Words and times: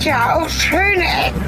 gibt 0.00 0.04
ja 0.14 0.36
auch 0.40 0.48
schöne 0.48 1.04
Ecken. 1.04 1.44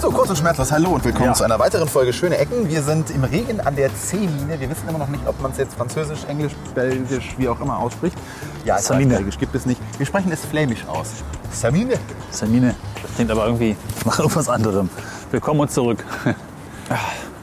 So, 0.00 0.10
kurz 0.10 0.30
und 0.30 0.36
schmerzlos, 0.38 0.72
hallo 0.72 0.90
und 0.90 1.04
willkommen 1.04 1.26
Ja. 1.26 1.34
zu 1.34 1.44
einer 1.44 1.58
weiteren 1.58 1.88
Folge 1.88 2.12
Schöne 2.12 2.38
Ecken. 2.38 2.68
Wir 2.68 2.82
sind 2.82 3.10
im 3.10 3.22
Regen 3.24 3.60
an 3.60 3.76
der 3.76 3.90
C-Mine. 3.94 4.58
Wir 4.58 4.70
wissen 4.70 4.88
immer 4.88 4.98
noch 4.98 5.08
nicht, 5.08 5.26
ob 5.26 5.40
man 5.42 5.50
es 5.50 5.58
jetzt 5.58 5.74
französisch, 5.74 6.20
englisch, 6.26 6.52
belgisch, 6.74 7.34
wie 7.36 7.48
auch 7.48 7.60
immer 7.60 7.78
ausspricht. 7.78 8.16
Ja, 8.64 8.74
ich 8.74 8.78
weiß, 8.80 8.86
Samine. 8.86 9.14
belgisch 9.16 9.38
gibt 9.38 9.54
es 9.54 9.66
nicht. 9.66 9.80
Wir 9.98 10.06
sprechen 10.06 10.32
es 10.32 10.44
flämisch 10.44 10.86
aus. 10.86 11.08
Samine. 11.52 11.94
Samine, 12.30 12.74
klingt 13.20 13.32
aber 13.32 13.44
irgendwie 13.44 13.76
nach 14.06 14.18
irgendwas 14.18 14.48
anderem. 14.48 14.88
Willkommen 15.30 15.60
und 15.60 15.70
zurück. 15.70 16.02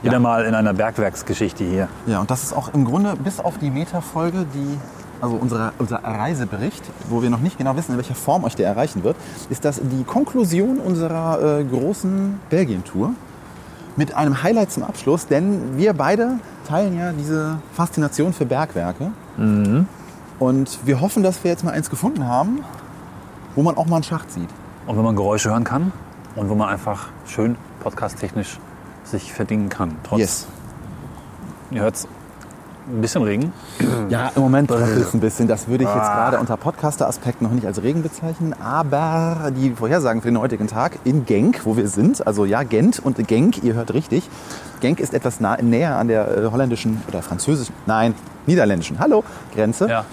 Wieder 0.02 0.18
mal 0.18 0.44
in 0.46 0.56
einer 0.56 0.74
Bergwerksgeschichte 0.74 1.64
hier. 1.64 1.88
Ja, 2.08 2.20
und 2.20 2.32
das 2.32 2.42
ist 2.42 2.54
auch 2.54 2.74
im 2.74 2.84
Grunde 2.84 3.16
bis 3.16 3.40
auf 3.40 3.60
die 3.60 3.70
Meta-Folge, 3.70 4.48
die, 4.56 4.80
also 5.22 5.36
unsere, 5.36 5.74
unser 5.78 5.98
Reisebericht, 5.98 6.82
wo 7.10 7.22
wir 7.22 7.30
noch 7.30 7.42
nicht 7.42 7.60
genau 7.60 7.76
wissen, 7.76 7.92
in 7.92 7.98
welcher 8.00 8.16
Form 8.16 8.44
euch 8.44 8.56
der 8.56 8.66
erreichen 8.66 9.04
wird, 9.04 9.18
ist 9.52 9.66
das 9.66 9.80
die 9.80 10.04
Konklusion 10.04 10.80
unserer 10.80 11.60
äh, 11.60 11.64
großen 11.64 12.40
Belgien-Tour 12.50 13.12
mit 13.98 14.16
einem 14.16 14.42
Highlight 14.42 14.72
zum 14.72 14.82
Abschluss, 14.82 15.28
denn 15.28 15.78
wir 15.78 15.94
beide 15.94 16.40
teilen 16.68 16.98
ja 16.98 17.12
diese 17.12 17.60
Faszination 17.74 18.34
für 18.34 18.46
Bergwerke. 18.46 19.12
Und 20.40 20.80
wir 20.86 21.02
hoffen, 21.02 21.22
dass 21.22 21.44
wir 21.44 21.52
jetzt 21.52 21.64
mal 21.64 21.72
eins 21.74 21.92
gefunden 21.92 22.28
haben, 22.28 22.64
wo 23.54 23.62
man 23.62 23.78
auch 23.78 23.86
mal 23.86 23.98
einen 23.98 24.04
Schacht 24.04 24.32
sieht. 24.32 24.50
Und 24.88 24.96
wenn 24.96 25.04
man 25.04 25.16
Geräusche 25.16 25.50
hören 25.50 25.66
kann 25.66 25.92
und 26.36 26.50
wo 26.50 26.56
man 26.56 26.70
einfach 26.70 27.08
schön 27.28 27.58
podcasttechnisch 27.82 28.58
sich 29.04 29.34
verdingen 29.34 29.70
kann. 29.70 29.96
Trotz, 30.04 30.20
Yes. 30.20 30.48
ihr 31.72 31.82
hört 31.82 32.08
ein 32.90 33.02
bisschen 33.02 33.24
Regen. 33.24 33.52
Ja, 34.10 34.32
im 34.34 34.42
Moment 34.42 34.70
bröckelt 34.70 35.06
es 35.06 35.14
ein 35.14 35.20
bisschen. 35.20 35.50
Das 35.50 35.68
würde 35.68 35.84
ich 35.84 35.90
jetzt 35.90 36.00
gerade 36.00 36.40
unter 36.40 36.56
Podcaster-Aspekt 36.56 37.42
noch 37.42 37.52
nicht 37.52 37.66
als 37.66 37.84
Regen 37.84 38.02
bezeichnen. 38.04 38.56
Aber 38.62 39.52
die 39.54 39.72
Vorhersagen 39.72 40.22
für 40.22 40.30
den 40.30 40.40
heutigen 40.40 40.68
Tag 40.68 41.00
in 41.04 41.26
Genk, 41.26 41.66
wo 41.66 41.76
wir 41.76 41.90
sind, 41.90 42.26
also 42.26 42.46
ja, 42.46 42.64
Gent 42.64 43.00
und 43.00 43.28
Genk, 43.28 43.62
ihr 43.66 43.74
hört 43.74 43.94
richtig. 43.94 44.30
Genk 44.80 45.02
ist 45.02 45.14
etwas 45.14 45.42
nah, 45.42 45.62
näher 45.62 45.98
an 45.98 46.08
der 46.08 46.38
äh, 46.38 46.50
holländischen 46.50 47.02
oder 47.10 47.22
französischen, 47.22 47.76
nein, 47.86 48.16
niederländischen, 48.46 48.98
hallo, 49.00 49.26
Grenze. 49.54 49.90
Ja. 49.90 50.06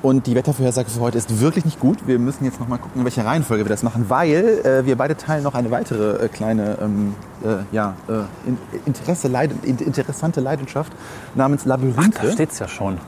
Und 0.00 0.28
die 0.28 0.36
Wettervorhersage 0.36 0.88
für 0.90 1.00
heute 1.00 1.18
ist 1.18 1.40
wirklich 1.40 1.64
nicht 1.64 1.80
gut. 1.80 2.06
Wir 2.06 2.20
müssen 2.20 2.44
jetzt 2.44 2.60
noch 2.60 2.68
mal 2.68 2.78
gucken, 2.78 3.00
in 3.00 3.04
welcher 3.04 3.24
Reihenfolge 3.24 3.64
wir 3.64 3.68
das 3.68 3.82
machen, 3.82 4.06
weil 4.08 4.60
äh, 4.64 4.86
wir 4.86 4.96
beide 4.96 5.16
teilen 5.16 5.42
noch 5.42 5.54
eine 5.54 5.72
weitere 5.72 6.24
äh, 6.24 6.28
kleine 6.28 6.78
ähm, 6.80 7.14
äh, 7.42 7.56
ja, 7.72 7.94
äh, 8.08 8.48
in, 8.48 8.58
Interesse, 8.86 9.26
Leid, 9.26 9.50
in, 9.62 9.76
interessante 9.78 10.40
Leidenschaft 10.40 10.92
namens 11.34 11.64
Labyrinthe. 11.64 12.26
Da 12.26 12.32
steht's 12.32 12.60
ja 12.60 12.68
schon. 12.68 12.98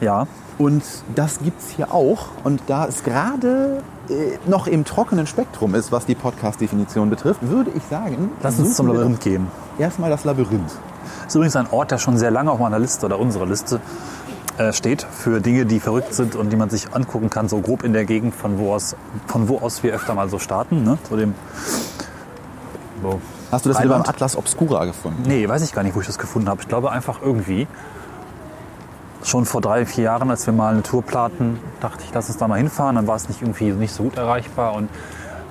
Ja, 0.00 0.26
Und 0.58 0.82
das 1.14 1.38
gibt 1.38 1.60
es 1.60 1.70
hier 1.70 1.92
auch. 1.92 2.28
Und 2.44 2.60
da 2.66 2.86
es 2.86 3.02
gerade 3.02 3.82
äh, 4.08 4.38
noch 4.46 4.66
im 4.66 4.84
trockenen 4.84 5.26
Spektrum 5.26 5.74
ist, 5.74 5.90
was 5.92 6.06
die 6.06 6.14
Podcast-Definition 6.14 7.10
betrifft, 7.10 7.40
würde 7.48 7.70
ich 7.74 7.82
sagen, 7.84 8.30
lass 8.42 8.58
uns 8.58 8.76
zum 8.76 8.88
Labyrinth 8.88 9.20
gehen. 9.20 9.48
Erstmal 9.78 10.10
das 10.10 10.24
Labyrinth. 10.24 10.72
Ist 11.26 11.34
übrigens 11.34 11.56
ein 11.56 11.66
Ort, 11.70 11.90
der 11.90 11.98
schon 11.98 12.18
sehr 12.18 12.30
lange 12.30 12.50
auf 12.50 12.58
meiner 12.58 12.78
Liste 12.78 13.06
oder 13.06 13.18
unserer 13.18 13.46
Liste 13.46 13.80
äh, 14.58 14.72
steht 14.72 15.02
für 15.02 15.40
Dinge, 15.40 15.66
die 15.66 15.80
verrückt 15.80 16.14
sind 16.14 16.36
und 16.36 16.50
die 16.50 16.56
man 16.56 16.70
sich 16.70 16.92
angucken 16.94 17.30
kann, 17.30 17.48
so 17.48 17.60
grob 17.60 17.82
in 17.82 17.92
der 17.92 18.04
Gegend, 18.04 18.34
von 18.34 18.58
wo 18.58 18.72
aus, 18.72 18.96
von 19.26 19.48
wo 19.48 19.58
aus 19.58 19.82
wir 19.82 19.94
öfter 19.94 20.14
mal 20.14 20.28
so 20.28 20.38
starten. 20.38 20.84
Ne? 20.84 20.98
Zu 21.08 21.16
dem, 21.16 21.34
so. 23.02 23.20
Hast 23.50 23.64
du 23.64 23.68
das 23.68 23.78
wieder 23.78 23.90
beim 23.90 24.00
Rheinland? 24.00 24.08
Atlas 24.08 24.36
Obscura 24.36 24.84
gefunden? 24.84 25.22
Nee, 25.26 25.48
weiß 25.48 25.62
ich 25.62 25.72
gar 25.72 25.82
nicht, 25.82 25.94
wo 25.94 26.00
ich 26.00 26.06
das 26.06 26.18
gefunden 26.18 26.48
habe. 26.48 26.62
Ich 26.62 26.68
glaube 26.68 26.90
einfach 26.90 27.20
irgendwie. 27.22 27.66
Schon 29.22 29.46
vor 29.46 29.62
drei, 29.62 29.86
vier 29.86 30.04
Jahren, 30.04 30.28
als 30.28 30.44
wir 30.44 30.52
mal 30.52 30.74
eine 30.74 30.82
Tour 30.82 31.02
planten, 31.02 31.58
dachte 31.80 32.04
ich, 32.04 32.12
lass 32.12 32.28
uns 32.28 32.36
da 32.36 32.46
mal 32.46 32.56
hinfahren. 32.56 32.96
Dann 32.96 33.06
war 33.06 33.16
es 33.16 33.28
nicht 33.28 33.40
irgendwie 33.40 33.72
nicht 33.72 33.94
so 33.94 34.02
gut 34.02 34.18
erreichbar 34.18 34.74
und 34.74 34.90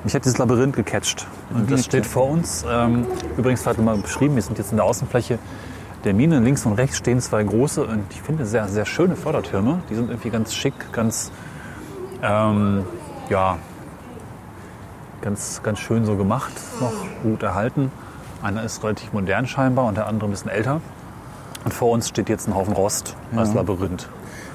mich 0.04 0.14
hat 0.14 0.26
dieses 0.26 0.38
Labyrinth 0.38 0.76
gecatcht. 0.76 1.26
Und 1.54 1.72
das 1.72 1.86
steht 1.86 2.06
vor 2.06 2.30
uns. 2.30 2.64
Ähm, 2.70 3.08
übrigens 3.38 3.62
vielleicht 3.62 3.80
mal 3.80 3.98
beschrieben, 3.98 4.36
wir 4.36 4.44
sind 4.44 4.58
jetzt 4.58 4.72
in 4.72 4.78
der 4.78 4.86
Außenfläche 4.86 5.40
der 6.04 6.14
Mine. 6.14 6.40
Links 6.40 6.66
und 6.66 6.74
rechts 6.74 6.98
stehen 6.98 7.20
zwei 7.22 7.44
große 7.44 7.86
und 7.86 8.04
ich 8.12 8.22
finde 8.22 8.46
sehr, 8.46 8.68
sehr 8.68 8.86
schöne 8.86 9.16
Fördertürme. 9.16 9.82
Die 9.90 9.96
sind 9.96 10.10
irgendwie 10.10 10.30
ganz 10.30 10.54
schick, 10.54 10.74
ganz, 10.92 11.32
ähm, 12.22 12.86
ja, 13.30 13.58
ganz, 15.22 15.62
ganz 15.64 15.80
schön 15.80 16.06
so 16.06 16.16
gemacht, 16.16 16.54
noch 16.80 16.94
gut 17.24 17.44
erhalten. 17.44 17.92
Einer 18.42 18.64
ist 18.64 18.84
relativ 18.84 19.14
modern 19.14 19.48
scheinbar 19.48 19.86
und 19.86 19.96
der 19.96 20.08
andere 20.08 20.30
ein 20.30 20.32
bisschen 20.32 20.52
älter. 20.52 20.82
Und 21.64 21.74
vor 21.74 21.92
uns 21.92 22.10
steht 22.10 22.28
jetzt 22.28 22.48
ein 22.48 22.56
Haufen 22.56 22.74
Rost 22.74 23.16
als 23.36 23.54
Labyrinth. 23.54 24.10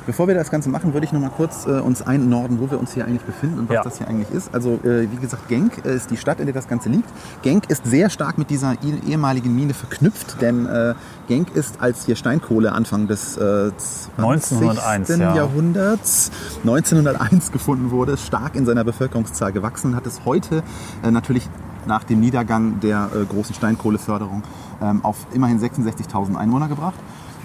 Bevor 0.08 0.26
wir 0.26 0.34
das 0.34 0.50
Ganze 0.50 0.70
machen, 0.70 0.94
würde 0.94 1.04
ich 1.04 1.12
noch 1.12 1.20
mal 1.20 1.28
kurz 1.28 1.66
äh, 1.66 1.80
uns 1.80 2.00
einnorden, 2.00 2.60
wo 2.60 2.70
wir 2.70 2.80
uns 2.80 2.94
hier 2.94 3.04
eigentlich 3.04 3.24
befinden 3.24 3.58
und 3.58 3.68
was 3.68 3.74
Ja. 3.74 3.82
das 3.82 3.98
hier 3.98 4.08
eigentlich 4.08 4.30
ist. 4.30 4.54
Also 4.54 4.80
äh, 4.82 5.02
wie 5.12 5.16
gesagt, 5.20 5.48
Genk 5.48 5.84
äh, 5.84 5.94
ist 5.94 6.10
die 6.10 6.16
Stadt, 6.16 6.40
in 6.40 6.46
der 6.46 6.54
das 6.54 6.66
Ganze 6.66 6.88
liegt. 6.88 7.06
Genk 7.42 7.68
ist 7.68 7.84
sehr 7.84 8.08
stark 8.08 8.38
mit 8.38 8.48
dieser 8.48 8.72
eh- 8.82 9.06
ehemaligen 9.06 9.54
Mine 9.54 9.74
verknüpft, 9.74 10.40
denn 10.40 10.64
äh, 10.64 10.94
Genk 11.26 11.54
ist 11.54 11.82
als 11.82 12.06
hier 12.06 12.16
Steinkohle 12.16 12.72
Anfang 12.72 13.06
des 13.06 13.36
äh, 13.36 13.70
20. 14.16 14.16
1901, 14.16 15.08
ja. 15.10 15.36
Jahrhunderts 15.36 16.30
1901 16.62 17.52
gefunden 17.52 17.90
wurde, 17.90 18.16
stark 18.16 18.54
in 18.54 18.64
seiner 18.64 18.84
Bevölkerungszahl 18.84 19.52
gewachsen 19.52 19.88
und 19.90 19.96
hat 19.96 20.06
es 20.06 20.24
heute 20.24 20.62
äh, 21.02 21.10
natürlich 21.10 21.46
nach 21.84 22.04
dem 22.04 22.20
Niedergang 22.20 22.80
der 22.80 23.10
äh, 23.14 23.26
großen 23.26 23.54
Steinkohleförderung 23.54 24.42
ähm, 24.80 25.04
auf 25.04 25.26
immerhin 25.34 25.60
66.000 25.60 26.34
Einwohner 26.34 26.68
gebracht. 26.68 26.94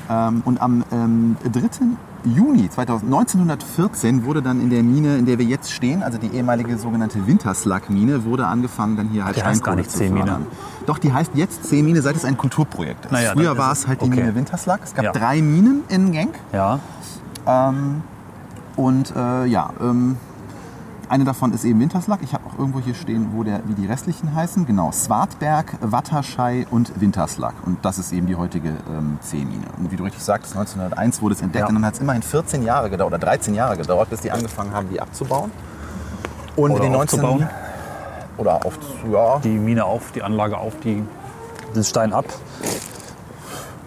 Ähm, 0.09 0.41
und 0.45 0.61
am 0.61 0.83
ähm, 0.91 1.35
3. 1.51 1.61
Juni 2.25 2.69
2000, 2.69 3.03
1914 3.13 4.23
wurde 4.25 4.41
dann 4.41 4.61
in 4.61 4.69
der 4.69 4.81
Mine, 4.83 5.17
in 5.17 5.25
der 5.25 5.37
wir 5.39 5.45
jetzt 5.45 5.71
stehen, 5.73 6.03
also 6.03 6.17
die 6.17 6.27
ehemalige 6.27 6.77
sogenannte 6.77 7.25
Winterslag-Mine, 7.27 8.23
wurde 8.23 8.47
angefangen, 8.47 8.95
dann 8.95 9.09
hier 9.09 9.25
halt 9.25 9.35
Die 9.35 9.43
heißt 9.43 9.63
gar 9.63 9.75
nicht 9.75 9.91
C-Mine. 9.91 10.39
Doch, 10.85 10.99
die 10.99 11.11
heißt 11.11 11.31
jetzt 11.35 11.65
C-Mine, 11.65 12.01
seit 12.01 12.15
es 12.15 12.23
ein 12.23 12.37
Kulturprojekt 12.37 13.05
ist. 13.05 13.11
Naja, 13.11 13.31
Früher 13.33 13.57
war 13.57 13.71
es- 13.73 13.87
halt 13.87 14.01
die 14.01 14.05
okay. 14.05 14.21
Mine 14.21 14.35
Winterslag. 14.35 14.79
Es 14.83 14.93
gab 14.93 15.03
Ja. 15.05 15.11
drei 15.11 15.41
Minen 15.41 15.83
in 15.89 16.11
Genk. 16.13 16.35
Ja, 16.53 16.79
Und 18.75 19.13
äh, 19.15 19.45
ja, 19.45 19.69
ähm, 19.81 20.17
eine 21.09 21.23
davon 21.23 21.53
ist 21.53 21.63
eben 21.65 21.79
Winterslag. 21.79 22.19
Ich 22.23 22.33
habe 22.33 22.43
auch 22.47 22.57
irgendwo 22.57 22.79
hier 22.79 22.93
stehen, 22.93 23.29
wo 23.33 23.43
der, 23.43 23.61
wie 23.65 23.73
die 23.73 23.85
restlichen 23.85 24.33
heißen. 24.33 24.65
Genau, 24.65 24.91
Swartberg, 24.91 25.77
Watterschei 25.81 26.65
und 26.71 26.99
Winterslag. 26.99 27.53
Und 27.65 27.83
das 27.85 27.97
ist 27.99 28.11
eben 28.11 28.27
die 28.27 28.35
heutige 28.35 28.69
ähm, 28.69 29.17
C-Mine. 29.21 29.65
Und 29.77 29.91
wie 29.91 29.95
du 29.95 30.03
richtig 30.03 30.23
sagtest, 30.23 30.55
1901 30.55 31.21
wurde 31.21 31.35
es 31.35 31.41
entdeckt 31.41 31.63
Ja. 31.63 31.67
und 31.69 31.75
dann 31.75 31.85
hat 31.85 31.95
es 31.95 31.99
immerhin 31.99 32.23
14 32.23 32.63
Jahre 32.63 32.89
gedauert 32.89 33.13
oder 33.13 33.19
13 33.19 33.53
Jahre 33.53 33.77
gedauert, 33.77 34.09
bis 34.09 34.21
die 34.21 34.31
angefangen 34.31 34.73
haben, 34.73 34.89
die 34.89 34.99
abzubauen. 35.01 35.51
Und 36.55 36.71
Oder 36.71 36.83
in 36.85 36.91
den 36.91 36.97
19 36.99 37.19
aufzubauen. 37.19 37.49
Oder 38.37 38.65
auf, 38.65 38.77
ja, 39.11 39.39
die 39.39 39.49
Mine 39.49 39.85
auf, 39.85 40.11
die 40.11 40.23
Anlage 40.23 40.57
auf, 40.57 40.73
die, 40.83 41.03
den 41.75 41.83
Stein 41.83 42.13
ab. 42.13 42.25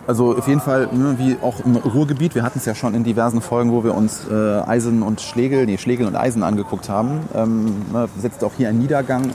Also 0.06 0.37
auf 0.37 0.47
jeden 0.47 0.61
Fall, 0.61 0.89
ne, 0.93 1.17
wie 1.19 1.37
auch 1.43 1.65
im 1.65 1.75
Ruhrgebiet, 1.77 2.37
wir 2.37 2.44
hatten 2.44 2.59
es 2.61 2.65
ja 2.65 2.77
schon 2.77 2.94
in 2.94 3.03
diversen 3.03 3.41
Folgen, 3.41 3.72
wo 3.72 3.83
wir 3.83 3.94
uns 3.94 4.21
äh, 4.31 4.34
Eisen 4.61 5.03
und 5.03 5.21
Schlegel, 5.21 5.67
nee, 5.67 5.78
Schlegel 5.78 6.06
und 6.06 6.15
Eisen 6.15 6.44
angeguckt 6.44 6.89
haben, 6.89 7.21
ähm, 7.34 7.65
ne, 7.93 8.09
setzt 8.21 8.45
auch 8.45 8.53
hier 8.56 8.69
ein 8.69 8.78
Niedergang 8.78 9.25
äh, 9.25 9.31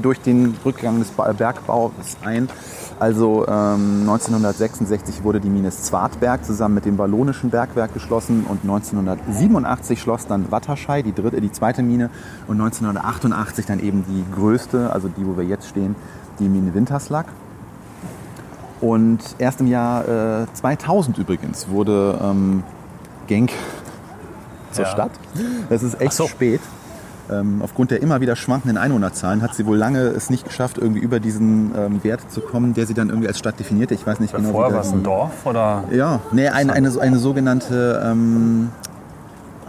durch 0.00 0.20
den 0.20 0.54
Rückgang 0.64 1.00
des 1.00 1.08
Ba- 1.10 1.32
Bergbaus 1.32 1.90
ein. 2.24 2.48
Also 3.00 3.46
ähm, 3.48 4.00
1966 4.02 5.24
wurde 5.24 5.40
die 5.40 5.48
Mine 5.50 5.70
Zwartberg 5.70 6.44
zusammen 6.44 6.76
mit 6.76 6.84
dem 6.84 6.96
Wallonischen 6.98 7.50
Bergwerk 7.50 7.92
geschlossen 7.92 8.44
und 8.48 8.62
1987 8.62 10.00
schloss 10.00 10.26
dann 10.26 10.50
Watterschei, 10.52 11.02
die, 11.02 11.12
dritte, 11.12 11.40
die 11.40 11.50
zweite 11.52 11.82
Mine, 11.82 12.10
und 12.46 12.60
1988 12.60 13.66
dann 13.66 13.80
eben 13.80 14.04
die 14.08 14.24
größte, 14.32 14.92
also 14.92 15.08
die, 15.08 15.26
wo 15.26 15.36
wir 15.36 15.44
jetzt 15.44 15.68
stehen, 15.68 15.96
die 16.38 16.48
Mine 16.48 16.74
Winterslag. 16.74 17.26
Und 18.80 19.18
erst 19.38 19.60
im 19.60 19.66
Jahr 19.66 20.42
äh, 20.42 20.46
2000 20.54 21.18
übrigens 21.18 21.68
wurde 21.68 22.18
ähm, 22.22 22.62
Genk 23.26 23.50
zur 24.72 24.84
Ja. 24.84 24.90
Stadt. 24.90 25.10
Das 25.68 25.82
ist 25.82 26.00
echt 26.00 26.12
so. 26.12 26.26
spät. 26.26 26.60
Ähm, 27.30 27.60
aufgrund 27.62 27.90
der 27.90 28.00
immer 28.00 28.22
wieder 28.22 28.36
schwankenden 28.36 28.78
Einwohnerzahlen 28.78 29.42
hat 29.42 29.54
sie 29.54 29.66
wohl 29.66 29.76
lange 29.76 30.00
es 30.00 30.30
nicht 30.30 30.46
geschafft, 30.46 30.78
irgendwie 30.78 31.00
über 31.00 31.20
diesen 31.20 31.72
ähm, 31.76 32.02
Wert 32.02 32.22
zu 32.32 32.40
kommen, 32.40 32.72
der 32.72 32.86
sie 32.86 32.94
dann 32.94 33.10
irgendwie 33.10 33.28
als 33.28 33.38
Stadt 33.38 33.58
definierte. 33.60 33.92
Ich 33.92 34.06
weiß 34.06 34.18
nicht 34.20 34.34
genau, 34.34 34.50
Vorher 34.52 34.70
wie 34.70 34.74
war 34.76 34.80
der 34.82 34.88
es 34.88 34.94
ein 34.96 35.02
Dorf 35.02 35.44
oder? 35.44 35.84
Ja, 35.90 36.20
nee, 36.32 36.48
eine, 36.48 36.72
eine, 36.72 36.90
so- 36.90 37.00
eine 37.00 37.18
sogenannte, 37.18 38.02
ähm, 38.02 38.70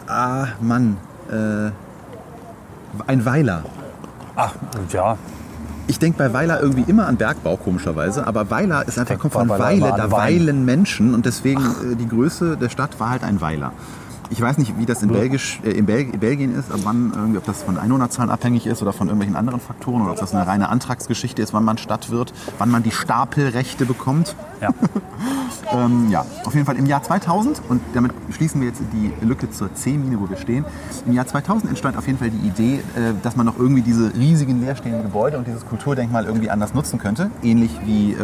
ah, 0.07 0.47
Mann, 0.61 0.95
äh, 1.29 1.71
ein 3.07 3.25
Weiler. 3.25 3.63
Ach, 4.37 4.53
ja, 4.93 5.17
Ich 5.89 5.97
denke 5.97 6.19
bei 6.19 6.33
Weiler 6.33 6.61
irgendwie 6.61 6.83
immer 6.87 7.07
an 7.07 7.17
Bergbau, 7.17 7.57
komischerweise. 7.57 8.27
Aber 8.27 8.51
Weiler 8.51 8.87
ist 8.87 8.99
einfach, 8.99 9.17
kommt 9.17 9.33
von 9.33 9.49
Weiler 9.49 9.81
Weile, 9.87 9.93
da 9.97 10.11
weilen 10.11 10.63
Menschen. 10.63 11.15
Und 11.15 11.25
deswegen 11.25 11.61
äh, 11.61 11.95
die 11.95 12.07
Größe 12.07 12.57
der 12.57 12.69
Stadt 12.69 12.99
war 12.99 13.09
halt 13.09 13.23
ein 13.23 13.41
Weiler. 13.41 13.73
Ich 14.31 14.39
weiß 14.39 14.57
nicht, 14.59 14.77
wie 14.77 14.85
das 14.85 15.01
in, 15.01 15.09
Belgisch, 15.09 15.59
äh, 15.63 15.71
in 15.71 15.85
Bel 15.85 16.05
Belgien 16.05 16.55
ist, 16.55 16.71
ab 16.71 16.81
wann 16.83 17.11
irgendwie, 17.15 17.37
ob 17.37 17.45
das 17.45 17.63
von 17.63 17.77
Einwohnerzahlen 17.77 18.29
abhängig 18.29 18.67
ist 18.67 18.81
oder 18.81 18.93
von 18.93 19.07
irgendwelchen 19.07 19.35
anderen 19.35 19.59
Faktoren 19.59 20.03
oder 20.03 20.11
ob 20.11 20.19
das 20.19 20.33
eine 20.33 20.45
reine 20.45 20.69
Antragsgeschichte 20.69 21.41
ist, 21.41 21.53
wann 21.53 21.63
man 21.63 21.77
Stadt 21.77 22.11
wird, 22.11 22.33
wann 22.57 22.69
man 22.69 22.83
die 22.83 22.91
Stapelrechte 22.91 23.85
bekommt. 23.85 24.35
Ja. 24.61 24.69
Ähm, 25.71 26.09
ja, 26.09 26.25
auf 26.45 26.53
jeden 26.55 26.65
Fall 26.65 26.77
im 26.77 26.85
Jahr 26.87 27.03
2000, 27.03 27.61
und 27.69 27.81
damit 27.93 28.11
schließen 28.31 28.59
wir 28.59 28.69
jetzt 28.69 28.81
die 28.91 29.11
Lücke 29.23 29.51
zur 29.51 29.73
C-Mine, 29.73 30.19
wo 30.19 30.29
wir 30.29 30.37
stehen. 30.37 30.65
Im 31.05 31.13
Jahr 31.13 31.27
2000 31.27 31.69
entstand 31.69 31.97
auf 31.97 32.07
jeden 32.07 32.17
Fall 32.17 32.31
die 32.31 32.47
Idee, 32.47 32.79
äh, 32.95 33.13
dass 33.21 33.35
man 33.35 33.45
noch 33.45 33.57
irgendwie 33.57 33.81
diese 33.81 34.13
riesigen 34.15 34.61
leerstehenden 34.61 35.03
Gebäude 35.03 35.37
und 35.37 35.45
dieses 35.45 35.65
Kulturdenkmal 35.65 36.25
irgendwie 36.25 36.49
anders 36.49 36.73
nutzen 36.73 36.97
könnte. 36.97 37.29
Ähnlich 37.43 37.71
wie, 37.85 38.13
äh, 38.13 38.17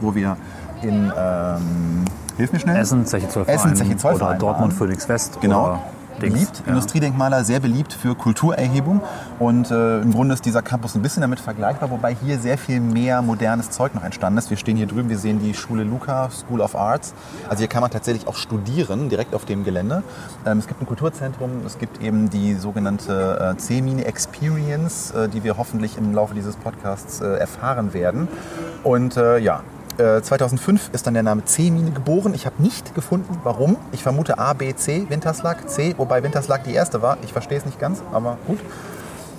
wo 0.00 0.14
wir 0.14 0.36
in, 0.82 1.12
ähm, 1.16 2.04
hilf 2.36 2.52
mir 2.52 2.60
schnell. 2.60 2.76
Essen, 2.76 3.06
Zeche 3.06 3.28
Zollverein 3.28 3.56
Essen, 3.56 3.76
Zeche 3.76 3.96
Zollverein 3.96 4.30
oder 4.30 4.38
Dortmund. 4.38 4.72
Phoenix 4.72 5.08
West. 5.08 5.40
Genau. 5.40 5.78
Beliebt, 6.18 6.62
Ja. 6.64 6.72
Industriedenkmaler, 6.72 7.44
sehr 7.44 7.60
beliebt 7.60 7.92
für 7.92 8.14
Kulturerhebung. 8.14 9.02
Und 9.38 9.70
äh, 9.70 10.00
im 10.00 10.12
Grunde 10.14 10.32
ist 10.32 10.46
dieser 10.46 10.62
Campus 10.62 10.94
ein 10.94 11.02
bisschen 11.02 11.20
damit 11.20 11.40
vergleichbar, 11.40 11.90
wobei 11.90 12.14
hier 12.14 12.38
sehr 12.38 12.56
viel 12.56 12.80
mehr 12.80 13.20
modernes 13.20 13.68
Zeug 13.70 13.94
noch 13.94 14.02
entstanden 14.02 14.38
ist. 14.38 14.48
Wir 14.48 14.56
stehen 14.56 14.78
hier 14.78 14.86
drüben, 14.86 15.10
wir 15.10 15.18
sehen 15.18 15.40
die 15.40 15.52
Schule 15.52 15.84
Luca, 15.84 16.30
School 16.30 16.62
of 16.62 16.74
Arts. 16.74 17.12
Also 17.50 17.58
hier 17.58 17.68
kann 17.68 17.82
man 17.82 17.90
tatsächlich 17.90 18.26
auch 18.26 18.36
studieren, 18.36 19.10
direkt 19.10 19.34
auf 19.34 19.44
dem 19.44 19.62
Gelände. 19.62 20.02
Ähm, 20.46 20.56
es 20.56 20.66
gibt 20.66 20.80
ein 20.80 20.86
Kulturzentrum, 20.86 21.50
es 21.66 21.76
gibt 21.76 22.00
eben 22.02 22.30
die 22.30 22.54
sogenannte 22.54 23.52
äh, 23.54 23.58
C-Mine 23.58 24.06
Experience, 24.06 25.10
äh, 25.10 25.28
die 25.28 25.44
wir 25.44 25.58
hoffentlich 25.58 25.98
im 25.98 26.14
Laufe 26.14 26.32
dieses 26.32 26.56
Podcasts 26.56 27.20
äh, 27.20 27.26
erfahren 27.36 27.92
werden. 27.92 28.28
Und 28.84 29.18
äh, 29.18 29.36
ja, 29.36 29.60
äh, 29.98 30.22
2005 30.22 30.90
ist 30.92 31.06
dann 31.06 31.14
der 31.14 31.22
Name 31.22 31.44
C-Mine 31.44 31.90
geboren. 31.90 32.34
Ich 32.34 32.46
habe 32.46 32.62
nicht 32.62 32.94
gefunden, 32.94 33.38
warum. 33.42 33.76
Ich 33.92 34.02
vermute 34.02 34.38
A, 34.38 34.52
B, 34.52 34.74
C, 34.74 35.06
Winterslag, 35.08 35.68
C, 35.68 35.94
wobei 35.96 36.22
Winterslag 36.22 36.64
die 36.64 36.74
erste 36.74 37.02
war. 37.02 37.18
Ich 37.22 37.32
verstehe 37.32 37.58
es 37.58 37.64
nicht 37.64 37.78
ganz, 37.78 38.02
aber 38.12 38.38
gut. 38.46 38.58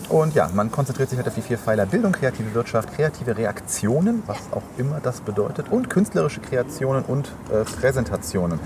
Und 0.09 0.35
ja, 0.35 0.49
man 0.53 0.71
konzentriert 0.71 1.09
sich 1.09 1.17
halt 1.17 1.27
auf 1.27 1.35
die 1.35 1.41
vier 1.41 1.57
Pfeiler 1.57 1.85
Bildung, 1.85 2.13
kreative 2.13 2.53
Wirtschaft, 2.53 2.95
kreative 2.95 3.37
Reaktionen, 3.37 4.23
was 4.25 4.37
auch 4.51 4.63
immer 4.77 5.01
das 5.01 5.19
bedeutet, 5.19 5.69
und 5.69 5.89
künstlerische 5.89 6.39
Kreationen 6.39 7.03
und 7.03 7.27
äh, 7.51 7.65
Präsentationen. 7.65 8.59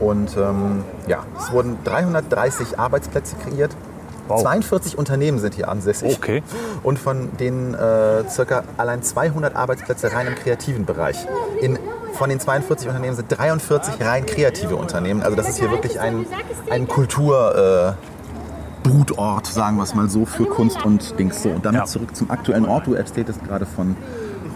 Und 0.00 0.36
ähm, 0.36 0.82
ja, 1.06 1.24
es 1.38 1.52
wurden 1.52 1.78
330 1.84 2.80
Arbeitsplätze 2.80 3.36
kreiert. 3.36 3.76
Wow. 4.28 4.42
42 4.42 4.96
Unternehmen 4.98 5.38
sind 5.38 5.54
hier 5.54 5.68
ansässig. 5.68 6.16
Okay. 6.16 6.42
Und 6.82 6.98
von 6.98 7.36
denen 7.38 7.74
äh, 7.74 8.28
circa 8.28 8.64
allein 8.76 9.02
200 9.02 9.56
Arbeitsplätze 9.56 10.12
rein 10.12 10.26
im 10.26 10.34
kreativen 10.34 10.84
Bereich. 10.84 11.16
In, 11.60 11.78
von 12.14 12.28
den 12.30 12.40
42 12.40 12.88
Unternehmen 12.88 13.16
sind 13.16 13.26
43 13.36 13.94
rein 14.04 14.26
kreative 14.26 14.76
Unternehmen. 14.76 15.22
Also 15.22 15.36
das 15.36 15.48
ist 15.48 15.58
hier 15.58 15.70
wirklich 15.70 15.98
ein, 16.00 16.26
ein 16.70 16.86
Kultur... 16.88 17.94
Äh, 17.96 18.08
Brutort, 18.82 19.46
sagen 19.46 19.76
wir 19.76 19.82
es 19.82 19.94
mal 19.94 20.08
so, 20.08 20.24
für 20.24 20.46
Kunst 20.46 20.82
und 20.84 21.18
Dings 21.18 21.42
so. 21.42 21.50
Und 21.50 21.66
damit 21.66 21.80
Ja. 21.80 21.84
zurück 21.84 22.14
zum 22.16 22.30
aktuellen 22.30 22.64
Ort. 22.64 22.86
Du 22.86 22.94
erzähltest 22.94 23.44
gerade 23.44 23.66
von 23.66 23.96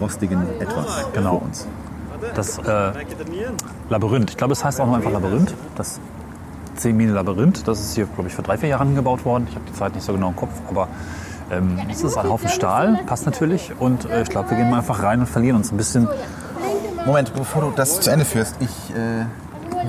rostigen 0.01 0.41
etwas 0.59 1.05
Genau. 1.13 1.35
uns. 1.45 1.67
Das 2.33 2.57
äh, 2.57 2.91
Labyrinth. 3.89 4.31
Ich 4.31 4.37
glaube, 4.37 4.53
es 4.53 4.63
heißt 4.63 4.79
auch 4.81 4.87
noch 4.87 4.95
einfach 4.95 5.11
Labyrinth. 5.11 5.53
Das 5.75 5.99
10 6.75 6.95
Mine 6.95 7.13
Labyrinth. 7.13 7.67
Das 7.67 7.79
ist 7.79 7.95
hier, 7.95 8.05
glaube 8.05 8.29
ich, 8.29 8.35
vor 8.35 8.43
drei, 8.43 8.57
vier 8.57 8.69
Jahren 8.69 8.95
gebaut 8.95 9.25
worden. 9.25 9.47
Ich 9.49 9.55
habe 9.55 9.65
die 9.67 9.73
Zeit 9.73 9.95
nicht 9.95 10.03
so 10.03 10.13
genau 10.13 10.29
im 10.29 10.35
Kopf, 10.35 10.53
aber 10.69 10.87
ähm, 11.51 11.79
es 11.89 12.03
ist 12.03 12.17
ein 12.17 12.29
Haufen 12.29 12.49
Stahl, 12.49 12.99
passt 13.05 13.25
natürlich. 13.25 13.71
Und 13.79 14.09
äh, 14.09 14.23
ich 14.23 14.29
glaube, 14.29 14.51
wir 14.51 14.57
gehen 14.57 14.69
mal 14.69 14.77
einfach 14.77 15.03
rein 15.03 15.19
und 15.19 15.27
verlieren 15.27 15.57
uns 15.57 15.71
ein 15.71 15.77
bisschen. 15.77 16.07
Moment, 17.05 17.33
bevor 17.33 17.61
du 17.63 17.71
das 17.75 17.99
zu 17.99 18.09
Ende 18.11 18.25
führst, 18.25 18.55
ich. 18.59 18.95
Äh, 18.95 19.25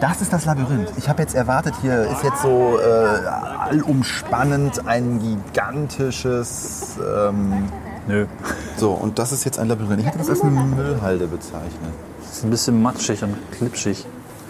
das 0.01 0.21
ist 0.21 0.33
das 0.33 0.45
Labyrinth. 0.45 0.93
Ich 0.97 1.09
habe 1.09 1.23
jetzt 1.23 1.37
erwartet, 1.37 1.75
hier 1.81 2.03
ist 2.03 2.25
jetzt 2.25 2.43
so 2.43 2.79
äh, 2.81 3.27
allumspannend 3.69 4.89
ein 4.89 5.21
gigantisches. 5.21 6.97
Ähm, 6.99 7.69
Nö. 8.09 8.27
so, 8.77 8.91
und 8.91 9.19
das 9.19 9.33
ist 9.33 9.45
jetzt 9.45 9.59
ein 9.59 9.69
Labyrinth. 9.69 10.01
Ich 10.01 10.07
hätte 10.07 10.19
das 10.19 10.29
als 10.29 10.43
eine 10.43 10.51
Müllhalde 10.51 11.27
bezeichnet. 11.27 11.93
Es 12.23 12.39
ist 12.39 12.45
ein 12.45 12.51
bisschen 12.51 12.83
matschig 12.83 13.23
und 13.23 13.37
klitschig. 13.53 14.05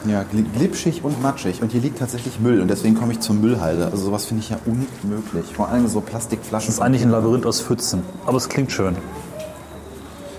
Ja, 0.06 0.20
gl- 0.20 0.44
glitschig 0.54 1.02
und 1.02 1.22
matschig. 1.22 1.62
Und 1.62 1.72
hier 1.72 1.80
liegt 1.80 1.98
tatsächlich 1.98 2.38
Müll. 2.38 2.60
Und 2.60 2.68
deswegen 2.68 2.94
komme 2.94 3.12
ich 3.12 3.20
zur 3.20 3.34
Müllhalde. 3.34 3.86
Also 3.86 4.04
sowas 4.04 4.26
finde 4.26 4.42
ich 4.42 4.50
ja 4.50 4.58
unmöglich. 4.66 5.46
Vor 5.54 5.68
allem 5.68 5.88
so 5.88 6.00
Plastikflaschen. 6.00 6.66
Das 6.66 6.76
ist 6.76 6.80
eigentlich 6.82 7.02
ein 7.02 7.10
Labyrinth 7.10 7.46
aus 7.46 7.60
Pfützen. 7.62 8.02
Aber 8.26 8.36
es 8.36 8.48
klingt 8.48 8.70
schön. 8.70 8.96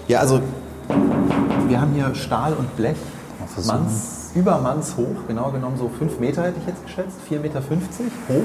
Ja, 0.07 0.19
also 0.19 0.39
wir 1.67 1.81
haben 1.81 1.93
hier 1.93 2.13
Stahl 2.13 2.53
und 2.53 2.75
Blech. 2.75 2.97
Manns, 3.65 4.31
über 4.35 4.59
Manns 4.59 4.97
hoch, 4.97 5.15
genau 5.27 5.49
genommen 5.49 5.77
so 5.77 5.89
5 5.97 6.19
Meter 6.19 6.43
hätte 6.43 6.59
ich 6.59 6.67
jetzt 6.67 6.83
geschätzt, 6.85 7.15
4,50 7.29 7.39
Meter 7.39 7.61
hoch. 7.61 8.43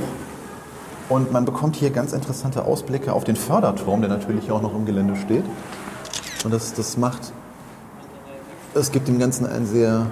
Und 1.09 1.33
man 1.33 1.45
bekommt 1.45 1.75
hier 1.75 1.91
ganz 1.91 2.13
interessante 2.13 2.65
Ausblicke 2.65 3.13
auf 3.13 3.25
den 3.25 3.35
Förderturm, 3.35 4.01
der 4.01 4.09
natürlich 4.09 4.53
auch 4.53 4.63
noch 4.63 4.73
im 4.73 4.87
Gelände 4.87 5.17
steht. 5.17 5.43
Und 6.45 6.55
das, 6.55 6.75
das 6.75 6.97
macht, 6.97 7.33
es 8.75 8.93
gibt 8.93 9.09
dem 9.09 9.19
Ganzen 9.19 9.47
einen 9.47 9.67
sehr 9.67 10.07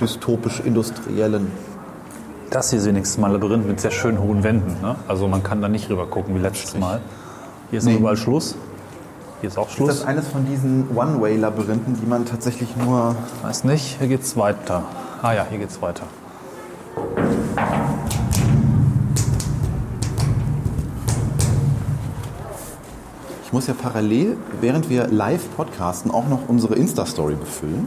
dystopisch-industriellen. 0.00 1.50
Das 2.50 2.70
hier 2.70 2.78
ist 2.80 2.86
wenigstens 2.86 3.18
mal 3.18 3.28
ein 3.28 3.32
Labyrinth 3.34 3.66
mit 3.66 3.80
sehr 3.80 3.90
schön 3.92 4.18
hohen 4.20 4.42
Wänden. 4.42 4.80
Ne? 4.82 4.96
Also 5.06 5.28
man 5.28 5.42
kann 5.42 5.62
da 5.62 5.68
nicht 5.68 5.88
rüber 5.88 6.06
gucken 6.06 6.34
wie 6.34 6.40
letztes 6.40 6.76
Mal. 6.76 7.00
Hier 7.70 7.78
ist 7.78 7.84
Nee. 7.84 7.96
überall 7.96 8.16
Schluss. 8.16 8.56
Hier 9.40 9.48
ist 9.48 9.56
auch 9.58 9.68
Ist 9.68 9.74
Schluss. 9.74 9.88
das 9.88 10.04
eines 10.04 10.26
von 10.28 10.44
diesen 10.46 10.88
One-Way-Labyrinthen, 10.94 11.98
die 12.00 12.06
man 12.06 12.26
tatsächlich 12.26 12.76
nur 12.76 13.14
Weiß 13.42 13.64
nicht, 13.64 13.98
hier 13.98 14.08
geht's 14.08 14.36
weiter. 14.36 14.82
Ah 15.22 15.32
ja, 15.32 15.46
hier 15.48 15.58
geht's 15.58 15.80
weiter. 15.80 16.04
Ich 23.44 23.52
muss 23.52 23.66
ja 23.66 23.74
parallel, 23.74 24.36
während 24.60 24.88
wir 24.90 25.08
live 25.08 25.42
podcasten, 25.56 26.10
auch 26.10 26.28
noch 26.28 26.48
unsere 26.48 26.74
Insta-Story 26.76 27.34
befüllen. 27.34 27.86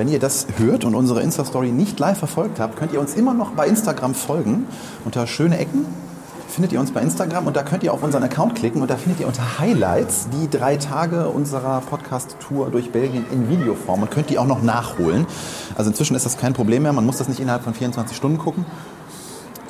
Wenn 0.00 0.08
ihr 0.08 0.18
das 0.18 0.46
hört 0.56 0.86
und 0.86 0.94
unsere 0.94 1.20
Insta-Story 1.20 1.72
nicht 1.72 1.98
live 2.00 2.16
verfolgt 2.16 2.58
habt, 2.58 2.78
könnt 2.78 2.94
ihr 2.94 3.00
uns 3.00 3.12
immer 3.16 3.34
noch 3.34 3.50
bei 3.50 3.66
Instagram 3.66 4.14
folgen. 4.14 4.66
Unter 5.04 5.26
Schöne 5.26 5.58
Ecken 5.58 5.84
findet 6.48 6.72
ihr 6.72 6.80
uns 6.80 6.90
bei 6.90 7.02
Instagram 7.02 7.46
und 7.46 7.54
da 7.54 7.62
könnt 7.62 7.82
ihr 7.82 7.92
auf 7.92 8.02
unseren 8.02 8.22
Account 8.22 8.54
klicken 8.54 8.80
und 8.80 8.90
da 8.90 8.96
findet 8.96 9.20
ihr 9.20 9.26
unter 9.26 9.58
Highlights 9.58 10.28
die 10.32 10.48
drei 10.48 10.78
Tage 10.78 11.28
unserer 11.28 11.82
Podcast-Tour 11.82 12.70
durch 12.70 12.92
Belgien 12.92 13.26
in 13.30 13.50
Videoform 13.50 14.00
und 14.00 14.10
könnt 14.10 14.30
die 14.30 14.38
auch 14.38 14.46
noch 14.46 14.62
nachholen. 14.62 15.26
Also 15.76 15.90
inzwischen 15.90 16.16
ist 16.16 16.24
das 16.24 16.38
kein 16.38 16.54
Problem 16.54 16.84
mehr, 16.84 16.94
man 16.94 17.04
muss 17.04 17.18
das 17.18 17.28
nicht 17.28 17.40
innerhalb 17.40 17.62
von 17.62 17.74
24 17.74 18.16
Stunden 18.16 18.38
gucken. 18.38 18.64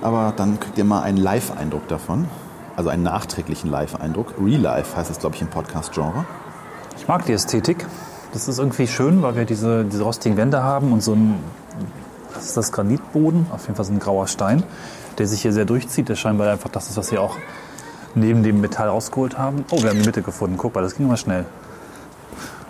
Aber 0.01 0.33
dann 0.37 0.61
kriegt 0.61 0.79
ihr 0.79 0.85
mal 0.85 1.03
einen 1.03 1.19
Live-Eindruck 1.19 1.89
davon. 1.89 2.29
Also 2.77 2.89
einen 2.89 3.03
nachträglichen 3.03 3.69
Live-Eindruck. 3.69 4.35
Real 4.41 4.61
Life 4.61 4.97
heißt 4.97 5.11
es, 5.11 5.19
glaube 5.19 5.35
ich, 5.35 5.43
im 5.43 5.49
Podcast-Genre. 5.49 6.25
Ich 6.97 7.09
mag 7.09 7.27
die 7.27 7.33
Ästhetik. 7.33 7.85
Das 8.33 8.47
ist 8.47 8.59
irgendwie 8.59 8.87
schön, 8.87 9.23
weil 9.23 9.35
wir 9.35 9.45
diese, 9.45 9.85
diese 9.85 10.03
rostigen 10.03 10.37
Wände 10.37 10.63
haben 10.63 10.93
und 10.93 11.03
so 11.03 11.15
ein, 11.15 11.41
das 12.33 12.47
ist 12.47 12.57
das 12.57 12.71
Granitboden, 12.71 13.47
auf 13.51 13.63
jeden 13.63 13.75
Fall 13.75 13.85
so 13.85 13.93
ein 13.93 13.99
grauer 13.99 14.29
Stein, 14.29 14.63
der 15.19 15.27
sich 15.27 15.43
hier 15.43 15.53
sehr 15.53 15.65
durchzieht. 15.65 16.09
Der 16.09 16.15
scheinbar 16.15 16.51
einfach 16.51 16.71
das 16.71 16.89
ist, 16.89 16.97
was 16.97 17.11
wir 17.11 17.21
auch 17.21 17.37
neben 18.15 18.43
dem 18.43 18.61
Metall 18.61 18.89
rausgeholt 18.89 19.37
haben. 19.37 19.65
Oh, 19.71 19.83
wir 19.83 19.91
haben 19.91 19.99
die 19.99 20.07
Mitte 20.07 20.23
gefunden. 20.23 20.57
Guck 20.57 20.75
mal, 20.75 20.83
das 20.83 20.97
ging 20.97 21.09
mal 21.09 21.17
schnell. 21.17 21.45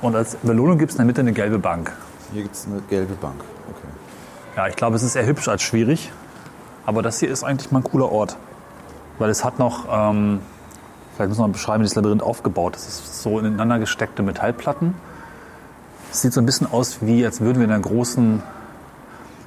Und 0.03 0.17
als 0.17 0.37
Belohnung 0.37 0.79
gibt 0.79 0.93
es 0.93 0.97
in 0.97 1.01
der 1.01 1.07
Mitte 1.07 1.21
eine 1.21 1.33
gelbe 1.33 1.59
Bank. 1.59 1.93
Hier 2.33 2.43
gibt 2.43 2.55
es 2.55 2.67
eine 2.67 2.81
gelbe 2.89 3.15
Bank. 3.15 3.37
Okay. 3.69 3.89
Ja, 4.57 4.67
ich 4.69 4.77
glaube, 4.77 4.97
es 4.97 5.03
ist 5.03 5.15
eher 5.15 5.27
hübsch 5.27 5.49
als 5.49 5.63
schwierig. 5.63 6.11
Aber 6.87 7.03
das 7.03 7.21
hier 7.21 7.31
ist 7.31 7.45
eigentlich 7.45 7.71
mal 7.71 7.81
ein 7.81 7.85
cooler 7.85 8.11
Ort. 8.11 8.37
Weil 9.19 9.29
es 9.29 9.45
hat 9.45 9.59
noch, 9.59 9.85
ähm, 9.91 10.41
vielleicht 11.15 11.29
muss 11.29 11.39
man 11.39 11.53
beschreiben, 11.53 11.83
wie 11.83 11.87
das 11.87 11.95
Labyrinth 11.95 12.23
aufgebaut 12.23 12.77
ist. 12.77 12.89
Es 12.89 13.01
ist 13.01 13.23
so 13.23 13.39
ineinander 13.39 13.79
gesteckte 13.79 14.23
Metallplatten. 14.23 14.95
Es 16.13 16.23
sieht 16.23 16.33
so 16.33 16.41
ein 16.41 16.47
bisschen 16.47 16.71
aus, 16.71 16.99
wie 17.01 17.25
als 17.25 17.41
würden 17.41 17.59
wir 17.59 17.65
in 17.67 17.71
einer 17.73 17.81
großen, 17.83 18.43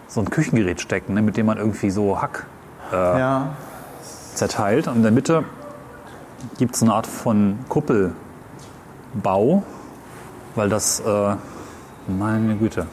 so 0.08 0.22
ein 0.22 0.29
Küchengerät 0.29 0.79
stecken, 0.82 1.13
ne, 1.13 1.22
mit 1.22 1.38
dem 1.38 1.46
man 1.46 1.58
irgendwie 1.58 1.89
so 1.89 2.22
Hack 2.22 2.46
Ja. 2.91 3.50
zerteilt. 4.36 4.88
Und 4.88 4.98
in 4.98 5.03
der 5.03 5.12
Mitte 5.12 5.43
gibt 6.58 6.75
es 6.75 6.82
eine 6.84 6.93
Art 6.93 7.08
von 7.08 7.58
Kuppelbau, 7.70 9.63
weil 10.55 10.70
das, 10.70 11.00
äh, 11.01 11.36
meine 12.08 12.55
Güte, 12.58 12.88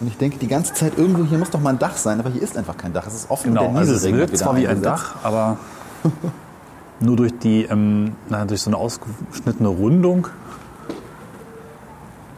Und 0.00 0.08
ich 0.08 0.16
denke 0.18 0.38
die 0.38 0.48
ganze 0.48 0.72
Zeit, 0.74 0.98
irgendwo 0.98 1.24
hier 1.24 1.38
muss 1.38 1.50
doch 1.50 1.60
mal 1.60 1.70
ein 1.70 1.78
Dach 1.78 1.96
sein, 1.96 2.18
aber 2.18 2.28
hier 2.30 2.42
ist 2.42 2.56
einfach 2.56 2.76
kein 2.76 2.92
Dach. 2.92 3.06
Es 3.06 3.14
ist 3.14 3.30
offen 3.30 3.50
Genau, 3.50 3.66
und 3.66 3.74
der 3.74 3.80
also 3.82 3.94
es 3.94 4.02
wirkt 4.12 4.36
zwar 4.36 4.56
wie 4.56 4.66
ein. 4.66 4.82
Dach, 4.82 5.14
aber 5.22 5.58
nur 7.00 7.14
durch 7.16 7.38
die, 7.38 7.62
ähm, 7.64 8.16
na, 8.28 8.44
durch 8.44 8.62
so 8.62 8.70
eine 8.70 8.78
ausgeschnittene 8.78 9.68
Rundung 9.68 10.26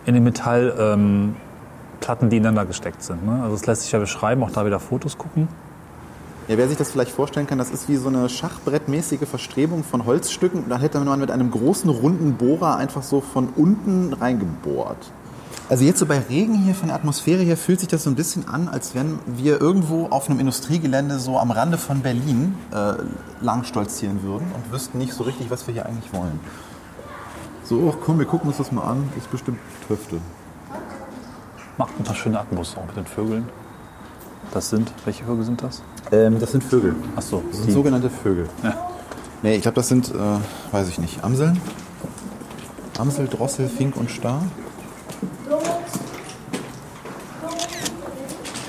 in 0.07 0.15
den 0.15 0.25
Metallplatten, 0.25 1.35
ähm, 2.23 2.29
die 2.31 2.37
ineinander 2.37 2.67
gesteckt 2.67 3.03
sind. 3.03 3.25
Ne? 3.25 3.43
Also 3.43 3.55
es 3.55 3.67
lässt 3.67 3.83
sich 3.83 3.93
ja 3.93 3.99
beschreiben, 3.99 4.43
auch 4.43 4.51
da 4.51 4.67
wieder 4.67 4.81
Fotos 4.81 5.19
gucken. 5.19 5.49
Ja, 6.47 6.59
wer 6.59 6.69
sich 6.69 6.77
das 6.77 6.91
vielleicht 6.91 7.11
vorstellen 7.11 7.47
kann, 7.47 7.57
das 7.57 7.71
ist 7.71 7.89
wie 7.89 7.97
so 7.97 8.09
eine 8.09 8.29
schachbrettmäßige 8.29 9.27
Verstrebung 9.27 9.83
von 9.83 10.05
Holzstücken. 10.05 10.69
Da 10.69 10.79
hätte 10.79 11.01
man 11.01 11.19
mit 11.19 11.31
einem 11.31 11.51
großen 11.51 11.89
runden 11.89 12.35
Bohrer 12.35 12.77
einfach 12.77 13.03
so 13.03 13.23
von 13.23 13.49
unten 13.57 14.13
reingebohrt. 14.13 15.11
Also 15.71 15.85
jetzt 15.85 15.99
so 15.99 16.05
bei 16.05 16.19
Regen 16.19 16.55
hier 16.55 16.75
von 16.75 16.89
der 16.89 16.97
Atmosphäre 16.97 17.43
her 17.43 17.57
fühlt 17.57 17.81
sich 17.81 17.89
das 17.89 18.03
so 18.03 18.11
ein 18.11 18.17
bisschen 18.17 18.47
an, 18.47 18.69
als 18.69 18.95
wenn 18.95 19.19
wir 19.27 19.59
irgendwo 19.59 20.09
auf 20.09 20.29
einem 20.29 20.39
Industriegelände 20.39 21.19
so 21.19 21.39
am 21.39 21.51
Rande 21.51 21.79
von 21.79 22.03
Berlin 22.03 22.55
äh, 22.71 22.93
lang 23.41 23.65
stolzieren 23.65 24.23
würden 24.23 24.47
und 24.55 24.71
wüssten 24.71 24.99
nicht 24.99 25.15
so 25.15 25.25
richtig, 25.25 25.49
was 25.49 25.67
wir 25.67 25.73
hier 25.73 25.87
eigentlich 25.87 26.13
wollen. 26.13 26.39
So, 27.65 27.93
ach 27.93 27.99
komm, 28.05 28.19
wir 28.19 28.27
gucken 28.27 28.49
uns 28.49 28.59
das 28.59 28.73
mal 28.73 28.83
an. 28.83 29.09
Das 29.15 29.25
ist 29.25 29.31
bestimmt 29.31 29.59
Töfte. 29.89 30.19
Macht 31.79 31.99
ein 31.99 32.05
paar 32.05 32.15
schöne 32.15 32.39
Atmos 32.39 32.77
auch 32.77 32.87
mit 32.87 32.97
den 32.97 33.07
Vögeln. 33.07 33.49
Das 34.53 34.71
sind, 34.71 34.93
welche 35.05 35.25
Vögel 35.25 35.45
sind 35.45 35.63
das? 35.63 35.83
Ähm, 36.13 36.39
das 36.39 36.53
sind 36.53 36.63
Vögel. 36.63 36.95
Ach 37.17 37.23
so, 37.23 37.43
Das 37.49 37.57
sind 37.59 37.69
die. 37.69 37.73
sogenannte 37.73 38.11
Vögel. 38.11 38.49
Ja. 38.63 38.75
Nee, 39.43 39.57
ich 39.57 39.63
glaube, 39.63 39.75
das 39.77 39.89
sind, 39.89 40.11
äh, 40.11 40.19
weiß 40.73 40.89
ich 40.89 40.99
nicht, 40.99 41.25
Amseln? 41.25 41.61
Amsel, 42.99 43.27
Drossel, 43.27 43.69
Fink 43.69 43.97
und 43.97 44.11
Star? 44.11 44.43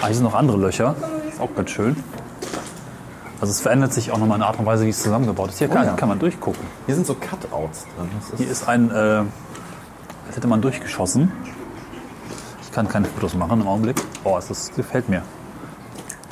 Ah, 0.01 0.07
hier 0.07 0.15
sind 0.15 0.23
noch 0.23 0.33
andere 0.33 0.57
Löcher. 0.57 0.95
Ist 1.29 1.39
auch 1.39 1.53
ganz 1.55 1.69
schön. 1.69 1.95
Also 3.41 3.51
es 3.51 3.61
verändert 3.61 3.93
sich 3.93 4.11
auch 4.11 4.17
nochmal 4.17 4.37
in 4.37 4.41
der 4.41 4.47
Art 4.47 4.59
und 4.59 4.65
Weise, 4.65 4.85
wie 4.85 4.89
es 4.89 5.01
zusammengebaut 5.01 5.49
ist. 5.49 5.59
Hier 5.59 5.67
kann, 5.67 5.85
ja. 5.85 5.93
kann 5.93 6.09
man 6.09 6.19
durchgucken. 6.19 6.63
Hier 6.85 6.95
sind 6.95 7.05
so 7.05 7.15
Cutouts 7.15 7.85
drin. 7.95 8.09
Das 8.29 8.39
Hier 8.39 8.49
ist 8.49 8.67
ein, 8.67 8.89
äh, 8.91 8.93
als 8.93 10.35
hätte 10.35 10.47
man 10.47 10.61
durchgeschossen. 10.61 11.31
Ich 12.61 12.71
kann 12.71 12.87
keine 12.87 13.07
Fotos 13.07 13.35
machen 13.35 13.61
im 13.61 13.67
Augenblick. 13.67 13.97
Oh, 14.23 14.39
das 14.47 14.71
gefällt 14.75 15.09
mir. 15.09 15.21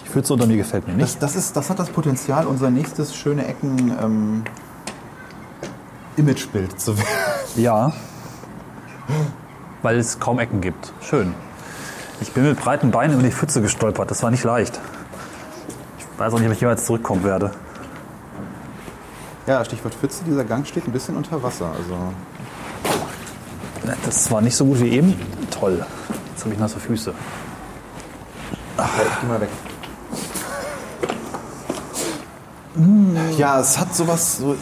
Die 0.03 0.09
Pfütze 0.09 0.33
unter 0.33 0.45
mir 0.45 0.57
gefällt 0.57 0.87
mir 0.87 0.93
nicht. 0.93 1.21
Das, 1.21 1.33
das, 1.33 1.35
ist, 1.35 1.57
das 1.57 1.69
hat 1.69 1.79
das 1.79 1.89
Potenzial, 1.89 2.47
unser 2.47 2.69
nächstes 2.69 3.15
schöne 3.15 3.47
Ecken 3.47 3.95
ähm, 4.01 4.43
Imagebild 6.15 6.79
zu 6.79 6.97
werden. 6.97 7.07
Ja. 7.55 7.93
Weil 9.81 9.97
es 9.97 10.19
kaum 10.19 10.39
Ecken 10.39 10.61
gibt. 10.61 10.93
Schön. 11.01 11.33
Ich 12.21 12.31
bin 12.31 12.43
mit 12.43 12.57
breiten 12.57 12.91
Beinen 12.91 13.15
über 13.15 13.23
die 13.23 13.31
Pfütze 13.31 13.61
gestolpert. 13.61 14.09
Das 14.09 14.23
war 14.23 14.31
nicht 14.31 14.45
leicht. 14.45 14.79
Ich 16.23 16.27
weiß 16.27 16.35
auch 16.35 16.39
nicht, 16.39 16.47
ob 16.47 16.53
ich 16.53 16.61
jemals 16.61 16.85
zurückkommen 16.85 17.21
werde. 17.25 17.51
Ja, 19.45 19.65
Stichwort 19.65 19.93
Pfütze, 19.93 20.23
dieser 20.23 20.45
Gang 20.45 20.65
steht 20.65 20.87
ein 20.87 20.93
bisschen 20.93 21.17
unter 21.17 21.43
Wasser. 21.43 21.65
Also 21.77 21.97
Das 24.05 24.31
war 24.31 24.39
nicht 24.39 24.55
so 24.55 24.63
gut 24.63 24.79
wie 24.79 24.87
eben. 24.87 25.19
Toll. 25.51 25.85
Jetzt 26.31 26.45
habe 26.45 26.53
ich 26.53 26.59
nasse 26.61 26.79
Füße. 26.79 27.13
Halt, 28.77 29.07
geh 29.19 29.27
mal 29.27 29.41
weg. 29.41 29.49
Ja, 33.37 33.59
es 33.59 33.77
hat 33.77 33.93
sowas, 33.93 34.37
so, 34.37 34.55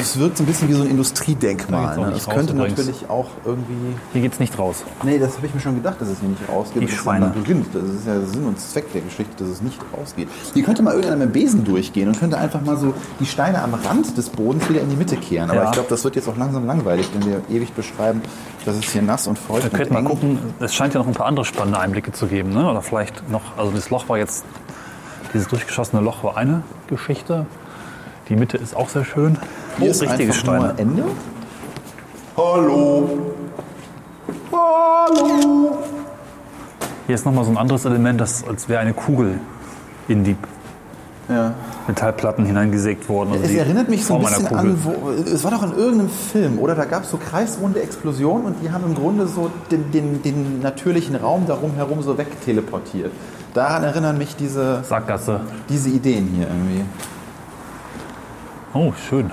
es 0.00 0.18
wirkt 0.18 0.36
so 0.36 0.44
ein 0.44 0.46
bisschen 0.46 0.68
wie 0.68 0.74
so 0.74 0.82
ein 0.82 0.90
Industriedenkmal. 0.90 1.96
Ne? 1.96 2.12
raus 2.12 2.28
könnte 2.28 2.52
übrigens. 2.52 2.78
natürlich 2.78 3.08
auch 3.10 3.26
irgendwie. 3.44 3.74
Hier 4.12 4.22
geht's 4.22 4.38
nicht 4.38 4.58
raus. 4.58 4.84
Nee, 5.02 5.18
das 5.18 5.36
habe 5.36 5.46
ich 5.46 5.54
mir 5.54 5.60
schon 5.60 5.74
gedacht, 5.74 6.00
dass 6.00 6.08
es 6.08 6.20
hier 6.20 6.28
nicht 6.28 6.48
rausgeht. 6.48 6.82
Die 6.82 6.86
Das 6.86 6.94
ist 6.94 7.00
Schweine. 7.00 7.26
ein 7.26 7.34
Labyrinth. 7.34 7.66
Das 7.74 7.82
ist 7.84 8.06
ja 8.06 8.20
Sinn 8.20 8.44
und 8.44 8.60
Zweck 8.60 8.92
der 8.92 9.00
Geschichte, 9.02 9.32
dass 9.38 9.48
es 9.48 9.62
nicht 9.62 9.78
rausgeht. 9.96 10.28
Hier 10.54 10.62
könnte 10.62 10.82
mal 10.82 10.90
irgendeiner 10.94 11.16
mit 11.16 11.28
dem 11.28 11.32
Besen 11.32 11.64
durchgehen 11.64 12.08
und 12.08 12.18
könnte 12.18 12.38
einfach 12.38 12.60
mal 12.60 12.76
so 12.76 12.94
die 13.20 13.26
Steine 13.26 13.60
am 13.62 13.74
Rand 13.74 14.16
des 14.16 14.30
Bodens 14.30 14.68
wieder 14.68 14.80
in 14.80 14.90
die 14.90 14.96
Mitte 14.96 15.16
kehren. 15.16 15.50
Aber 15.50 15.60
Ja. 15.62 15.64
ich 15.66 15.72
glaube, 15.72 15.88
das 15.88 16.04
wird 16.04 16.16
jetzt 16.16 16.28
auch 16.28 16.36
langsam 16.36 16.66
langweilig, 16.66 17.08
wenn 17.14 17.24
wir 17.26 17.42
ewig 17.50 17.72
beschreiben, 17.72 18.22
dass 18.64 18.76
es 18.76 18.84
hier 18.84 19.02
nass 19.02 19.26
und 19.26 19.38
feucht 19.38 19.64
Wir 19.64 19.70
und 19.72 19.76
könnten 19.76 19.94
mal 19.94 20.04
gucken, 20.04 20.38
es 20.60 20.74
scheint 20.74 20.94
ja 20.94 21.00
noch 21.00 21.08
ein 21.08 21.14
paar 21.14 21.26
andere 21.26 21.44
spannende 21.44 21.78
Einblicke 21.80 22.12
zu 22.12 22.26
geben. 22.26 22.50
Ne? 22.52 22.70
Oder 22.70 22.82
vielleicht 22.82 23.28
noch, 23.30 23.42
also 23.58 23.72
das 23.72 23.90
Loch 23.90 24.08
war 24.08 24.18
jetzt, 24.18 24.44
dieses 25.34 25.48
durchgeschossene 25.48 26.00
Loch 26.02 26.22
war 26.22 26.36
eine 26.36 26.62
Geschichte. 26.88 27.46
Die 28.32 28.38
Mitte 28.38 28.56
ist 28.56 28.74
auch 28.74 28.88
sehr 28.88 29.04
schön. 29.04 29.36
Hier 29.76 29.88
Oh, 29.88 29.90
ist 29.90 30.00
richtige 30.00 30.32
Steine. 30.32 30.72
Ende. 30.78 31.04
Hallo. 32.34 33.10
Hallo. 34.50 35.78
Hier 37.06 37.14
ist 37.14 37.26
nochmal 37.26 37.44
so 37.44 37.50
ein 37.50 37.58
anderes 37.58 37.84
Element, 37.84 38.18
das 38.22 38.42
als 38.48 38.70
wäre 38.70 38.80
eine 38.80 38.94
Kugel 38.94 39.38
in 40.08 40.24
die 40.24 40.34
Ja. 41.28 41.52
Metallplatten 41.86 42.46
hineingesägt 42.46 43.06
worden. 43.10 43.32
Also 43.32 43.44
Es 43.44 43.50
erinnert 43.52 43.90
mich 43.90 44.02
so 44.06 44.14
ein 44.14 44.22
bisschen 44.22 44.46
an, 44.46 44.78
wo, 44.82 45.10
es 45.10 45.44
war 45.44 45.50
doch 45.50 45.64
in 45.64 45.76
irgendeinem 45.76 46.08
Film, 46.08 46.58
oder? 46.58 46.74
Da 46.74 46.86
gab 46.86 47.02
es 47.04 47.10
so 47.10 47.18
kreisrunde 47.18 47.82
Explosionen 47.82 48.46
und 48.46 48.56
die 48.62 48.70
haben 48.70 48.84
im 48.86 48.94
Grunde 48.94 49.26
so 49.26 49.50
den, 49.70 49.90
den, 49.92 50.22
den 50.22 50.60
natürlichen 50.62 51.16
Raum 51.16 51.46
darum 51.46 51.74
herum 51.74 52.00
so 52.00 52.16
wegteleportiert. 52.16 53.12
Daran 53.52 53.84
erinnern 53.84 54.16
mich 54.16 54.36
diese, 54.36 54.82
Sackgasse. 54.84 55.40
diese 55.68 55.90
Ideen 55.90 56.28
hier 56.34 56.46
irgendwie. 56.46 56.86
Oh, 58.74 58.94
schön. 59.08 59.30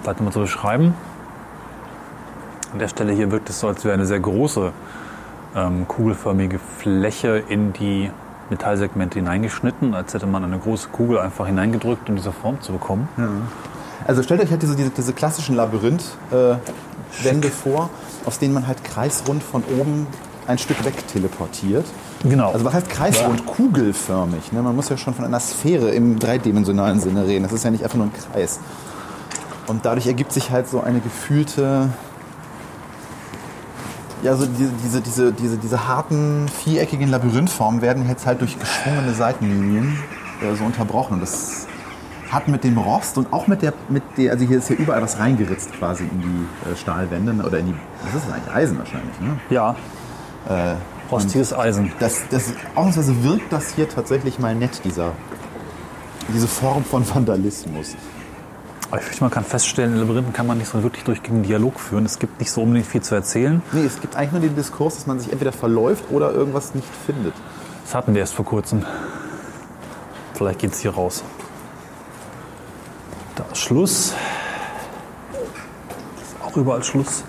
Vielleicht 0.00 0.20
mal 0.22 0.32
zu 0.32 0.40
beschreiben. 0.40 0.94
An 2.72 2.78
der 2.78 2.88
Stelle 2.88 3.12
hier 3.12 3.30
wirkt 3.30 3.50
es 3.50 3.60
so, 3.60 3.68
als 3.68 3.84
wäre 3.84 3.92
eine 3.92 4.06
sehr 4.06 4.18
große 4.18 4.72
ähm, 5.54 5.86
kugelförmige 5.86 6.58
Fläche 6.58 7.36
in 7.48 7.74
die 7.74 8.10
Metallsegmente 8.48 9.18
hineingeschnitten, 9.18 9.94
als 9.94 10.14
hätte 10.14 10.26
man 10.26 10.42
eine 10.42 10.58
große 10.58 10.88
Kugel 10.88 11.18
einfach 11.18 11.46
hineingedrückt, 11.46 12.08
um 12.08 12.16
diese 12.16 12.32
Form 12.32 12.62
zu 12.62 12.72
bekommen. 12.72 13.08
Also 14.06 14.22
stellt 14.22 14.40
euch 14.40 14.50
halt 14.50 14.62
diese, 14.62 14.74
diese, 14.74 14.88
diese 14.90 15.12
klassischen 15.12 15.54
Labyrinth-Wände 15.54 17.50
vor, 17.50 17.90
aus 18.24 18.38
denen 18.38 18.54
man 18.54 18.66
halt 18.66 18.84
kreisrund 18.84 19.42
von 19.42 19.62
oben 19.78 20.06
ein 20.46 20.58
Stück 20.58 20.84
weg 20.84 21.06
teleportiert. 21.08 21.84
Genau. 22.24 22.52
Also 22.52 22.64
was 22.64 22.74
heißt 22.74 22.88
kreisrund? 22.88 23.46
Kugelförmig. 23.46 24.52
Ne? 24.52 24.62
Man 24.62 24.76
muss 24.76 24.88
ja 24.88 24.96
schon 24.96 25.14
von 25.14 25.24
einer 25.24 25.40
Sphäre 25.40 25.90
im 25.90 26.18
dreidimensionalen 26.18 27.00
Sinne 27.00 27.26
reden. 27.26 27.42
Das 27.44 27.52
ist 27.52 27.64
ja 27.64 27.70
nicht 27.70 27.84
einfach 27.84 27.96
nur 27.96 28.06
ein 28.06 28.12
Kreis. 28.12 28.60
Und 29.66 29.84
dadurch 29.84 30.06
ergibt 30.06 30.32
sich 30.32 30.50
halt 30.50 30.68
so 30.68 30.80
eine 30.80 31.00
gefühlte, 31.00 31.88
ja, 34.22 34.36
so 34.36 34.46
diese, 34.46 34.70
diese, 34.84 35.00
diese, 35.00 35.32
diese, 35.32 35.56
diese 35.56 35.88
harten, 35.88 36.48
viereckigen 36.48 37.08
Labyrinthformen 37.08 37.80
werden 37.80 38.08
jetzt 38.08 38.26
halt 38.26 38.40
durch 38.40 38.58
geschwungene 38.58 39.14
Seitenlinien 39.14 39.98
äh, 40.42 40.54
so 40.56 40.64
unterbrochen. 40.64 41.14
Und 41.14 41.20
das 41.20 41.66
hat 42.30 42.48
mit 42.48 42.64
dem 42.64 42.78
Rost 42.78 43.18
und 43.18 43.32
auch 43.32 43.46
mit 43.46 43.62
der, 43.62 43.74
mit 43.88 44.02
der, 44.16 44.32
also 44.32 44.44
hier 44.44 44.58
ist 44.58 44.70
ja 44.70 44.76
überall 44.76 45.02
was 45.02 45.18
reingeritzt 45.18 45.72
quasi 45.74 46.04
in 46.04 46.20
die 46.20 46.70
äh, 46.70 46.76
Stahlwände 46.76 47.32
oder 47.44 47.58
in 47.58 47.66
die, 47.66 47.74
was 48.04 48.14
ist 48.14 48.26
das 48.26 48.34
eigentlich? 48.34 48.54
Eisen 48.54 48.78
wahrscheinlich, 48.78 49.20
ne? 49.20 49.38
Ja. 49.50 49.76
Rostiges 51.10 51.52
Eisen. 51.52 51.92
Das, 52.00 52.22
das, 52.30 52.52
ausnahmsweise 52.74 53.22
wirkt 53.22 53.52
das 53.52 53.74
hier 53.74 53.88
tatsächlich 53.88 54.38
mal 54.38 54.54
nett, 54.54 54.80
dieser, 54.84 55.12
diese 56.34 56.48
Form 56.48 56.84
von 56.84 57.08
Vandalismus. 57.08 57.96
Aber 58.90 59.00
ich 59.00 59.04
fürchte, 59.06 59.24
man 59.24 59.30
kann 59.30 59.44
feststellen, 59.44 59.94
in 59.94 60.00
Labyrinthen 60.00 60.32
kann 60.32 60.46
man 60.46 60.58
nicht 60.58 60.68
so 60.68 60.82
wirklich 60.82 61.04
durchgehenden 61.04 61.44
Dialog 61.44 61.80
führen. 61.80 62.04
Es 62.04 62.18
gibt 62.18 62.40
nicht 62.40 62.50
so 62.50 62.62
unbedingt 62.62 62.86
viel 62.86 63.00
zu 63.00 63.14
erzählen. 63.14 63.62
Nee, 63.72 63.84
es 63.84 64.00
gibt 64.00 64.16
eigentlich 64.16 64.32
nur 64.32 64.40
den 64.40 64.54
Diskurs, 64.54 64.96
dass 64.96 65.06
man 65.06 65.18
sich 65.18 65.32
entweder 65.32 65.52
verläuft 65.52 66.04
oder 66.10 66.32
irgendwas 66.32 66.74
nicht 66.74 66.88
findet. 67.06 67.34
Das 67.84 67.94
hatten 67.94 68.14
wir 68.14 68.20
erst 68.20 68.34
vor 68.34 68.44
kurzem. 68.44 68.84
Vielleicht 70.34 70.58
geht 70.58 70.72
es 70.72 70.80
hier 70.80 70.92
raus. 70.92 71.24
Da 73.36 73.44
ist 73.50 73.58
Schluss. 73.58 74.14
Ist 76.20 76.36
auch 76.44 76.56
überall 76.56 76.82
Schluss. 76.82 77.24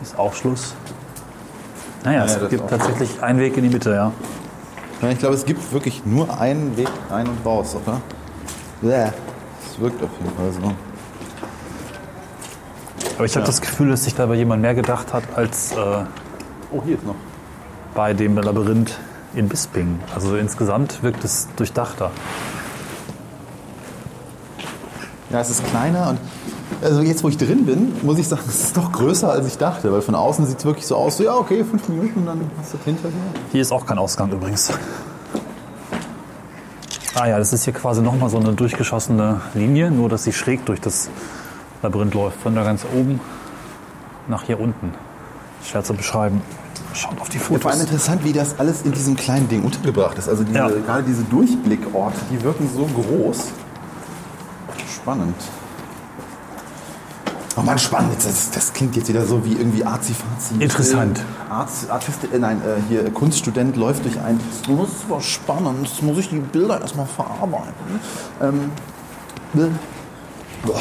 Ist 0.00 0.18
auch 0.18 0.34
Schluss. 0.34 0.74
Naja, 2.04 2.24
es 2.24 2.48
gibt 2.48 2.68
tatsächlich 2.68 3.22
einen 3.22 3.38
Weg 3.38 3.56
in 3.56 3.62
die 3.64 3.68
Mitte, 3.70 3.90
ja. 3.94 4.12
Ja, 5.00 5.08
ich 5.10 5.18
glaube, 5.18 5.34
es 5.34 5.44
gibt 5.44 5.72
wirklich 5.72 6.04
nur 6.04 6.38
einen 6.40 6.76
Weg 6.76 6.88
ein 7.10 7.26
und 7.28 7.44
raus, 7.44 7.76
oder? 7.76 8.00
Ja, 8.82 9.12
es 9.66 9.80
wirkt 9.80 10.02
auf 10.02 10.10
jeden 10.20 10.36
Fall 10.36 10.52
so. 10.52 10.72
Aber 13.16 13.24
ich 13.24 13.36
habe 13.36 13.46
das 13.46 13.60
Gefühl, 13.60 13.90
dass 13.90 14.04
sich 14.04 14.14
dabei 14.14 14.34
jemand 14.34 14.62
mehr 14.62 14.74
gedacht 14.74 15.12
hat 15.12 15.22
als 15.36 15.72
äh, 15.72 15.76
Oh, 16.72 16.82
hier 16.84 16.96
ist 16.96 17.04
noch. 17.06 17.14
bei 17.94 18.14
dem 18.14 18.36
Labyrinth 18.36 18.98
in 19.34 19.48
Bisping. 19.48 19.98
Also 20.14 20.36
insgesamt 20.36 21.02
wirkt 21.02 21.22
es 21.22 21.48
durchdachter. 21.56 22.10
Ja, 25.30 25.40
es 25.40 25.50
ist 25.50 25.64
kleiner 25.66 26.10
und 26.10 26.18
also 26.80 27.00
jetzt, 27.02 27.22
wo 27.22 27.28
ich 27.28 27.36
drin 27.36 27.66
bin, 27.66 27.92
muss 28.02 28.18
ich 28.18 28.26
sagen, 28.28 28.42
es 28.48 28.64
ist 28.64 28.76
doch 28.76 28.90
größer, 28.92 29.30
als 29.30 29.46
ich 29.46 29.58
dachte. 29.58 29.92
Weil 29.92 30.02
von 30.02 30.14
außen 30.14 30.46
sieht 30.46 30.58
es 30.58 30.64
wirklich 30.64 30.86
so 30.86 30.96
aus, 30.96 31.16
so 31.16 31.24
ja, 31.24 31.34
okay, 31.36 31.64
fünf 31.64 31.88
Minuten, 31.88 32.24
dann 32.26 32.40
hast 32.58 32.72
du 32.72 32.76
das 32.78 32.84
hinter 32.84 33.08
dir. 33.08 33.14
Hier 33.52 33.62
ist 33.62 33.72
auch 33.72 33.84
kein 33.86 33.98
Ausgang 33.98 34.30
übrigens. 34.30 34.70
Ah 37.14 37.26
ja, 37.26 37.38
das 37.38 37.52
ist 37.52 37.64
hier 37.64 37.74
quasi 37.74 38.00
nochmal 38.00 38.30
so 38.30 38.38
eine 38.38 38.52
durchgeschossene 38.54 39.40
Linie, 39.54 39.90
nur 39.90 40.08
dass 40.08 40.24
sie 40.24 40.32
schräg 40.32 40.64
durch 40.64 40.80
das 40.80 41.10
Labyrinth 41.82 42.14
läuft. 42.14 42.40
Von 42.40 42.54
da 42.54 42.64
ganz 42.64 42.86
oben 42.94 43.20
nach 44.28 44.44
hier 44.44 44.58
unten. 44.58 44.94
Schwer 45.64 45.84
zu 45.84 45.94
beschreiben. 45.94 46.40
Schaut 46.94 47.20
auf 47.20 47.28
die 47.28 47.36
Ja, 47.38 47.42
vor 47.44 47.52
allem 47.54 47.60
Fotos. 47.62 47.80
interessant, 47.80 48.24
wie 48.24 48.32
das 48.32 48.58
alles 48.58 48.82
in 48.82 48.92
diesem 48.92 49.16
kleinen 49.16 49.48
Ding 49.48 49.62
untergebracht 49.62 50.16
ist. 50.18 50.28
Also 50.28 50.42
diese, 50.42 50.56
Ja. 50.58 50.68
gerade 50.68 51.02
diese 51.02 51.22
Durchblickorte, 51.24 52.18
die 52.30 52.42
wirken 52.42 52.68
so 52.74 52.86
groß. 52.86 53.48
Spannend. 54.94 55.34
Oh 57.62 57.64
Mann, 57.64 57.78
spannend. 57.78 58.16
Das, 58.16 58.50
das 58.50 58.72
klingt 58.72 58.96
jetzt 58.96 59.08
wieder 59.08 59.24
so 59.24 59.44
wie 59.44 59.52
irgendwie 59.52 59.84
Arzi-Fazi. 59.84 60.54
Interessant. 60.58 61.20
Arzt, 61.48 61.88
Artist, 61.88 62.24
äh, 62.32 62.38
nein, 62.38 62.60
äh, 62.60 62.80
hier 62.88 63.08
Kunststudent 63.12 63.76
läuft 63.76 64.04
durch 64.04 64.18
ein. 64.18 64.38
Das 64.38 64.56
ist 64.56 65.00
super 65.00 65.20
spannend. 65.20 65.86
Jetzt 65.86 66.02
muss 66.02 66.18
ich 66.18 66.28
die 66.28 66.40
Bilder 66.40 66.80
erstmal 66.80 67.06
verarbeiten. 67.06 68.00
Ähm, 68.40 68.70
äh, 69.54 69.68
boah. 70.66 70.80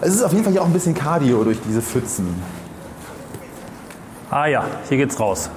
es 0.00 0.16
ist 0.16 0.22
auf 0.22 0.32
jeden 0.32 0.42
Fall 0.42 0.52
hier 0.52 0.62
auch 0.62 0.66
ein 0.66 0.72
bisschen 0.72 0.94
Cardio 0.94 1.44
durch 1.44 1.58
diese 1.64 1.80
Pfützen. 1.80 2.42
Ah 4.30 4.46
ja, 4.46 4.64
hier 4.88 4.96
geht's 4.96 5.20
raus. 5.20 5.48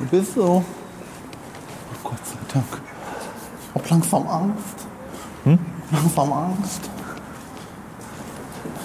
Du 0.00 0.04
bist 0.06 0.34
so. 0.34 0.62
Oh 1.92 2.08
Gott 2.10 2.26
sei 2.26 2.52
Dank. 2.52 2.66
Hab 3.74 3.88
langsam 3.88 4.26
Angst. 4.26 4.86
Hm? 5.44 5.58
Langsam 5.90 6.32
Angst. 6.32 6.91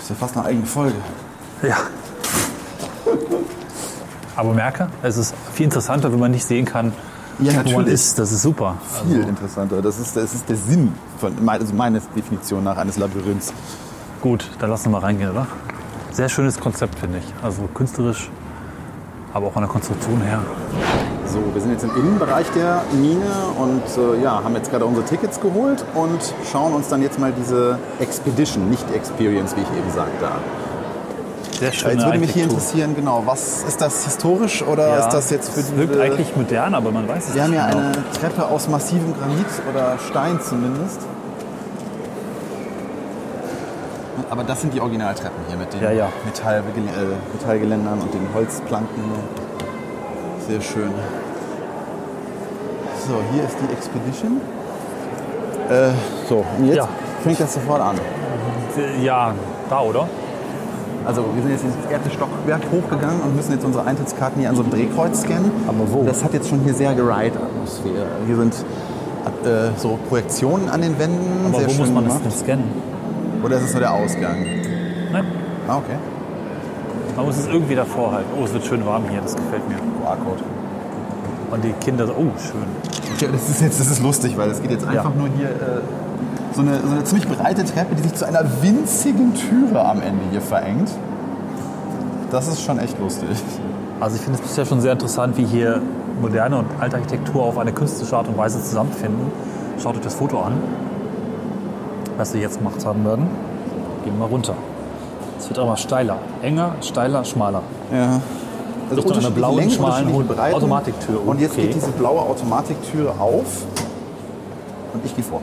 Das 0.08 0.16
ist 0.16 0.22
ja 0.22 0.28
fast 0.28 0.38
eine 0.38 0.46
eigene 0.46 0.66
Folge. 0.66 0.96
Ja. 1.64 1.76
Aber 4.38 4.54
merke, 4.54 4.88
es 5.04 5.18
ist 5.18 5.36
viel 5.54 5.66
interessanter, 5.66 6.14
wenn 6.14 6.20
man 6.20 6.32
nicht 6.32 6.46
sehen 6.46 6.64
kann, 6.64 6.94
Ja, 7.40 7.52
wo 7.52 7.56
man 7.58 7.66
natürlich. 7.66 7.94
ist. 7.94 8.18
Das 8.18 8.32
ist 8.32 8.42
super. 8.42 8.76
Viel 9.06 9.24
interessanter. 9.28 9.82
Das 9.82 10.00
ist, 10.00 10.16
das 10.16 10.34
ist 10.34 10.48
der 10.48 10.56
Sinn 10.56 10.94
von 11.20 11.34
also 11.50 11.74
meiner 11.74 12.00
Definition 12.16 12.64
nach 12.64 12.78
eines 12.78 12.98
Labyrinths. 12.98 13.52
Gut, 14.22 14.50
dann 14.60 14.70
lassen 14.70 14.86
wir 14.86 14.92
mal 14.92 15.00
reingehen, 15.00 15.32
oder? 15.32 15.46
Sehr 16.14 16.30
schönes 16.30 16.58
Konzept, 16.58 16.98
finde 17.00 17.18
ich. 17.18 17.26
Also 17.44 17.68
künstlerisch, 17.74 18.30
aber 19.34 19.48
auch 19.48 19.54
von 19.54 19.64
der 19.64 19.70
Konstruktion 19.70 20.22
her. 20.22 20.40
So, 21.28 21.40
wir 21.54 21.62
sind 21.62 21.72
jetzt 21.72 21.84
im 21.84 21.96
Innenbereich 21.96 22.48
der 22.56 22.84
Mine 22.94 23.26
und 23.58 23.84
äh, 23.98 24.24
ja, 24.24 24.42
haben 24.44 24.56
jetzt 24.56 24.72
gerade 24.72 24.86
unsere 24.86 25.06
Tickets 25.06 25.42
geholt 25.42 25.84
und 25.94 26.20
schauen 26.50 26.74
uns 26.74 26.88
dann 26.88 27.02
jetzt 27.02 27.20
mal 27.20 27.34
diese 27.38 27.78
Expedition, 28.00 28.70
nicht 28.70 28.90
Experience, 28.96 29.56
wie 29.56 29.62
ich 29.62 29.78
eben 29.78 29.92
sagte, 29.92 30.26
an. 30.26 30.40
Sehr 31.60 31.74
schöne 31.74 31.94
Jetzt 31.94 32.06
würde 32.06 32.20
mich 32.20 32.32
hier 32.32 32.44
interessieren, 32.44 32.96
genau, 32.96 33.24
was 33.26 33.64
ist 33.64 33.82
das 33.82 34.06
historisch 34.06 34.62
oder 34.62 34.88
Ja, 34.90 35.00
ist 35.00 35.10
das 35.10 35.30
jetzt 35.32 35.50
für 35.52 35.60
es 35.60 35.72
die, 35.72 35.78
wirkt 35.78 35.96
äh, 35.96 36.02
eigentlich 36.02 36.36
modern, 36.36 36.74
aber 36.76 36.92
man 36.92 37.08
weiß 37.08 37.30
es 37.30 37.36
Wir 37.36 37.44
haben 37.44 37.52
nicht 37.52 37.60
ja 37.60 37.70
genau. 37.72 37.88
eine 37.88 38.04
Treppe 38.20 38.46
aus 38.46 38.70
massivem 38.70 39.14
Granit 39.18 39.48
oder 39.70 39.98
Stein 40.10 40.40
zumindest. 40.40 41.02
Aber 44.30 44.44
das 44.44 44.62
sind 44.62 44.74
die 44.74 44.82
Originaltreppen 44.82 45.40
hier 45.48 45.58
mit 45.58 45.74
den 45.74 45.82
Ja, 45.82 45.92
ja. 45.92 46.06
Äh, 46.06 47.30
Metallgeländern 47.34 48.00
und 48.00 48.14
den 48.14 48.28
Holzplanken. 48.34 49.04
Sehr 50.48 50.62
schön. 50.62 50.92
So, 53.08 53.16
hier 53.34 53.44
ist 53.44 53.56
die 53.62 53.74
Expedition. 53.74 54.42
Äh, 55.70 55.90
so, 56.30 56.46
und 56.58 56.66
jetzt 56.68 56.78
Ja. 56.78 56.88
fängt 57.24 57.40
das 57.40 57.54
sofort 57.54 57.82
an. 57.82 57.96
Ja, 59.02 59.34
da, 59.70 59.82
oder? 59.82 60.08
Also 61.06 61.24
wir 61.34 61.42
sind 61.42 61.52
jetzt 61.52 61.64
ins 61.64 61.74
erste 61.90 62.10
Stockwerk 62.12 62.62
hochgegangen 62.72 63.22
und 63.22 63.36
müssen 63.36 63.54
jetzt 63.54 63.66
unsere 63.66 63.86
Eintrittskarten 63.86 64.40
hier 64.42 64.50
an 64.50 64.56
so 64.56 64.62
einem 64.62 64.72
Drehkreuz 64.72 65.22
scannen. 65.22 65.52
Aber 65.68 65.92
wo? 65.92 66.04
Das 66.04 66.24
hat 66.24 66.34
jetzt 66.34 66.50
schon 66.50 66.60
hier 66.62 66.74
sehr 66.74 66.94
Geride-Atmosphäre. 66.94 68.06
Hier 68.26 68.36
sind 68.36 68.54
äh, 69.46 69.70
so 69.78 69.98
Projektionen 70.10 70.70
an 70.70 70.82
den 70.82 70.98
Wänden. 71.00 71.46
Aber 71.48 71.60
sehr 71.60 71.68
wo 71.68 71.72
schön 71.72 71.80
muss 71.80 71.92
man 71.92 72.04
das 72.06 72.18
gemacht. 72.20 72.26
denn 72.26 72.32
scannen? 72.46 72.64
Oder 73.44 73.58
ist 73.58 73.64
es 73.64 73.72
nur 73.72 73.82
der 73.82 73.94
Ausgang? 73.94 74.46
Nein, 75.12 75.26
Ah, 75.68 75.78
okay. 75.78 75.96
Man 77.18 77.26
muss 77.26 77.38
es 77.38 77.48
irgendwie 77.48 77.76
davor 77.76 78.14
halten. 78.14 78.30
Oh, 78.40 78.46
es 78.46 78.54
wird 78.54 78.66
schön 78.66 78.86
warm 78.86 79.04
hier, 79.10 79.20
das 79.22 79.36
gefällt 79.36 79.68
mir. 79.68 79.76
QR-Code. 79.76 80.44
Und 81.52 81.64
die 81.64 81.72
Kinder, 81.74 82.06
so, 82.06 82.14
oh, 82.14 82.32
schön. 82.40 82.66
Okay, 83.16 83.30
das 83.32 83.50
ist 83.50 83.62
jetzt 83.62 83.80
das 83.80 83.90
ist 83.90 84.04
lustig, 84.04 84.38
weil 84.38 84.52
es 84.52 84.62
geht 84.62 84.72
jetzt 84.72 84.86
einfach 84.88 85.14
nur 85.16 85.28
hier 85.36 85.50
äh, 85.50 85.82
so, 86.54 86.62
eine, 86.62 86.80
so 86.80 86.92
eine 86.92 87.04
ziemlich 87.04 87.28
breite 87.28 87.66
Treppe, 87.66 87.96
die 87.96 88.04
sich 88.04 88.14
zu 88.14 88.28
einer 88.28 88.44
winzigen 88.62 89.34
Türe 89.34 89.84
am 89.84 90.02
Ende 90.02 90.22
hier 90.30 90.42
verengt. 90.42 90.92
Das 92.30 92.48
ist 92.48 92.62
schon 92.62 92.78
echt 92.78 93.00
lustig. 93.00 93.30
Also 94.00 94.18
ich 94.18 94.22
finde 94.22 94.40
es 94.40 94.46
bisher 94.46 94.66
schon 94.66 94.82
sehr 94.82 94.92
interessant, 94.92 95.38
wie 95.38 95.46
hier 95.46 95.82
moderne 96.22 96.58
und 96.58 96.68
alte 96.80 96.98
Architektur 96.98 97.44
auf 97.44 97.58
eine 97.58 97.72
künstlerische 97.72 98.16
Art 98.16 98.28
und 98.28 98.38
Weise 98.38 98.62
zusammenfinden. 98.62 99.32
Schaut 99.82 99.96
euch 99.96 100.02
das 100.02 100.14
Foto 100.14 100.42
an, 100.42 100.54
was 102.18 102.34
wir 102.34 102.42
jetzt 102.42 102.60
gemacht 102.60 102.86
haben 102.86 103.04
werden. 103.06 103.28
Gehen 104.04 104.14
wir 104.14 104.20
mal 104.20 104.26
runter. 104.26 104.54
Es 105.50 105.56
wird 105.56 105.66
mal 105.66 105.78
steiler. 105.78 106.18
Enger, 106.42 106.76
steiler, 106.82 107.24
schmaler. 107.24 107.62
Ja. 107.92 108.20
Also 108.90 109.02
Richtung 109.02 109.18
einer 109.18 109.32
blauen, 109.32 109.58
Längen, 109.58 109.72
schmalen 109.72 110.28
Breiten. 110.28 110.56
Automatiktür. 110.56 111.26
Und 111.26 111.40
jetzt 111.40 111.54
Okay. 111.54 111.68
geht 111.68 111.76
diese 111.76 111.92
blaue 111.92 112.20
Automatiktür 112.20 113.12
auf 113.20 113.66
und 114.94 115.06
ich 115.06 115.16
gehe 115.16 115.24
vor. 115.24 115.42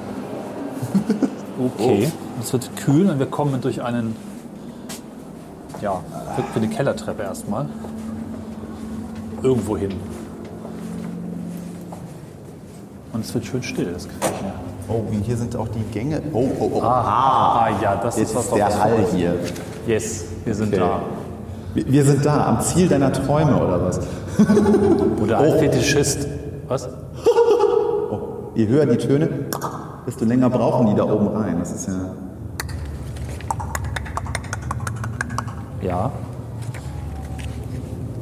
Okay. 1.79 2.11
Es 2.43 2.53
wird 2.53 2.77
kühl 2.77 3.09
und 3.09 3.19
wir 3.21 3.27
kommen 3.27 3.61
durch 3.63 3.81
einen, 3.81 4.15
ja, 5.81 6.01
wie 6.37 6.59
eine 6.59 6.69
Kellertreppe 6.69 7.23
erstmal. 7.23 7.67
Irgendwo 9.41 9.77
hin. 9.77 9.95
Und 13.13 13.25
es 13.25 13.33
wird 13.33 13.47
schön 13.47 13.63
still, 13.63 13.93
das 13.95 14.09
gefällt 14.09 14.43
mir. 14.43 14.53
Oh, 14.89 15.05
und 15.11 15.23
hier 15.23 15.37
sind 15.37 15.57
auch 15.57 15.69
die 15.69 15.85
Gänge. 15.93 16.21
Oh, 16.35 16.47
oh, 16.59 16.71
oh. 16.75 16.83
Ah, 16.83 17.69
ja, 17.81 17.97
das 17.97 18.19
Jetzt 18.19 18.31
ist 18.31 18.37
was 18.37 18.47
ist 18.47 18.55
der 18.57 18.79
Hall 18.79 19.07
hier. 19.15 19.37
Yes, 19.87 20.25
wir 20.45 20.55
sind 20.55 20.69
Okay. 20.69 20.79
da. 20.79 21.01
Wir 21.75 22.05
sind 22.05 22.25
da, 22.25 22.47
am 22.47 22.61
Ziel 22.61 22.89
deiner 22.89 23.13
Träume 23.13 23.57
oder 23.57 23.85
was? 23.85 24.01
Wo 25.19 25.27
der 25.27 25.39
Altfetischist. 25.39 26.27
Was? 26.69 26.89
Je 28.55 28.69
höher 28.69 28.87
die 28.87 28.97
Töne, 28.97 29.29
desto 30.07 30.25
länger 30.25 30.49
brauchen 30.49 30.87
die 30.87 30.95
da 30.95 31.03
oben 31.05 31.27
rein. 31.29 31.57
Das 31.59 31.73
ist 31.73 31.89
ja. 31.89 31.95
Ja. 35.83 36.13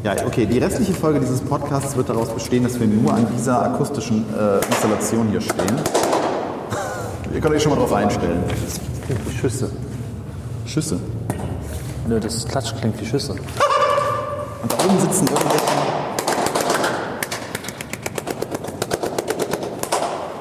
Ja, 0.03 0.14
okay, 0.27 0.46
die 0.46 0.59
restliche 0.59 0.94
Folge 0.94 1.20
dieses 1.20 1.40
Podcasts 1.42 1.96
wird 1.96 2.09
daraus 2.09 2.31
bestehen, 2.31 2.64
dass 2.64 2.81
wir 2.81 2.88
nur 2.88 3.12
an 3.14 3.27
dieser 3.37 3.62
akustischen 3.62 4.25
äh, 4.37 4.57
Installation 4.66 5.29
hier 5.29 5.40
stehen. 5.40 5.57
Ihr 7.35 7.40
könnt 7.40 7.55
euch 7.55 7.62
schon 7.62 7.70
mal 7.72 7.79
drauf 7.79 7.92
einstellen. 7.92 8.42
Schüsse. 9.38 9.70
Schüsse. 10.66 10.98
Nö, 12.12 12.20
das 12.20 12.46
Klatsch 12.46 12.75
klingt 12.79 13.01
wie 13.01 13.07
Schüsse. 13.07 13.33
Und 13.33 13.40
da 14.70 14.77
oben 14.85 15.01
sitzen 15.01 15.27
irgendwelche. 15.29 15.64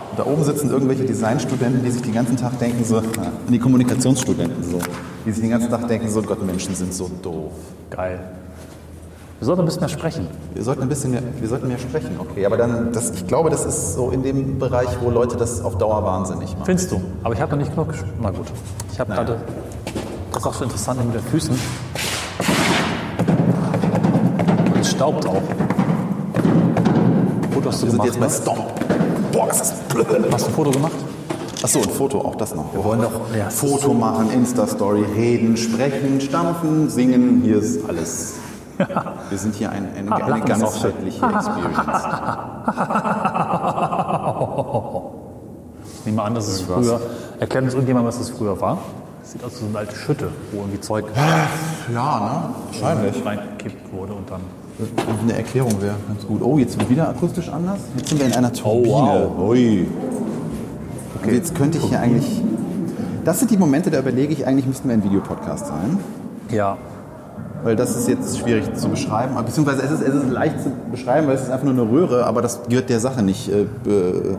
Und 0.10 0.20
Da 0.20 0.26
oben 0.26 0.44
sitzen 0.44 0.70
irgendwelche 0.70 1.06
Designstudenten, 1.06 1.82
die 1.82 1.92
sich 1.92 2.02
den 2.02 2.14
ganzen 2.14 2.36
Tag 2.36 2.60
denken 2.60 2.84
so, 2.84 2.98
ah, 2.98 3.04
die 3.48 3.58
Kommunikationsstudenten 3.58 4.62
so, 4.70 4.80
die 5.26 5.32
sich 5.32 5.40
den 5.40 5.52
ganzen 5.52 5.70
Tag 5.70 5.88
denken 5.88 6.10
so, 6.10 6.22
Gott, 6.22 6.46
Menschen 6.46 6.76
sind 6.76 6.94
so 6.94 7.10
doof. 7.22 7.54
Geil. 7.90 8.20
Wir 9.40 9.46
sollten 9.46 9.62
ein 9.62 9.66
bisschen 9.66 9.80
mehr 9.80 9.90
sprechen. 9.90 10.28
Wir 10.54 10.64
sollten 10.64 10.82
ein 10.82 10.90
bisschen 10.90 11.12
mehr, 11.12 11.24
wir 11.40 11.48
sollten 11.48 11.70
mehr 11.70 11.80
sprechen, 11.80 12.20
okay. 12.20 12.46
Aber 12.46 12.58
dann, 12.58 12.92
das, 12.92 13.12
ich 13.12 13.26
glaube, 13.28 13.50
das 13.50 13.66
ist 13.66 13.94
so 13.94 14.12
in 14.12 14.24
dem 14.24 14.60
Bereich, 14.60 14.90
wo 15.00 15.10
Leute 15.10 15.38
das 15.38 15.64
auf 15.64 15.78
Dauer 15.78 16.04
wahnsinnig 16.04 16.52
machen. 16.52 16.66
Findest 16.66 16.92
du? 16.92 17.02
Aber 17.24 17.34
ich 17.34 17.40
habe 17.40 17.52
noch 17.54 17.60
nicht 17.60 17.72
genug 17.72 17.88
gesprochen. 17.88 18.12
Na 18.22 18.32
gut. 18.32 18.48
Ich 18.92 19.00
habe 19.00 19.14
gerade. 19.14 19.38
Das 20.42 20.48
ist 20.50 20.56
auch 20.56 20.58
so 20.58 20.64
interessant 20.64 21.06
mit 21.06 21.14
den 21.14 21.22
Füßen. 21.22 21.60
Und 24.74 24.80
es 24.82 24.90
staubt 24.90 25.28
auch. 25.28 25.40
Fotos 27.52 27.82
du 27.82 27.86
Wir 27.86 27.92
sind 27.92 28.02
gemacht? 28.02 28.08
jetzt 28.08 28.20
bei 28.20 28.26
ne? 28.26 28.32
Stomp. 28.32 29.32
Boah, 29.32 29.52
ist 29.52 29.60
das 29.60 29.74
blöd. 29.82 30.08
Hast 30.32 30.46
du 30.46 30.50
ein 30.50 30.54
Foto 30.56 30.72
gemacht? 30.72 30.94
Achso, 31.62 31.78
ein 31.84 31.90
Foto, 31.90 32.22
auch 32.22 32.34
das 32.38 32.56
noch. 32.56 32.74
Wir 32.74 32.84
wollen 32.84 33.02
doch- 33.04 33.12
ja. 33.38 33.52
Foto 33.52 33.94
machen, 33.94 34.32
Insta-Story, 34.32 35.06
reden, 35.16 35.56
sprechen, 35.58 36.20
stampfen, 36.20 36.90
singen, 36.90 37.42
hier 37.44 37.58
ist 37.60 37.88
alles. 37.88 38.38
Wir 39.30 39.38
sind 39.38 39.54
hier 39.54 39.70
ein, 39.70 39.90
eine, 39.96 40.12
eine 40.12 40.28
lachen 40.40 40.52
ist 40.52 40.64
auch 40.64 40.74
schön. 40.82 40.92
ganzheitliche 40.92 41.24
Experience. 41.24 42.04
Ich 46.00 46.06
nehme 46.08 46.24
an, 46.24 46.34
dass 46.34 46.48
es 46.48 46.62
früher. 46.62 47.00
Erklärt 47.40 47.64
uns 47.66 47.74
irgendjemand, 47.76 48.08
was 48.08 48.18
das 48.18 48.32
früher 48.32 48.60
war? 48.60 48.80
Das 49.22 49.32
sieht 49.34 49.44
aus 49.44 49.52
wie 49.54 49.60
so 49.60 49.66
eine 49.68 49.78
alte 49.78 49.96
Schütte, 49.96 50.28
wo 50.52 50.60
irgendwie 50.62 50.80
Zeug 50.82 51.06
Ja, 51.16 51.30
ne? 51.94 52.50
Wahrscheinlich. 52.82 53.26
reingekippt 53.26 53.94
wurde 53.94 54.14
und 54.14 54.30
dann. 54.30 54.42
Eine 55.24 55.34
Erklärung 55.38 55.80
wäre 55.82 55.96
ganz 56.08 56.26
gut. 56.26 56.42
Oh, 56.42 56.58
jetzt 56.58 56.80
wird 56.80 56.90
wieder 56.90 57.08
akustisch 57.10 57.50
anders. 57.50 57.80
Jetzt 57.98 58.10
sind 58.10 58.20
wir 58.20 58.26
in 58.26 58.34
einer 58.34 58.52
Turbine. 58.52 59.30
wow. 59.38 59.50
Ui. 59.50 59.88
Okay. 61.22 61.36
Jetzt 61.36 61.54
könnte 61.54 61.78
ich 61.78 61.84
hier 61.86 62.00
eigentlich. 62.00 62.42
Das 63.24 63.38
sind 63.38 63.52
die 63.52 63.58
Momente, 63.58 63.92
da 63.92 64.00
überlege 64.00 64.34
ich, 64.34 64.48
eigentlich 64.48 64.66
müssten 64.66 64.88
wir 64.88 64.96
ein 64.96 65.04
Videopodcast 65.04 65.68
sein. 65.68 66.00
Ja. 66.50 66.78
Weil 67.64 67.76
das 67.76 67.96
ist 67.96 68.08
jetzt 68.10 68.40
schwierig 68.40 68.74
zu 68.74 68.90
beschreiben. 68.90 69.36
Beziehungsweise 69.46 69.84
es 69.84 69.92
ist, 69.92 70.02
es 70.02 70.16
ist 70.16 70.32
leicht 70.32 70.60
zu 70.64 70.72
beschreiben, 70.92 71.28
weil 71.28 71.36
es 71.36 71.44
ist 71.44 71.52
einfach 71.52 71.66
nur 71.72 71.74
eine 71.74 71.92
Röhre, 71.92 72.26
aber 72.26 72.42
das 72.42 72.62
gehört 72.68 72.90
der 72.90 73.00
Sache 73.00 73.22
nicht 73.22 73.50
äh, 73.50 73.66
be- 73.84 74.38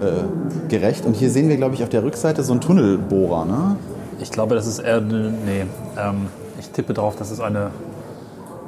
äh, 0.00 0.68
gerecht. 0.70 1.04
Und 1.04 1.16
hier 1.16 1.28
sehen 1.30 1.50
wir, 1.50 1.58
glaube 1.58 1.74
ich, 1.74 1.82
auf 1.82 1.90
der 1.90 2.02
Rückseite 2.02 2.42
so 2.42 2.52
einen 2.52 2.62
Tunnelbohrer. 2.62 3.44
Ne? 3.44 3.76
Ich 4.22 4.30
glaube, 4.30 4.54
das 4.54 4.66
ist 4.66 4.78
eher. 4.78 5.00
Nee. 5.00 5.66
Ähm, 5.98 6.28
ich 6.58 6.70
tippe 6.70 6.94
darauf, 6.94 7.16
dass 7.16 7.30
es 7.30 7.40
eine. 7.40 7.70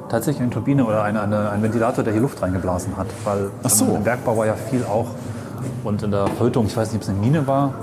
Tatsächlich 0.09 0.43
eine 0.43 0.51
Turbine 0.51 0.85
oder 0.85 1.01
eine, 1.01 1.21
eine, 1.21 1.49
ein 1.49 1.63
Ventilator, 1.63 2.03
der 2.03 2.13
hier 2.13 2.21
Luft 2.21 2.39
reingeblasen 2.39 2.95
hat. 2.95 3.07
Weil 3.23 3.49
Ach 3.63 3.69
so. 3.69 3.85
im 3.95 4.03
Bergbau 4.03 4.37
war 4.37 4.45
ja 4.45 4.53
viel 4.53 4.83
auch. 4.83 5.07
Und 5.83 6.03
in 6.03 6.11
der 6.11 6.27
Verhüttung, 6.27 6.67
ich 6.67 6.77
weiß 6.77 6.89
nicht, 6.89 6.97
ob 6.97 7.01
es 7.01 7.09
eine 7.09 7.17
Mine 7.17 7.47
war. 7.47 7.73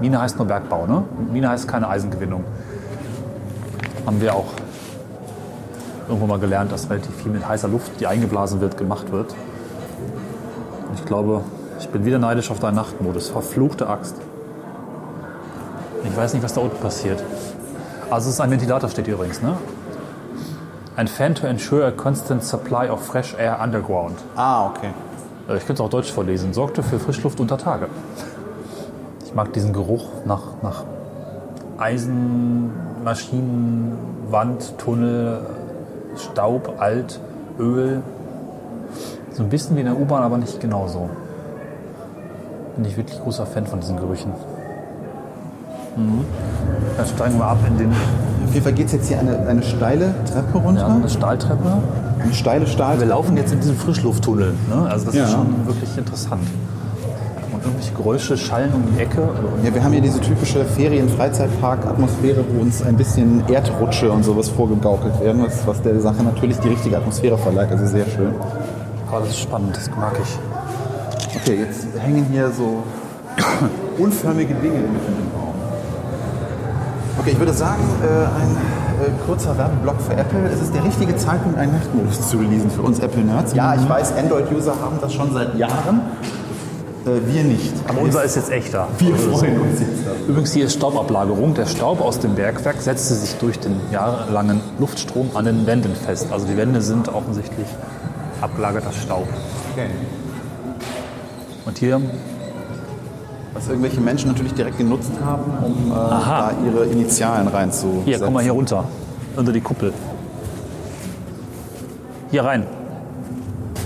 Mine 0.00 0.20
heißt 0.20 0.38
nur 0.38 0.46
Bergbau, 0.46 0.86
ne? 0.86 1.02
Mine 1.32 1.48
heißt 1.48 1.66
keine 1.66 1.88
Eisengewinnung. 1.88 2.44
Haben 4.06 4.20
wir 4.20 4.34
auch 4.34 4.46
irgendwo 6.08 6.26
mal 6.26 6.38
gelernt, 6.38 6.70
dass 6.70 6.88
relativ 6.90 7.14
viel 7.16 7.32
mit 7.32 7.46
heißer 7.48 7.68
Luft, 7.68 7.98
die 7.98 8.06
eingeblasen 8.06 8.60
wird, 8.60 8.76
gemacht 8.76 9.10
wird. 9.10 9.34
Und 10.88 10.98
ich 10.98 11.04
glaube, 11.06 11.40
ich 11.80 11.88
bin 11.88 12.04
wieder 12.04 12.18
neidisch 12.18 12.50
auf 12.50 12.60
deinen 12.60 12.76
Nachtmodus. 12.76 13.30
Verfluchte 13.30 13.88
Axt. 13.88 14.16
Ich 16.04 16.16
weiß 16.16 16.34
nicht, 16.34 16.42
was 16.42 16.52
da 16.54 16.60
unten 16.60 16.76
passiert. 16.78 17.22
Also 18.10 18.28
es 18.28 18.34
ist 18.34 18.40
ein 18.40 18.50
Ventilator, 18.50 18.88
steht 18.88 19.06
hier 19.06 19.14
übrigens, 19.14 19.42
ne? 19.42 19.56
Ein 20.96 21.08
Fan 21.08 21.34
to 21.34 21.46
ensure 21.46 21.84
a 21.86 21.90
constant 21.90 22.44
supply 22.44 22.88
of 22.88 23.04
fresh 23.04 23.34
air 23.36 23.58
underground. 23.60 24.16
Ah, 24.36 24.66
okay. 24.66 24.90
Äh, 25.48 25.56
Ich 25.56 25.66
könnte 25.66 25.74
es 25.74 25.80
auch 25.80 25.90
deutsch 25.90 26.12
vorlesen. 26.12 26.52
Sorgte 26.52 26.82
für 26.82 26.98
Frischluft 27.00 27.40
unter 27.40 27.58
Tage. 27.58 27.88
Ich 29.24 29.34
mag 29.34 29.52
diesen 29.52 29.72
Geruch 29.72 30.06
nach, 30.24 30.42
nach 30.62 30.84
Eisen, 31.78 32.70
Maschinen, 33.02 33.98
Wand, 34.30 34.78
Tunnel, 34.78 35.40
Staub, 36.16 36.74
Alt, 36.78 37.18
Öl. 37.58 38.02
So 39.32 39.42
ein 39.42 39.48
bisschen 39.48 39.74
wie 39.74 39.80
in 39.80 39.86
der 39.86 39.98
U-Bahn, 39.98 40.22
aber 40.22 40.38
nicht 40.38 40.60
genauso. 40.60 41.10
Bin 42.76 42.84
ich 42.84 42.96
wirklich 42.96 43.20
großer 43.20 43.46
Fan 43.46 43.66
von 43.66 43.80
diesen 43.80 43.96
Gerüchen. 43.96 44.32
Mhm. 45.96 46.24
Dann 46.96 47.06
steigen 47.06 47.38
wir 47.38 47.46
ab 47.46 47.58
in 47.66 47.78
den 47.78 47.90
Auf 47.90 48.52
jeden 48.52 48.62
Fall 48.64 48.72
geht 48.72 48.86
es 48.86 48.92
jetzt 48.92 49.08
hier 49.08 49.18
eine, 49.18 49.38
eine 49.46 49.62
steile 49.62 50.14
Treppe 50.30 50.58
runter. 50.58 50.80
ja, 50.82 50.94
eine 50.94 51.08
Stahltreppe. 51.08 51.72
Eine 52.22 52.32
steile 52.34 52.60
Wir 52.62 52.66
Stahltreppe. 52.72 53.08
laufen 53.10 53.36
jetzt 53.36 53.52
in 53.52 53.60
diesem 53.60 53.76
Frischlufttunnel. 53.76 54.54
Ne? 54.68 54.88
Also 54.88 55.06
das 55.06 55.14
Ja. 55.14 55.24
ist 55.24 55.32
schon 55.32 55.66
wirklich 55.66 55.96
interessant. 55.98 56.42
Und 57.52 57.62
irgendwelche 57.64 57.94
Geräusche 57.94 58.36
schallen 58.36 58.72
um 58.74 58.82
die 58.94 59.00
Ecke. 59.00 59.28
Ja, 59.64 59.74
wir 59.74 59.82
haben 59.84 59.92
hier 59.92 60.00
diese 60.02 60.20
typische 60.20 60.64
Ferien-Freizeitpark-Atmosphäre, 60.64 62.44
wo 62.54 62.60
uns 62.62 62.82
ein 62.82 62.96
bisschen 62.96 63.42
Erdrutsche 63.48 64.10
und 64.10 64.24
sowas 64.24 64.48
vorgegaukelt 64.48 65.20
werden, 65.20 65.42
was, 65.44 65.66
was 65.66 65.80
der 65.82 66.00
Sache 66.00 66.22
natürlich 66.22 66.58
die 66.58 66.68
richtige 66.68 66.96
Atmosphäre 66.96 67.38
verleiht. 67.38 67.70
Also 67.70 67.86
sehr 67.86 68.06
schön. 68.06 68.32
Oh, 69.12 69.20
das 69.20 69.28
ist 69.30 69.38
spannend, 69.40 69.76
das 69.76 69.88
mag 69.90 70.12
ich. 70.22 70.38
Okay, 71.40 71.58
jetzt 71.60 71.86
hängen 72.00 72.26
hier 72.30 72.50
so 72.50 72.82
unförmige 74.02 74.54
Dinge 74.54 74.74
mitten 74.78 74.92
im 74.92 75.38
Raum. 75.40 75.43
Okay, 77.24 77.32
ich 77.32 77.38
würde 77.38 77.54
sagen, 77.54 77.82
äh, 78.02 78.06
ein 78.06 78.50
äh, 79.00 79.24
kurzer 79.26 79.56
Werbeblock 79.56 79.98
für 79.98 80.12
Apple. 80.12 80.46
Es 80.52 80.60
ist 80.60 80.74
der 80.74 80.84
richtige 80.84 81.16
Zeitpunkt, 81.16 81.56
einen 81.56 81.72
Nachtmodus 81.72 82.28
zu 82.28 82.36
releasen 82.36 82.70
für 82.70 82.82
uns 82.82 82.98
Apple-Nerds. 82.98 83.54
Ja, 83.54 83.74
ich 83.74 83.88
weiß, 83.88 84.12
Android-User 84.18 84.74
haben 84.78 84.98
das 85.00 85.14
schon 85.14 85.32
seit 85.32 85.54
Jahren. 85.54 86.02
Äh, 87.06 87.32
wir 87.32 87.44
nicht. 87.44 87.72
Aber 87.88 88.02
unser 88.02 88.24
ist 88.24 88.36
jetzt 88.36 88.50
echter. 88.50 88.88
wir 88.98 89.16
freuen 89.16 89.58
uns 89.58 89.80
jetzt. 89.80 90.04
Übrigens 90.28 90.52
hier 90.52 90.66
ist 90.66 90.74
Staubablagerung. 90.74 91.54
Der 91.54 91.64
Staub 91.64 92.02
aus 92.02 92.18
dem 92.18 92.34
Bergwerk 92.34 92.82
setzte 92.82 93.14
sich 93.14 93.36
durch 93.36 93.58
den 93.58 93.80
jahrelangen 93.90 94.60
Luftstrom 94.78 95.30
an 95.32 95.46
den 95.46 95.66
Wänden 95.66 95.94
fest. 95.94 96.26
Also 96.30 96.46
die 96.46 96.58
Wände 96.58 96.82
sind 96.82 97.08
offensichtlich 97.08 97.68
abgelagerter 98.42 98.92
Staub. 98.92 99.26
Okay. 99.72 99.86
Und 101.64 101.78
hier, 101.78 102.02
Was 103.54 103.68
irgendwelche 103.68 104.00
Menschen 104.00 104.28
natürlich 104.28 104.52
direkt 104.54 104.78
genutzt 104.78 105.12
haben, 105.24 105.44
um 105.64 105.92
äh, 105.92 105.94
da 105.94 106.50
ihre 106.66 106.86
Initialen 106.86 107.46
reinzusetzen. 107.48 108.04
hier, 108.04 108.18
komm 108.18 108.34
mal 108.34 108.42
hier 108.42 108.52
runter. 108.52 108.84
Unter 109.36 109.52
die 109.52 109.60
Kuppel. 109.60 109.92
Hier 112.30 112.44
rein. 112.44 112.64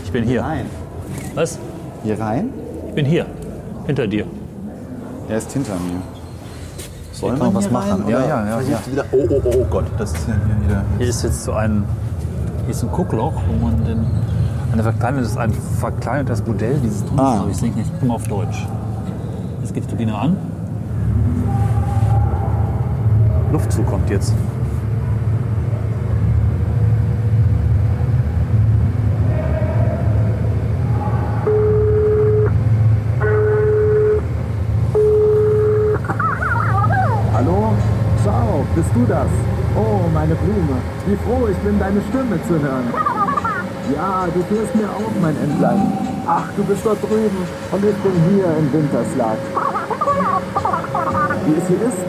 Ich 0.04 0.12
bin 0.12 0.24
hier. 0.24 0.40
Nein. 0.42 0.66
Was? 1.34 1.58
Hier 2.02 2.18
rein? 2.18 2.50
Ich 2.88 2.94
bin 2.94 3.04
hier. 3.04 3.26
Hinter 3.86 4.06
dir. 4.06 4.24
Er 5.28 5.36
ist 5.38 5.52
hinter 5.52 5.74
mir. 5.74 6.00
Soll 7.12 7.36
man 7.36 7.54
was 7.54 7.70
machen. 7.70 8.02
rein, 8.02 8.08
Ja, 8.08 8.20
ja, 8.20 8.46
ja, 8.46 8.60
ja. 8.60 8.78
Wieder, 8.90 9.04
oh, 9.12 9.26
oh, 9.28 9.50
oh 9.54 9.64
Gott, 9.68 9.84
das 9.98 10.12
ist 10.12 10.28
ja 10.28 10.34
hier 10.34 10.68
wieder. 10.68 10.84
Hier 10.98 11.08
ist 11.08 11.22
jetzt 11.24 11.44
so 11.44 11.52
ein, 11.52 11.84
hier 12.64 12.70
ist 12.70 12.82
ein 12.82 12.90
Guckloch, 12.92 13.34
wo 13.48 13.64
man 13.66 13.84
den, 13.84 14.06
eine 14.72 14.82
verkleinertes, 14.82 15.36
ein 15.36 15.52
verkleinertes 15.52 16.46
Modell 16.46 16.78
dieses 16.82 17.04
Tunnels, 17.04 17.20
Ah. 17.20 17.44
ich 17.50 17.58
denke 17.60 17.78
nicht, 17.80 18.02
mal 18.04 18.14
auf 18.14 18.24
Deutsch. 18.28 18.66
Jetzt 19.68 19.74
geht 19.74 19.84
die 19.84 19.88
Turbine 19.88 20.14
an. 20.14 20.34
Luftzug 23.52 23.86
kommt 23.86 24.08
jetzt. 24.08 24.32
Hallo? 37.34 37.74
Ciao, 38.22 38.64
bist 38.74 38.88
du 38.94 39.04
das? 39.06 39.26
Oh, 39.76 40.08
meine 40.14 40.34
Blume. 40.34 40.78
Wie 41.06 41.16
froh 41.16 41.46
ich 41.46 41.58
bin, 41.58 41.78
deine 41.78 42.00
Stimme 42.08 42.42
zu 42.44 42.58
hören. 42.58 43.17
Ja, 43.94 44.26
du 44.34 44.42
fährst 44.54 44.74
mir 44.74 44.88
auch, 44.88 45.12
mein 45.22 45.36
Entlein. 45.36 45.92
Ach, 46.26 46.44
du 46.56 46.64
bist 46.64 46.80
dort 46.84 47.02
drüben 47.02 47.42
und 47.72 47.84
ich 47.84 47.96
bin 47.96 48.12
hier 48.28 48.46
im 48.58 48.72
Winterschlag. 48.72 49.38
Wie 51.46 51.54
es 51.54 51.68
hier 51.68 51.88
ist? 51.88 52.08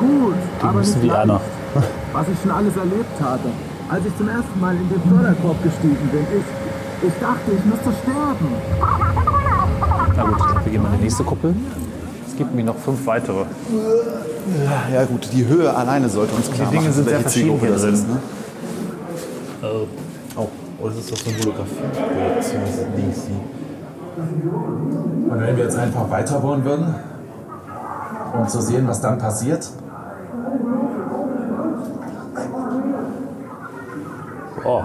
Gut, 0.00 0.34
aber 0.62 0.72
müssen 0.78 1.00
nicht 1.00 1.12
wie 1.12 1.16
einer. 1.16 1.40
Was 2.12 2.26
ich 2.28 2.40
schon 2.42 2.50
alles 2.50 2.76
erlebt 2.76 3.20
habe. 3.20 3.48
Als 3.88 4.06
ich 4.06 4.16
zum 4.16 4.28
ersten 4.28 4.60
Mal 4.60 4.74
in 4.74 4.88
den 4.88 5.02
Förderkorb 5.02 5.62
gestiegen 5.62 6.08
bin, 6.10 6.26
ich, 6.34 7.08
ich 7.08 7.14
dachte, 7.20 7.52
ich 7.56 7.64
müsste 7.64 7.90
sterben. 8.02 8.48
Na 10.16 10.22
gut, 10.24 10.36
ich 10.38 10.46
glaube, 10.46 10.64
wir 10.64 10.72
gehen 10.72 10.82
mal 10.82 10.88
in 10.88 10.98
die 10.98 11.04
nächste 11.04 11.22
Kuppel. 11.24 11.54
Es 12.26 12.36
gibt 12.36 12.54
mir 12.54 12.64
noch 12.64 12.76
fünf 12.76 13.06
weitere. 13.06 13.44
Ja 14.92 15.04
gut, 15.04 15.28
die 15.32 15.46
Höhe 15.46 15.72
alleine 15.72 16.08
sollte 16.08 16.34
uns 16.34 16.50
klar 16.50 16.70
Dinge 16.70 16.82
machen, 16.82 16.92
sind 16.92 17.04
sehr 17.04 17.14
welche 17.14 17.22
verschieden 17.22 17.60
Zielgruppe 17.60 17.78
hier 17.78 17.92
ist. 17.92 18.08
Ne? 18.08 18.16
Das 20.82 20.96
ist 20.96 21.12
doch 21.12 21.16
so 21.16 21.30
eine 21.30 21.38
Holographie-Projektion, 21.38 22.60
das 22.62 22.76
links. 22.96 23.26
Und 25.28 25.40
wenn 25.40 25.56
wir 25.56 25.64
jetzt 25.64 25.78
einfach 25.78 26.10
weiter 26.10 26.42
wollen 26.42 26.64
würden, 26.64 26.94
um 28.38 28.48
zu 28.48 28.60
sehen, 28.60 28.88
was 28.88 29.00
dann 29.00 29.18
passiert, 29.18 29.70
Oh. 34.62 34.82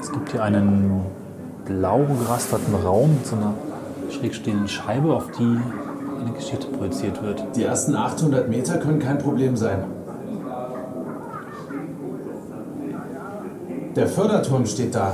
Es 0.00 0.10
gibt 0.10 0.30
hier 0.32 0.42
einen 0.42 1.02
blau 1.66 2.00
gerasterten 2.18 2.74
Raum 2.74 3.14
mit 3.14 3.26
so 3.26 3.36
einer 3.36 3.54
schräg 4.10 4.34
stehenden 4.34 4.68
Scheibe, 4.68 5.14
auf 5.14 5.30
die 5.38 5.58
eine 6.20 6.32
Geschichte 6.32 6.66
projiziert 6.68 7.22
wird. 7.22 7.44
die 7.54 7.64
ersten 7.64 7.94
800 7.94 8.48
Meter 8.48 8.78
können 8.78 8.98
kein 8.98 9.18
Problem 9.18 9.56
sein. 9.56 9.84
Der 13.94 14.06
Förderturm 14.06 14.64
steht 14.64 14.94
da. 14.94 15.12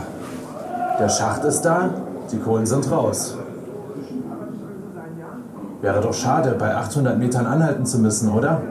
Der 1.00 1.08
Schacht 1.08 1.42
ist 1.44 1.62
da, 1.62 1.90
die 2.30 2.38
Kohlen 2.38 2.64
sind 2.64 2.88
raus. 2.90 3.36
Wäre 5.80 6.00
doch 6.00 6.14
schade, 6.14 6.54
bei 6.56 6.76
800 6.76 7.18
Metern 7.18 7.46
anhalten 7.46 7.84
zu 7.86 7.98
müssen, 7.98 8.32
oder? 8.32 8.62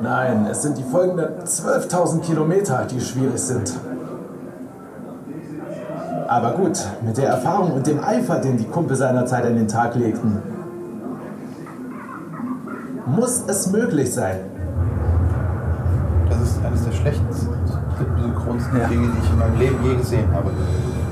Nein, 0.00 0.46
es 0.48 0.62
sind 0.62 0.78
die 0.78 0.84
folgenden 0.84 1.26
12.000 1.44 2.20
Kilometer, 2.20 2.86
die 2.88 3.00
schwierig 3.00 3.38
sind. 3.38 3.72
Aber 6.28 6.52
gut, 6.52 6.78
mit 7.02 7.16
der 7.16 7.28
Erfahrung 7.28 7.72
und 7.72 7.86
dem 7.86 8.02
Eifer, 8.02 8.38
den 8.38 8.58
die 8.58 8.64
Kumpel 8.64 8.96
seinerzeit 8.96 9.44
an 9.44 9.56
den 9.56 9.68
Tag 9.68 9.96
legten, 9.96 10.40
muss 13.06 13.42
es 13.48 13.72
möglich 13.72 14.12
sein. 14.12 14.36
Das 16.28 16.40
ist 16.40 16.64
eines 16.64 16.84
der 16.84 16.92
schlechtesten 16.92 17.54
synchronsten 18.74 18.90
Dinge, 18.90 19.12
die 19.14 19.24
ich 19.24 19.30
in 19.30 19.38
meinem 19.38 19.58
Leben 19.58 19.76
je 19.84 19.94
gesehen 19.96 20.32
habe. 20.32 20.50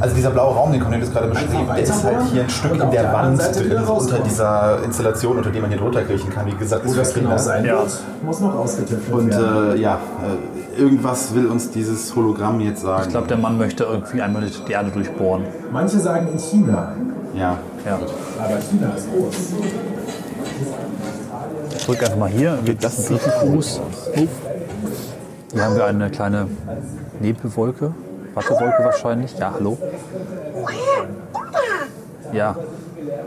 Also 0.01 0.17
dieser 0.17 0.31
blaue 0.31 0.55
Raum, 0.55 0.73
den 0.73 0.81
Cornelius 0.81 1.13
gerade 1.13 1.29
beschrieben, 1.29 1.59
Einfach 1.59 1.75
der 1.77 1.85
ist 1.85 2.03
halt 2.05 2.23
hier 2.33 2.43
ein 2.43 2.51
Stück 2.51 2.73
und 2.73 2.81
in 2.81 2.91
der 2.91 3.13
Wand 3.13 3.41
drin, 3.55 3.85
unter 3.87 4.19
dieser 4.19 4.83
Installation, 4.85 5.37
unter 5.37 5.51
der 5.51 5.61
man 5.61 5.71
hier 5.71 5.79
drunter 5.79 6.03
kriechen 6.03 6.29
kann. 6.29 6.47
Wie 6.47 6.57
gesagt, 6.57 6.85
ist 6.85 6.97
das 6.99 7.15
genau 7.15 7.29
Kinder. 7.29 7.43
sein 7.43 7.65
Ja. 7.65 7.79
wird, 7.79 8.01
muss 8.25 8.41
noch 8.41 8.55
Und 9.13 9.31
werden. 9.31 9.77
äh, 9.77 9.81
ja, 9.81 10.01
äh, 10.77 10.81
irgendwas 10.81 11.33
will 11.37 11.47
uns 11.47 11.71
dieses 11.71 12.17
Hologramm 12.17 12.59
jetzt 12.61 12.83
sagen. 12.83 13.05
Ich 13.05 13.11
glaube, 13.11 13.29
der 13.29 13.37
Mann 13.37 13.57
möchte 13.59 13.85
irgendwie 13.85 14.21
einmal 14.21 14.43
die 14.43 14.73
Erde 14.73 14.91
durchbohren. 14.91 15.45
Manche 15.71 16.01
sagen 16.01 16.27
in 16.33 16.39
China, 16.39 16.97
ja. 17.35 17.59
Ja. 17.87 17.99
aber 18.39 18.59
China 18.61 18.93
ist 18.97 19.07
groß. 19.13 19.35
Ich 21.77 21.87
drücke 21.87 22.05
einfach 22.07 22.19
mal 22.19 22.29
hier, 22.29 22.59
das 22.81 22.97
das 22.97 23.11
ein 23.11 23.53
Fuß. 23.53 23.81
Hier 25.53 25.65
haben 25.65 25.77
wir 25.77 25.85
eine 25.85 26.11
kleine 26.11 26.49
Nebelwolke. 27.21 27.93
Wattewolke 28.35 28.85
wahrscheinlich. 28.85 29.37
Ja, 29.39 29.53
hallo. 29.55 29.79
Ja, 32.33 32.57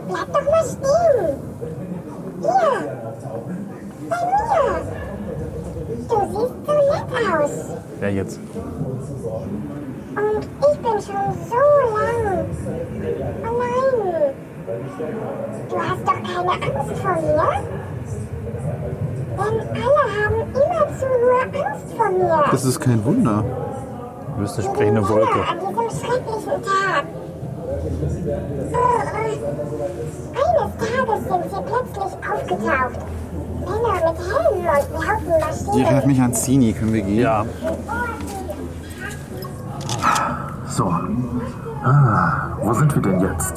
Bleib 0.08 0.32
doch 0.32 0.44
mal 0.44 0.64
stehen. 0.64 1.36
Hier. 2.40 2.78
Bei 4.08 4.20
mir. 4.26 4.82
Du 6.08 6.16
siehst 6.30 6.54
so 6.66 6.72
nett 6.72 7.10
aus. 7.34 7.54
wer 8.00 8.12
jetzt? 8.12 8.38
Und 10.16 10.44
ich 10.44 10.78
bin 10.78 10.92
schon 10.92 11.26
so 11.48 11.62
lang. 11.94 12.46
Allein. 13.42 14.34
Du 15.68 15.76
hast 15.76 16.02
doch 16.04 16.20
keine 16.22 16.52
Angst 16.52 17.02
vor 17.02 17.16
mir? 17.22 17.48
Denn 19.38 19.56
alle 19.70 20.04
haben 20.16 20.40
immerzu 20.50 21.06
nur 21.20 21.40
Angst 21.42 21.88
vor 21.96 22.10
mir. 22.10 22.44
Das 22.50 22.64
ist 22.64 22.80
kein 22.80 23.04
Wunder. 23.04 23.44
Du 24.36 24.42
bist 24.42 24.58
eine 24.58 24.68
sprechende 24.68 25.08
Wolke. 25.08 25.32
Hier, 25.32 25.48
an 25.48 25.58
diesem 25.58 25.90
schrecklichen 25.98 26.62
Tag. 26.62 27.04
Eines 30.36 30.72
Tages 30.76 31.20
sind 31.24 31.44
sie 31.50 31.62
plötzlich 31.62 32.12
aufgetaucht. 32.30 33.00
Männer 33.60 33.94
mit 33.94 34.18
Helmen 34.20 34.58
und 34.58 35.06
lauten 35.06 35.72
Die 35.74 35.82
erinnert 35.82 36.06
mich 36.06 36.20
an 36.20 36.34
Zini, 36.34 36.72
können 36.74 36.92
wir 36.92 37.02
gehen? 37.02 37.18
Ja, 37.18 37.46
So. 40.68 40.92
Ah, 41.82 42.48
wo 42.60 42.74
sind 42.74 42.94
wir 42.94 43.00
denn 43.02 43.20
jetzt? 43.20 43.54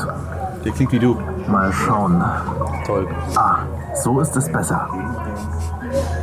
Der 0.63 0.71
klingt 0.71 0.93
wie 0.93 0.99
du. 0.99 1.17
Mal 1.47 1.73
schauen. 1.73 2.23
Toll. 2.85 3.05
Ah, 3.35 3.57
so 3.95 4.21
ist 4.21 4.35
es 4.37 4.49
besser. 4.49 4.87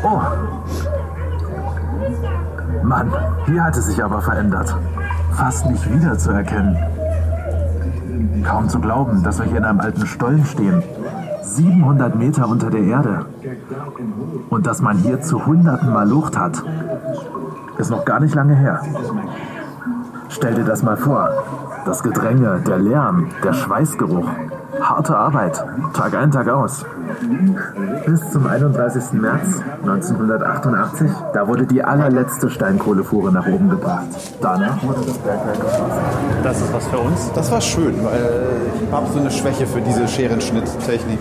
Oh. 0.02 0.20
Mann, 2.86 3.12
hier 3.46 3.64
hat 3.64 3.76
es 3.76 3.86
sich 3.86 4.02
aber 4.02 4.20
verändert. 4.20 4.76
Fast 5.32 5.66
nicht 5.66 5.92
wiederzuerkennen. 5.92 6.76
Kaum 8.44 8.68
zu 8.68 8.78
glauben, 8.78 9.24
dass 9.24 9.40
wir 9.40 9.46
hier 9.46 9.58
in 9.58 9.64
einem 9.64 9.80
alten 9.80 10.06
Stollen 10.06 10.44
stehen. 10.44 10.84
700 11.42 12.14
Meter 12.14 12.48
unter 12.48 12.70
der 12.70 12.82
Erde. 12.82 13.26
Und 14.50 14.66
dass 14.68 14.80
man 14.82 14.98
hier 14.98 15.20
zu 15.20 15.46
Hunderten 15.46 15.92
mal 15.92 16.08
Luft 16.08 16.38
hat. 16.38 16.62
Ist 17.76 17.90
noch 17.90 18.04
gar 18.04 18.20
nicht 18.20 18.36
lange 18.36 18.54
her. 18.54 18.80
Stell 20.28 20.54
dir 20.54 20.64
das 20.64 20.84
mal 20.84 20.96
vor. 20.96 21.30
Das 21.86 22.04
Gedränge, 22.04 22.60
der 22.66 22.78
Lärm, 22.78 23.30
der 23.42 23.52
Schweißgeruch. 23.52 24.28
Harte 24.80 25.16
Arbeit, 25.16 25.64
Tag 25.94 26.14
ein, 26.14 26.30
Tag 26.30 26.48
aus. 26.48 26.84
Bis 28.04 28.30
zum 28.30 28.46
31. 28.46 29.12
März 29.12 29.60
1988, 29.82 31.10
da 31.32 31.48
wurde 31.48 31.66
die 31.66 31.82
allerletzte 31.82 32.50
Steinkohlefuhre 32.50 33.32
nach 33.32 33.46
oben 33.46 33.70
gebracht. 33.70 34.06
Danach 34.40 34.82
wurde 34.82 35.00
das 35.06 35.18
Bergwerk 35.18 35.60
geschlossen. 35.60 36.00
Das 36.42 36.60
ist 36.60 36.72
was 36.72 36.86
für 36.88 36.98
uns. 36.98 37.32
Das 37.34 37.50
war 37.50 37.60
schön, 37.60 37.94
weil 38.04 38.20
ich 38.84 38.92
habe 38.92 39.06
so 39.12 39.18
eine 39.18 39.30
Schwäche 39.30 39.66
für 39.66 39.80
diese 39.80 40.06
Scherenschnitttechnik. 40.06 41.18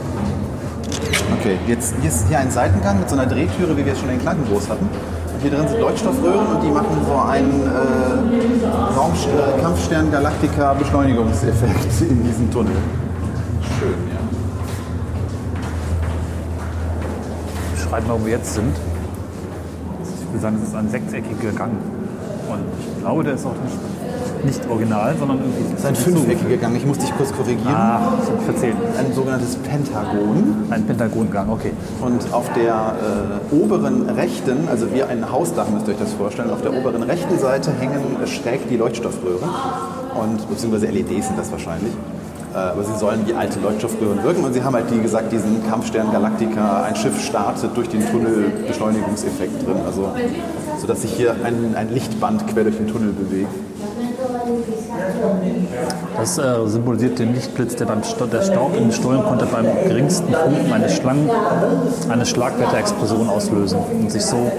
Okay, 1.39 1.57
jetzt 1.67 1.95
hier 2.01 2.09
ist 2.09 2.27
hier 2.27 2.39
ein 2.39 2.51
Seitengang 2.51 2.99
mit 2.99 3.09
so 3.09 3.15
einer 3.15 3.25
Drehtüre, 3.25 3.75
wie 3.77 3.85
wir 3.85 3.93
es 3.93 3.99
schon 3.99 4.09
in 4.09 4.19
Klankengroß 4.19 4.69
hatten. 4.69 4.87
Und 5.33 5.41
hier 5.41 5.51
drin 5.51 5.67
sind 5.67 5.79
Leuchtstoffröhren 5.79 6.47
und 6.47 6.63
die 6.63 6.71
machen 6.71 6.97
so 7.05 7.19
einen 7.19 7.63
äh, 7.63 8.97
Raum 8.97 9.11
äh, 9.13 9.61
Kampfstern 9.61 10.11
Galactica 10.11 10.73
Beschleunigungseffekt 10.73 12.01
in 12.09 12.23
diesem 12.23 12.51
Tunnel. 12.51 12.75
Schön, 13.79 13.93
ja. 14.09 14.15
Beschreiben 17.95 18.21
wo 18.21 18.25
wir 18.25 18.33
jetzt 18.33 18.53
sind. 18.53 18.75
Ich 20.03 20.27
würde 20.27 20.39
sagen, 20.39 20.57
es 20.61 20.67
ist 20.67 20.75
ein 20.75 20.89
sechseckiger 20.89 21.51
Gang. 21.53 21.71
Und 22.49 22.59
ich 22.77 23.01
glaube, 23.01 23.23
der 23.23 23.35
ist 23.35 23.45
auch 23.45 23.53
nicht, 23.63 24.45
nicht 24.59 24.69
original, 24.69 25.15
sondern 25.17 25.39
irgendwie. 25.39 25.71
Das 25.71 25.79
ist 25.79 25.85
ein 25.85 25.95
fünfeckiger 25.95 26.57
Gang, 26.57 26.75
ich 26.75 26.85
muss 26.85 26.97
dich 26.97 27.15
kurz 27.15 27.31
korrigieren. 27.31 27.73
Ah, 27.73 28.13
ich 28.21 28.29
hab 28.29 28.43
verzählt. 28.43 28.75
Ein 28.99 29.13
sogenanntes 29.13 29.55
Pentagon. 29.55 30.65
Ein 30.71 30.85
Pentagongang, 30.85 31.49
okay. 31.49 31.71
Und 32.01 32.33
auf 32.33 32.51
der 32.53 32.95
äh, 33.51 33.55
oberen 33.55 34.09
rechten, 34.09 34.67
also 34.69 34.93
wie 34.93 35.03
ein 35.03 35.31
Hausdach 35.31 35.69
müsst 35.69 35.87
ihr 35.87 35.93
euch 35.93 35.99
das 35.99 36.13
vorstellen, 36.13 36.49
auf 36.49 36.61
der 36.61 36.73
oberen 36.73 37.03
rechten 37.03 37.39
Seite 37.39 37.71
hängen 37.79 38.01
schräg 38.27 38.67
die 38.67 38.75
Leuchtstoffröhren. 38.75 39.49
Und, 40.19 40.49
beziehungsweise 40.49 40.87
LEDs 40.87 41.27
sind 41.27 41.39
das 41.39 41.49
wahrscheinlich. 41.49 41.93
Äh, 42.55 42.57
aber 42.57 42.83
sie 42.85 42.97
sollen 42.97 43.27
wie 43.27 43.33
alte 43.33 43.59
Leuchtstoffröhren 43.59 44.23
wirken. 44.23 44.45
Und 44.45 44.53
sie 44.53 44.63
haben 44.63 44.73
halt, 44.75 44.85
wie 44.89 45.01
gesagt, 45.01 45.29
diesen 45.31 45.67
Kampfstern 45.67 46.09
Galactica, 46.11 46.83
ein 46.83 46.95
Schiff 46.95 47.21
startet 47.21 47.75
durch 47.75 47.89
den 47.89 48.09
Tunnel, 48.09 48.49
Beschleunigungseffekt 48.65 49.67
drin. 49.67 49.77
Also, 49.85 50.13
sodass 50.79 51.01
sich 51.01 51.11
hier 51.11 51.35
ein, 51.43 51.75
ein 51.75 51.93
Lichtband 51.93 52.47
quer 52.47 52.63
durch 52.63 52.77
den 52.77 52.87
Tunnel 52.87 53.11
bewegt. 53.11 53.49
Das 56.15 56.37
äh, 56.37 56.67
symbolisiert 56.67 57.19
den 57.19 57.33
Lichtblitz, 57.33 57.75
der 57.75 57.85
beim 57.85 58.03
Sta 58.03 58.25
der 58.25 58.41
Staub 58.41 58.73
in 58.77 58.83
den 58.83 58.91
Stollen 58.93 59.23
konnte 59.23 59.45
beim 59.47 59.65
geringsten 59.87 60.33
Funken 60.33 60.71
eines 60.71 60.95
Schlangen 60.95 61.29
eine 62.07 62.25
Schlagwetterexplosion 62.25 63.27
auslösen 63.27 63.79
und 63.79 64.09
sich 64.09 64.25
so 64.25 64.49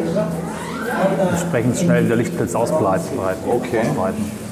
entsprechend 1.31 1.79
schnell 1.79 2.07
der 2.09 2.17
Lichtblitz 2.19 2.55
ausbreiten. 2.55 3.19
Okay. 3.47 3.81
ausbreiten. 3.81 4.46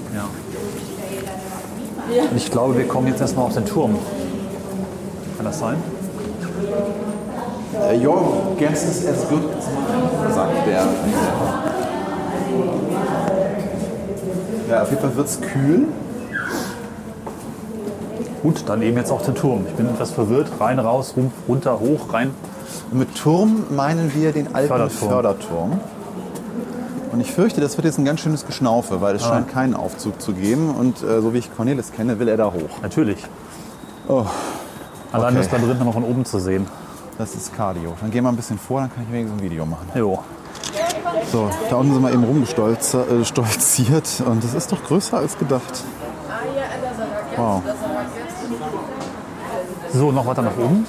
Und 2.20 2.36
ich 2.36 2.50
glaube, 2.50 2.76
wir 2.76 2.86
kommen 2.86 3.08
jetzt 3.08 3.20
erstmal 3.20 3.46
auf 3.46 3.54
den 3.54 3.66
Turm. 3.66 3.98
Kann 5.36 5.46
das 5.46 5.58
sein? 5.58 5.76
Äh, 7.90 8.06
Your 8.06 8.54
guess 8.58 8.84
is 8.84 9.06
as 9.06 9.28
good 9.28 9.42
as 9.58 9.66
mine, 9.66 10.32
sagt 10.34 10.66
der. 10.66 10.86
Ja, 14.70 14.82
auf 14.82 14.90
jeden 14.90 15.02
Fall 15.02 15.16
wird 15.16 15.26
es 15.26 15.40
kühl. 15.40 15.88
Gut, 18.42 18.62
dann 18.66 18.82
eben 18.82 18.96
jetzt 18.96 19.10
auch 19.10 19.22
den 19.22 19.34
Turm. 19.34 19.64
Ich 19.68 19.74
bin 19.74 19.88
etwas 19.88 20.12
verwirrt. 20.12 20.48
Rein, 20.60 20.78
raus, 20.78 21.14
runter, 21.48 21.80
hoch, 21.80 22.12
rein. 22.12 22.30
Und 22.90 22.98
mit 22.98 23.14
Turm 23.14 23.64
meinen 23.70 24.14
wir 24.14 24.32
den 24.32 24.54
alten 24.54 24.68
Förderturm. 24.68 25.08
Förderturm. 25.10 25.80
Und 27.14 27.20
ich 27.20 27.30
fürchte, 27.30 27.60
das 27.60 27.76
wird 27.76 27.84
jetzt 27.84 27.96
ein 27.98 28.04
ganz 28.04 28.20
schönes 28.20 28.44
Geschnaufe, 28.44 29.00
weil 29.00 29.14
es 29.14 29.22
scheint 29.22 29.48
keinen 29.48 29.74
Aufzug 29.74 30.20
zu 30.20 30.32
geben. 30.32 30.74
Und 30.74 31.00
äh, 31.04 31.20
so 31.20 31.32
wie 31.32 31.38
ich 31.38 31.54
Cornelis 31.56 31.92
kenne, 31.92 32.18
will 32.18 32.26
er 32.26 32.36
da 32.36 32.46
hoch. 32.46 32.82
Natürlich. 32.82 33.24
Oh, 34.08 34.24
Allein 35.12 35.36
Okay. 35.36 35.44
das 35.48 35.52
Labyrinth 35.52 35.84
noch 35.84 35.92
von 35.94 36.02
oben 36.02 36.24
zu 36.24 36.40
sehen. 36.40 36.66
das 37.16 37.36
ist 37.36 37.56
Cardio. 37.56 37.94
Dann 38.00 38.10
gehen 38.10 38.24
wir 38.24 38.30
ein 38.30 38.36
bisschen 38.36 38.58
vor, 38.58 38.80
dann 38.80 38.92
kann 38.92 39.04
ich 39.04 39.12
wenigstens 39.12 39.40
ein 39.40 39.44
Video 39.44 39.64
machen. 39.64 39.86
Jo. 39.94 40.24
So, 41.30 41.48
da 41.70 41.76
unten 41.76 41.94
sind 41.94 42.02
wir 42.02 42.12
eben 42.12 42.24
rumgestolziert 42.24 43.08
äh, 43.08 43.24
stolziert 43.24 44.08
und 44.26 44.42
das 44.42 44.52
ist 44.54 44.72
doch 44.72 44.82
größer 44.82 45.18
als 45.18 45.38
gedacht. 45.38 45.84
Wow. 47.36 47.62
So, 49.92 50.10
noch 50.10 50.26
weiter 50.26 50.42
nach 50.42 50.56
oben. 50.58 50.84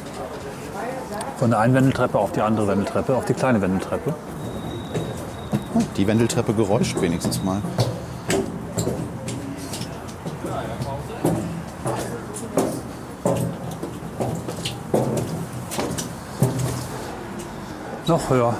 Von 1.37 1.51
der 1.51 1.59
einen 1.59 1.75
Wendeltreppe 1.75 2.17
auf 2.17 2.31
die 2.31 2.41
andere 2.41 2.67
Wendeltreppe, 2.67 3.15
auf 3.15 3.25
die 3.25 3.35
kleine 3.35 3.61
Wendeltreppe. 3.61 4.15
Die 5.97 6.07
Wendeltreppe 6.07 6.53
geräuscht 6.53 6.99
wenigstens 7.01 7.43
mal. 7.43 7.61
Noch 18.07 18.29
höher. 18.29 18.53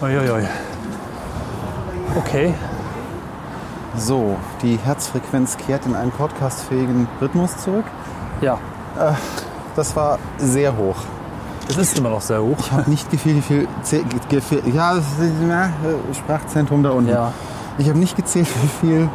Uiuiui. 0.00 0.46
Okay. 2.16 2.54
So, 3.96 4.36
die 4.62 4.76
Herzfrequenz 4.76 5.56
kehrt 5.56 5.86
in 5.86 5.94
einen 5.94 6.10
podcastfähigen 6.10 7.08
Rhythmus 7.20 7.56
zurück. 7.58 7.84
Ja, 8.40 8.58
Das 9.76 9.96
war 9.96 10.18
sehr 10.38 10.76
hoch. 10.76 10.93
Es 11.78 11.92
ist 11.92 11.98
immer 11.98 12.10
noch 12.10 12.20
sehr 12.20 12.42
hoch. 12.42 12.56
Ich 12.58 12.72
habe 12.72 12.90
nicht 12.90 13.10
gefühlt, 13.10 13.36
wie 13.36 13.42
viel, 13.42 13.68
ja, 14.72 14.94
das 14.94 15.04
ist, 15.18 16.18
Sprachzentrum 16.18 16.82
da 16.82 16.90
unten. 16.90 17.10
Ja. 17.10 17.32
Ich 17.78 17.88
habe 17.88 17.98
nicht 17.98 18.16
gezählt, 18.16 18.48
wie 18.62 18.86
viel 18.86 19.08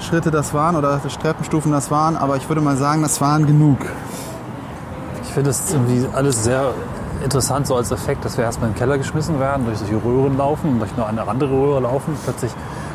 Schritte 0.00 0.30
das 0.30 0.52
waren 0.52 0.76
oder 0.76 1.00
Treppenstufen 1.00 1.70
das 1.70 1.90
waren, 1.90 2.16
aber 2.16 2.36
ich 2.36 2.48
würde 2.48 2.60
mal 2.60 2.76
sagen, 2.76 3.02
das 3.02 3.20
waren 3.20 3.46
genug. 3.46 3.78
Ich 5.22 5.28
finde 5.28 5.50
es 5.50 5.72
irgendwie 5.72 6.06
alles 6.12 6.42
sehr 6.44 6.72
interessant, 7.22 7.66
so 7.66 7.76
als 7.76 7.90
Effekt, 7.92 8.24
dass 8.24 8.36
wir 8.36 8.44
erstmal 8.44 8.68
in 8.68 8.74
den 8.74 8.78
Keller 8.78 8.98
geschmissen 8.98 9.38
werden, 9.38 9.64
durch 9.64 9.78
solche 9.78 10.02
Röhren 10.04 10.36
laufen 10.36 10.72
und 10.72 10.80
durch 10.80 10.96
noch 10.96 11.08
eine 11.08 11.26
andere 11.26 11.52
Röhre 11.52 11.80
laufen, 11.80 12.16
plötzlich 12.24 12.50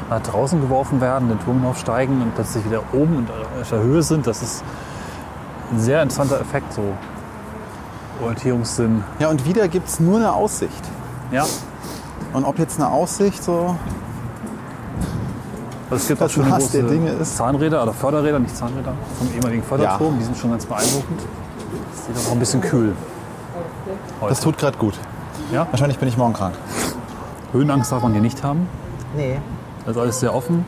nach 0.10 0.21
draußen 0.21 0.60
geworfen 0.62 1.01
werden, 1.01 1.30
den 1.30 1.39
Turm 1.39 1.60
hinaufsteigen 1.60 2.21
und 2.21 2.36
plötzlich 2.36 2.65
wieder 2.65 2.82
oben 2.93 3.17
und 3.17 3.30
auf 3.62 3.69
der 3.69 3.80
Höhe 3.80 4.03
sind. 4.03 4.27
Das 4.27 4.41
ist 4.41 4.63
ein 5.71 5.80
sehr 5.80 6.03
interessanter 6.03 6.39
Effekt, 6.41 6.73
so 6.73 6.93
Orientierungssinn. 8.21 9.03
Ja, 9.19 9.30
und 9.30 9.45
wieder 9.45 9.67
gibt 9.67 9.88
es 9.88 9.99
nur 9.99 10.17
eine 10.17 10.34
Aussicht. 10.34 10.84
Ja, 11.32 11.45
Und 12.34 12.45
ob 12.45 12.58
jetzt 12.60 12.80
eine 12.80 12.89
Aussicht 12.89 13.43
so, 13.43 13.75
also 15.89 15.95
es 16.01 16.08
gibt 16.08 16.19
Das 16.21 16.32
auch 16.32 16.34
schöne 16.36 16.49
Maß 16.49 16.71
der 16.71 16.82
große 16.82 16.93
Dinge 16.93 17.12
ist- 17.12 17.38
Zahnräder 17.38 17.84
oder 17.84 17.93
Förderräder, 17.93 18.39
nicht 18.39 18.56
Zahnräder, 18.56 18.93
vom 19.17 19.27
ehemaligen 19.34 19.63
Förderturm. 19.63 20.13
Ja. 20.13 20.19
Die 20.19 20.23
sind 20.25 20.38
schon 20.38 20.51
ganz 20.51 20.65
beeindruckend. 20.65 21.21
Es 22.12 22.17
ist 22.17 22.27
auch 22.27 22.34
ein 22.34 22.39
bisschen 22.39 22.62
kühl. 22.62 22.93
Heute. 24.21 24.30
das 24.34 24.39
tut 24.41 24.58
gerade 24.58 24.77
gut. 24.77 24.93
Ja? 25.51 25.67
Wahrscheinlich 25.71 25.97
bin 25.99 26.10
ich 26.10 26.17
morgen 26.17 26.34
krank. 26.34 26.56
Höhenangst 27.53 27.91
darf 27.91 28.03
man 28.03 28.12
hier 28.12 28.21
nicht 28.21 28.43
haben. 28.43 28.67
Nee. 29.15 29.39
Das 29.86 29.95
ist 29.95 30.01
alles 30.01 30.19
sehr 30.19 30.34
offen. 30.36 30.65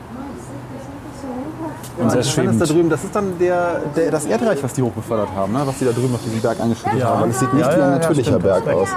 Und 2.02 2.10
sehr 2.10 2.18
Das 2.18 2.26
ist 2.26 2.32
schwebend. 2.32 2.60
da 2.60 2.64
drüben, 2.66 2.90
das 2.90 3.04
ist 3.04 3.14
dann 3.14 3.38
der, 3.38 3.80
der, 3.96 4.10
das 4.10 4.24
Erdreich, 4.24 4.62
was 4.62 4.72
die 4.72 4.82
hochbefördert 4.82 5.28
haben, 5.34 5.52
ne? 5.52 5.60
was 5.64 5.78
die 5.78 5.84
da 5.84 5.92
drüben 5.92 6.14
auf 6.14 6.22
diesem 6.22 6.40
Berg 6.40 6.60
angeschüttet 6.60 7.04
haben. 7.04 7.22
Weil 7.22 7.30
es 7.30 7.38
sieht 7.40 7.52
nicht 7.54 7.66
wie 7.66 7.80
ein 7.82 7.90
natürlicher 7.90 8.38
Berg 8.38 8.64
das 8.64 8.74
ist 8.74 8.80
aus. 8.80 8.88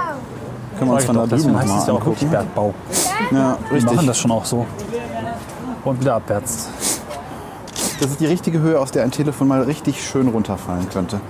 Können 0.78 0.90
wir 0.90 0.94
uns 0.94 1.04
von 1.04 1.14
da 1.16 1.20
drüben 1.22 1.30
deswegen 1.36 1.52
noch 1.52 1.60
heißt 1.60 1.68
mal 1.68 1.78
es 1.78 1.86
ja 1.86 1.92
auch 1.92 2.06
wirklich 2.06 2.28
angucken. 2.28 2.30
Bergbau. 2.30 2.74
Ja, 3.30 3.58
Die 3.70 3.74
richtig. 3.74 3.94
machen 3.94 4.06
das 4.06 4.18
schon 4.18 4.30
auch 4.32 4.44
so. 4.44 4.66
Und 5.84 6.00
wieder 6.00 6.14
abwärts. 6.16 6.68
Das 8.00 8.10
ist 8.10 8.20
die 8.20 8.26
richtige 8.26 8.58
Höhe, 8.60 8.80
aus 8.80 8.90
der 8.90 9.04
ein 9.04 9.10
Telefon 9.12 9.46
mal 9.48 9.62
richtig 9.62 10.04
schön 10.04 10.28
runterfallen 10.28 10.88
könnte. 10.90 11.20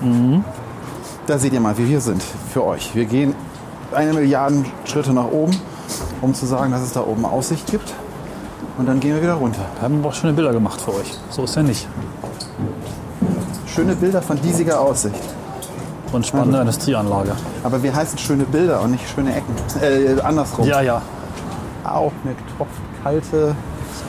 Mhm. 0.00 0.44
Da 1.26 1.38
seht 1.38 1.52
ihr 1.54 1.60
mal, 1.60 1.76
wie 1.78 1.88
wir 1.88 2.00
sind 2.00 2.22
für 2.52 2.64
euch. 2.64 2.94
Wir 2.94 3.06
gehen 3.06 3.34
eine 3.92 4.12
Milliarde 4.12 4.64
Schritte 4.84 5.12
nach 5.12 5.26
oben, 5.26 5.56
um 6.20 6.34
zu 6.34 6.46
sagen, 6.46 6.70
dass 6.70 6.82
es 6.82 6.92
da 6.92 7.00
oben 7.00 7.24
Aussicht 7.24 7.66
gibt. 7.70 7.92
Und 8.78 8.86
dann 8.86 8.98
gehen 9.00 9.14
wir 9.14 9.22
wieder 9.22 9.34
runter. 9.34 9.60
Wir 9.76 9.82
haben 9.82 10.04
auch 10.04 10.12
schöne 10.12 10.32
Bilder 10.32 10.52
gemacht 10.52 10.80
für 10.80 10.94
euch. 10.94 11.16
So 11.30 11.44
ist 11.44 11.54
ja 11.54 11.62
nicht. 11.62 11.86
Schöne 13.66 13.94
Bilder 13.94 14.20
von 14.22 14.40
diesiger 14.40 14.80
Aussicht. 14.80 15.14
Und 16.12 16.26
spannende 16.26 16.60
Industrieanlage. 16.60 17.32
Aber 17.64 17.82
wir 17.82 17.94
heißen 17.94 18.18
schöne 18.18 18.44
Bilder 18.44 18.80
und 18.82 18.92
nicht 18.92 19.08
schöne 19.08 19.34
Ecken. 19.34 19.54
Äh, 19.82 20.20
andersrum. 20.20 20.66
Ja, 20.66 20.80
ja. 20.80 21.02
Au, 21.84 22.12
mir 22.22 22.34
tropft 22.56 22.72
kalte 23.02 23.54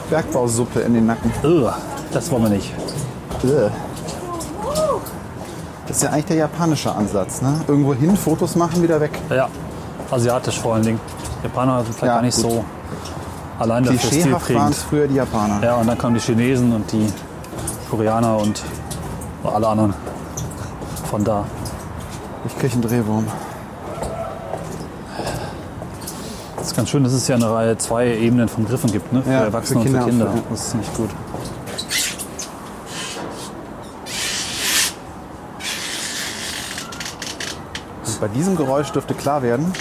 Bergbausuppe 0.08 0.80
in 0.80 0.94
den 0.94 1.06
Nacken. 1.06 1.32
Ugh, 1.44 1.72
das 2.12 2.30
wollen 2.30 2.44
wir 2.44 2.50
nicht. 2.50 2.72
Ugh. 3.42 3.70
Das 5.86 5.96
ist 5.98 6.02
ja 6.02 6.10
eigentlich 6.10 6.26
der 6.26 6.36
japanische 6.36 6.92
Ansatz. 6.92 7.42
Ne? 7.42 7.60
Irgendwo 7.68 7.94
hin, 7.94 8.16
Fotos 8.16 8.56
machen, 8.56 8.82
wieder 8.82 9.00
weg. 9.00 9.12
Ja, 9.30 9.48
asiatisch 10.10 10.58
vor 10.60 10.74
allen 10.74 10.82
Dingen. 10.84 11.00
Japaner 11.44 11.82
sind 11.84 11.94
vielleicht 11.94 12.02
Ja, 12.02 12.14
gar 12.14 12.22
nicht 12.22 12.36
gut. 12.36 12.50
so 12.50 12.64
allein 13.58 13.84
dafür 13.84 13.98
Klischeehaft 14.00 14.32
waren 14.32 14.40
stilprägend. 14.42 14.70
es 14.76 14.82
früher 14.82 15.06
die 15.08 15.14
Japaner. 15.14 15.62
Ja, 15.62 15.74
und 15.76 15.86
dann 15.86 15.98
kamen 15.98 16.14
die 16.14 16.20
Chinesen 16.20 16.72
und 16.72 16.90
die 16.92 17.12
Koreaner 17.90 18.36
und 18.38 18.62
alle 19.44 19.68
anderen 19.68 19.94
von 21.08 21.22
da. 21.24 21.44
Ich 22.46 22.58
kriege 22.58 22.74
einen 22.74 22.82
Drehwurm. 22.82 23.26
Das 26.56 26.68
ist 26.68 26.76
ganz 26.76 26.88
schön, 26.90 27.04
dass 27.04 27.12
es 27.12 27.26
ja 27.28 27.36
eine 27.36 27.50
Reihe 27.50 27.78
zwei 27.78 28.08
Ebenen 28.16 28.48
von 28.48 28.66
Griffen 28.66 28.90
gibt, 28.90 29.12
ne? 29.12 29.22
Für 29.22 29.30
Ja, 29.30 29.44
Erwachsene 29.44 29.82
für 29.82 29.88
und 29.88 29.94
für 30.02 30.04
Kinder 30.10 30.26
für- 30.30 30.42
Das 30.50 30.66
ist 30.68 30.74
nicht 30.74 30.94
gut. 30.96 31.10
Und 38.06 38.20
bei 38.20 38.28
diesem 38.28 38.56
Geräusch 38.56 38.90
dürfte 38.92 39.14
klar 39.14 39.42
werden, 39.42 39.72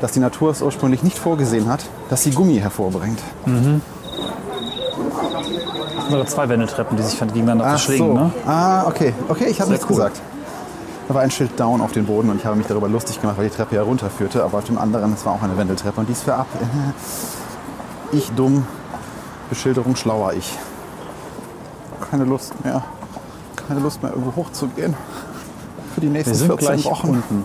dass 0.00 0.12
die 0.12 0.20
Natur 0.20 0.50
es 0.50 0.62
ursprünglich 0.62 1.02
nicht 1.02 1.18
vorgesehen 1.18 1.68
hat, 1.68 1.84
dass 2.12 2.24
sie 2.24 2.30
Gummi 2.30 2.58
hervorbringt. 2.58 3.18
Das 3.46 3.64
sind 3.64 3.80
sogar 6.10 6.26
zwei 6.26 6.46
Wendeltreppen, 6.46 6.94
die 6.94 7.02
sich 7.02 7.18
gegeneinander 7.18 7.64
verschlingen, 7.64 8.08
so. 8.08 8.14
ne? 8.14 8.32
Ah, 8.46 8.86
okay. 8.86 9.14
Okay, 9.30 9.46
ich 9.46 9.58
habe 9.62 9.70
nichts 9.70 9.86
cool. 9.86 9.96
gesagt. 9.96 10.20
Da 11.08 11.14
war 11.14 11.22
ein 11.22 11.30
Schild 11.30 11.58
down 11.58 11.80
auf 11.80 11.92
den 11.92 12.04
Boden 12.04 12.28
und 12.28 12.36
ich 12.36 12.44
habe 12.44 12.54
mich 12.54 12.66
darüber 12.66 12.86
lustig 12.86 13.18
gemacht, 13.18 13.38
weil 13.38 13.48
die 13.48 13.56
Treppe 13.56 13.76
ja 13.76 13.82
runterführte. 13.82 14.44
Aber 14.44 14.58
auf 14.58 14.64
dem 14.64 14.76
anderen, 14.76 15.14
es 15.14 15.24
war 15.24 15.32
auch 15.32 15.42
eine 15.42 15.56
Wendeltreppe 15.56 16.00
und 16.00 16.06
die 16.06 16.12
ist 16.12 16.24
für 16.24 16.34
ab. 16.34 16.46
Ich 18.14 18.30
dumm, 18.32 18.66
Beschilderung 19.48 19.96
schlauer 19.96 20.34
ich. 20.34 20.52
Keine 22.10 22.24
Lust 22.24 22.62
mehr. 22.62 22.84
Keine 23.66 23.80
Lust 23.80 24.02
mehr 24.02 24.12
irgendwo 24.12 24.36
hochzugehen. 24.36 24.94
Für 25.94 26.02
die 26.02 26.08
nächsten 26.08 26.32
Wir 26.32 26.36
sind 26.36 26.48
14 26.48 26.66
gleich 26.66 26.84
Wochen. 26.84 27.08
unten. 27.08 27.44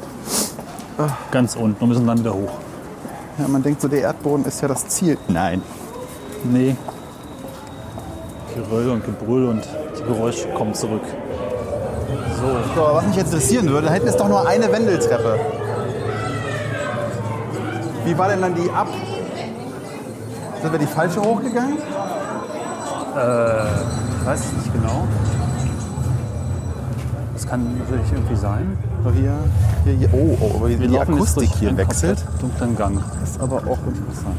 Ganz 1.31 1.55
unten 1.55 1.81
und 1.81 1.87
müssen 1.87 2.05
dann 2.05 2.19
wieder 2.19 2.33
hoch. 2.33 2.51
Ja, 3.37 3.47
man 3.47 3.61
denkt 3.61 3.81
so, 3.81 3.87
der 3.87 4.01
Erdboden 4.01 4.45
ist 4.45 4.61
ja 4.61 4.67
das 4.67 4.87
Ziel. 4.87 5.17
Nein. 5.27 5.61
Nee. 6.43 6.75
Geröll 8.55 8.89
und 8.89 9.05
Gebrüll 9.05 9.47
und 9.47 9.67
die 9.97 10.03
Geräusche 10.03 10.47
kommen 10.49 10.73
zurück. 10.73 11.03
So, 12.75 12.81
aber 12.81 12.95
was 12.95 13.07
mich 13.07 13.15
jetzt 13.15 13.27
interessieren 13.33 13.67
würde, 13.69 13.87
da 13.87 13.93
hinten 13.93 14.07
ist 14.07 14.19
doch 14.19 14.27
nur 14.27 14.47
eine 14.47 14.71
Wendeltreppe. 14.71 15.39
Wie 18.05 18.17
war 18.17 18.29
denn 18.29 18.41
dann 18.41 18.55
die 18.55 18.69
ab? 18.71 18.87
Sind 20.61 20.71
wir 20.71 20.79
die 20.79 20.87
falsche 20.87 21.21
hochgegangen? 21.21 21.77
Ich 24.19 24.25
weiß 24.25 24.39
es 24.39 24.51
nicht 24.53 24.73
genau. 24.73 25.07
Das 27.33 27.47
kann 27.47 27.77
natürlich 27.77 28.11
irgendwie 28.11 28.35
sein. 28.35 28.77
So 29.03 29.11
hier, 29.11 29.33
hier, 29.87 30.09
hier. 30.09 30.13
Oh, 30.13 30.37
oh, 30.39 30.55
aber 30.57 30.69
wie 30.69 30.79
Wir 30.79 30.87
die 30.87 30.99
Akustik 30.99 31.49
hier 31.59 31.69
einen 31.69 31.77
wechselt. 31.77 32.23
dunklen 32.39 32.75
Gang. 32.75 33.01
Ist 33.23 33.39
aber 33.39 33.57
auch 33.57 33.79
interessant. 33.87 34.37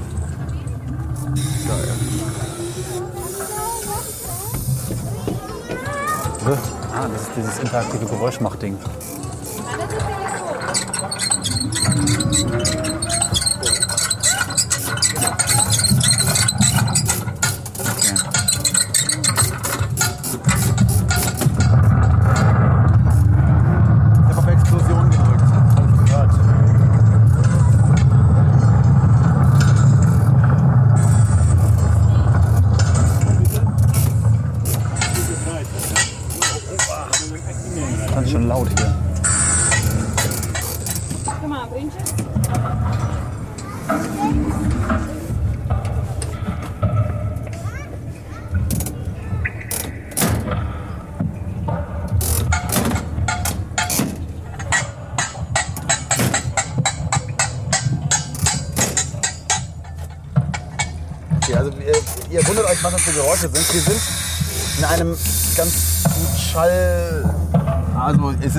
Ah, 6.95 7.07
das 7.13 7.23
ist 7.23 7.31
dieses 7.37 7.59
interaktive 7.59 8.07
Geräuschmachding. 8.07 8.77
Ich 12.33 12.98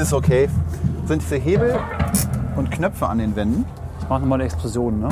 ist 0.09 0.13
okay. 0.13 0.49
Sind 1.05 1.21
diese 1.21 1.35
Hebel 1.35 1.79
und 2.55 2.71
Knöpfe 2.71 3.05
an 3.07 3.19
den 3.19 3.35
Wänden. 3.35 3.63
Ich 4.01 4.09
mache 4.09 4.21
nochmal 4.21 4.37
eine 4.37 4.45
Explosion, 4.45 4.99
ne? 4.99 5.09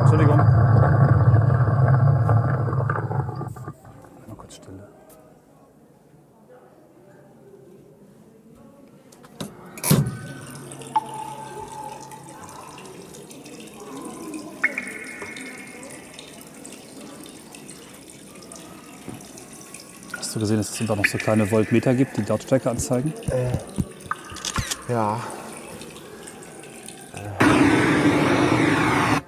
Entschuldigung. 0.00 0.38
Mal 4.26 4.36
kurz 4.36 4.54
Stille. 4.56 4.88
Hast 20.34 20.38
du 20.38 20.46
gesehen, 20.46 20.56
dass 20.56 20.80
es 20.80 20.86
da 20.88 20.96
noch 20.96 21.06
so 21.06 21.16
kleine 21.16 21.46
Voltmeter 21.46 21.94
gibt, 21.94 22.16
die 22.16 22.22
Lautstärke 22.22 22.68
anzeigen? 22.68 23.12
Ja. 24.88 25.20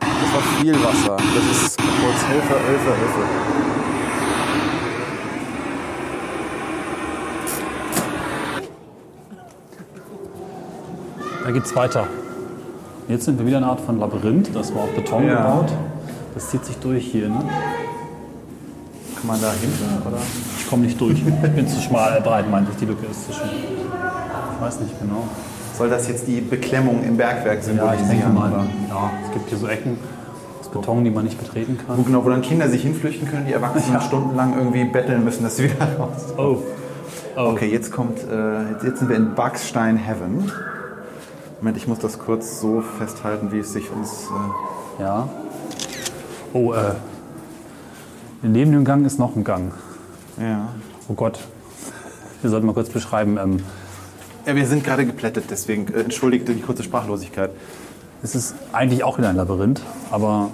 Das 0.00 0.32
war 0.34 0.42
viel 0.60 0.74
Wasser. 0.74 1.16
Das 1.16 1.62
ist 1.62 1.78
kurz 1.78 2.22
Hilfe, 2.26 2.58
Hilfe, 2.58 2.96
Hilfe. 2.96 3.24
Da 11.44 11.50
geht's 11.52 11.76
weiter. 11.76 12.08
Jetzt 13.06 13.26
sind 13.26 13.38
wir 13.38 13.46
wieder 13.46 13.58
in 13.58 13.62
einer 13.62 13.74
Art 13.74 13.80
von 13.80 14.00
Labyrinth. 14.00 14.50
Das 14.56 14.74
war 14.74 14.82
aus 14.82 14.90
Beton 14.96 15.24
Ja. 15.28 15.36
gebaut. 15.36 15.72
Das 16.34 16.50
zieht 16.50 16.64
sich 16.64 16.76
durch 16.78 17.04
hier. 17.06 17.28
Ne? 17.28 17.44
Man 19.26 19.40
da? 19.40 19.48
Oder? 20.08 20.18
Ich 20.58 20.68
komme 20.68 20.82
nicht 20.84 21.00
durch. 21.00 21.18
Ich 21.18 21.50
bin 21.52 21.66
zu 21.68 21.80
schmal, 21.80 22.16
äh, 22.16 22.20
breit, 22.20 22.50
meinte 22.50 22.70
ich. 22.72 22.78
Die 22.78 22.84
Lücke 22.86 23.06
ist 23.06 23.26
zu 23.26 23.32
schmal. 23.32 23.50
Ich 23.50 24.62
weiß 24.62 24.80
nicht 24.80 24.98
genau. 25.00 25.24
Soll 25.76 25.90
das 25.90 26.08
jetzt 26.08 26.26
die 26.26 26.40
Beklemmung 26.40 27.02
im 27.04 27.16
Bergwerk 27.16 27.58
Ja, 27.58 27.62
symbolisieren? 27.62 28.02
ich 28.10 28.18
denke 28.18 28.28
mal. 28.28 28.50
oder? 28.52 28.66
Ja, 28.88 29.10
es 29.26 29.32
gibt 29.32 29.48
hier 29.50 29.58
so 29.58 29.66
Ecken 29.68 29.98
aus 30.60 30.68
Beton, 30.70 31.04
die 31.04 31.10
man 31.10 31.24
nicht 31.24 31.38
betreten 31.38 31.78
Wo, 31.86 31.94
kann. 31.94 32.04
genau, 32.04 32.24
wo 32.24 32.30
dann 32.30 32.40
Kinder 32.42 32.68
sich 32.68 32.82
hinflüchten 32.82 33.28
können, 33.28 33.46
die 33.46 33.52
Erwachsenen 33.52 33.94
Ja. 33.94 34.00
stundenlang 34.00 34.56
irgendwie 34.56 34.84
betteln 34.84 35.24
müssen, 35.24 35.42
dass 35.42 35.56
sie 35.56 35.64
wieder 35.64 35.86
raus. 35.98 36.34
Oh. 36.38 36.58
oh. 37.36 37.40
Okay, 37.50 37.66
jetzt 37.70 37.92
kommt, 37.92 38.18
äh, 38.20 38.84
jetzt- 38.86 38.98
sind 39.00 39.08
wir 39.08 39.16
in 39.16 39.34
Buckstein 39.34 39.96
Heaven. 39.96 40.50
Moment, 41.60 41.76
ich 41.76 41.86
muss 41.88 41.98
das 41.98 42.18
kurz 42.18 42.60
so 42.60 42.82
festhalten, 42.98 43.50
wie 43.52 43.58
es 43.58 43.72
sich 43.72 43.90
uns. 43.90 44.28
Äh, 44.98 45.02
Ja. 45.02 45.28
Oh, 46.54 46.72
äh. 46.72 46.92
Neben 48.42 48.72
dem 48.72 48.84
Gang 48.84 49.06
ist 49.06 49.18
noch 49.18 49.34
ein 49.36 49.44
Gang. 49.44 49.72
ja. 50.38 50.68
Oh 51.08 51.14
Gott. 51.14 51.38
Wir 52.42 52.50
sollten 52.50 52.66
mal 52.66 52.72
kurz 52.72 52.90
beschreiben. 52.90 53.38
Ähm, 53.38 53.60
ja, 54.44 54.54
wir 54.54 54.66
sind 54.66 54.84
gerade 54.84 55.06
geplättet, 55.06 55.44
deswegen 55.50 55.92
äh, 55.92 56.00
entschuldigt 56.00 56.48
die 56.48 56.60
kurze 56.60 56.82
Sprachlosigkeit. 56.82 57.50
Es 58.22 58.34
ist 58.34 58.54
eigentlich 58.72 59.04
auch 59.04 59.18
wieder 59.18 59.28
ein 59.28 59.36
Labyrinth, 59.36 59.80
aber 60.10 60.50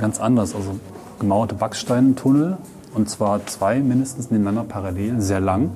ganz 0.00 0.20
anders. 0.20 0.54
Also 0.54 0.78
gemauerte 1.18 1.54
Backsteintunnel 1.54 2.58
und 2.94 3.08
zwar 3.08 3.46
zwei 3.46 3.80
mindestens 3.80 4.30
nebeneinander 4.30 4.64
parallel, 4.64 5.20
sehr 5.20 5.40
lang, 5.40 5.64
ein 5.64 5.70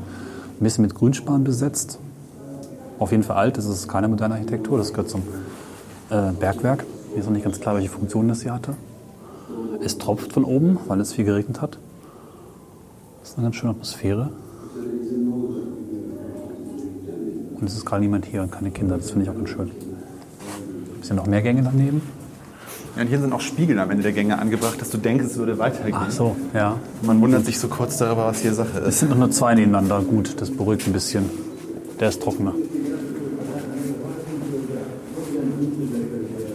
bisschen 0.61 0.83
mit 0.83 0.95
Grünspan 0.95 1.45
besetzt. 1.45 1.99
Auf 2.99 3.11
jeden 3.11 3.23
Fall 3.23 3.37
alt, 3.37 3.57
das 3.57 3.67
ist 3.67 3.89
keine 3.89 4.09
moderne 4.09 4.35
Architektur, 4.35 4.79
das 4.79 4.91
gehört 4.91 5.11
zum 5.11 5.23
äh, 6.11 6.33
Bergwerk. 6.33 6.85
Mir 7.13 7.21
ist 7.21 7.27
noch 7.27 7.33
nicht 7.33 7.45
ganz 7.45 7.61
klar, 7.61 7.75
welche 7.75 7.89
Funktion 7.89 8.29
das 8.29 8.43
hier 8.43 8.53
hatte. 8.53 8.75
Es 9.85 9.99
tropft 9.99 10.33
von 10.33 10.45
oben, 10.45 10.79
weil 10.87 11.01
es 11.01 11.13
viel 11.13 11.25
geregnet 11.25 11.61
hat. 11.61 11.79
Das 13.21 13.31
ist 13.31 13.39
eine 13.39 13.47
ganz 13.47 13.57
schöne 13.57 13.73
Atmosphäre. 13.73 14.31
Und 17.55 17.67
es 17.67 17.77
ist 17.77 17.85
gerade 17.85 18.03
niemand 18.03 18.27
hier 18.27 18.43
und 18.43 18.51
keine 18.51 18.71
Kinder. 18.71 18.97
Das 18.97 19.11
finde 19.11 19.25
ich 19.25 19.31
auch 19.31 19.35
ganz 19.37 19.51
schön. 19.51 19.71
Sind 21.03 21.17
noch 21.17 21.27
mehr 21.27 21.43
Gänge 21.43 21.63
daneben? 21.63 22.03
Ja, 22.97 23.03
und 23.03 23.09
hier 23.09 23.21
sind 23.21 23.33
auch 23.33 23.41
Spiegel 23.41 23.79
am 23.79 23.91
Ende 23.91 24.03
der 24.03 24.13
Gänge 24.13 24.39
angebracht, 24.39 24.81
dass 24.81 24.91
du 24.91 24.99
denkst, 24.99 25.25
es 25.25 25.37
würde 25.37 25.59
weitergehen. 25.59 25.97
Ach 25.99 26.11
so, 26.11 26.37
ja. 26.53 26.79
Man 27.03 27.21
wundert 27.21 27.45
sich 27.45 27.59
so 27.59 27.69
kurz 27.69 27.97
darüber, 27.99 28.27
was 28.27 28.41
hier 28.41 28.53
Sache 28.53 28.79
Es 28.81 28.89
ist. 28.89 29.01
sind 29.01 29.11
noch 29.11 29.17
nur 29.19 29.31
zwei 29.31 29.55
nebeneinander. 29.55 30.03
Gut, 30.03 30.41
das 30.41 30.51
beruhigt 30.51 30.87
ein 30.87 30.93
bisschen. 30.93 31.25
Der 32.01 32.09
ist 32.11 32.23
trockener. 32.23 32.53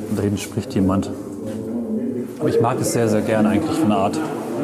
Und 0.09 0.19
drüben 0.19 0.37
spricht 0.37 0.73
jemand. 0.75 1.09
Aber 2.39 2.49
ich 2.49 2.61
mag 2.61 2.79
es 2.79 2.93
sehr, 2.93 3.07
sehr 3.07 3.21
gerne 3.21 3.49
eigentlich 3.49 3.77
von 3.77 3.89
der 3.89 3.97
Art. 3.97 4.19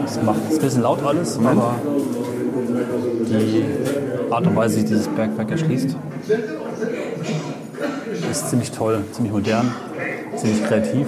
Es 0.06 0.22
macht 0.22 0.40
es 0.50 0.58
ein 0.58 0.62
bisschen 0.62 0.82
laut 0.84 1.04
alles, 1.04 1.40
aber 1.40 1.76
die 3.28 3.66
Art 4.30 4.46
und 4.46 4.56
Weise, 4.56 4.78
wie 4.78 4.84
dieses 4.84 5.08
Bergwerk 5.08 5.52
erschließt, 5.52 5.96
ist 8.32 8.50
ziemlich 8.50 8.72
toll, 8.72 9.04
ziemlich 9.12 9.34
modern, 9.34 9.74
ziemlich 10.36 10.64
kreativ. 10.66 11.08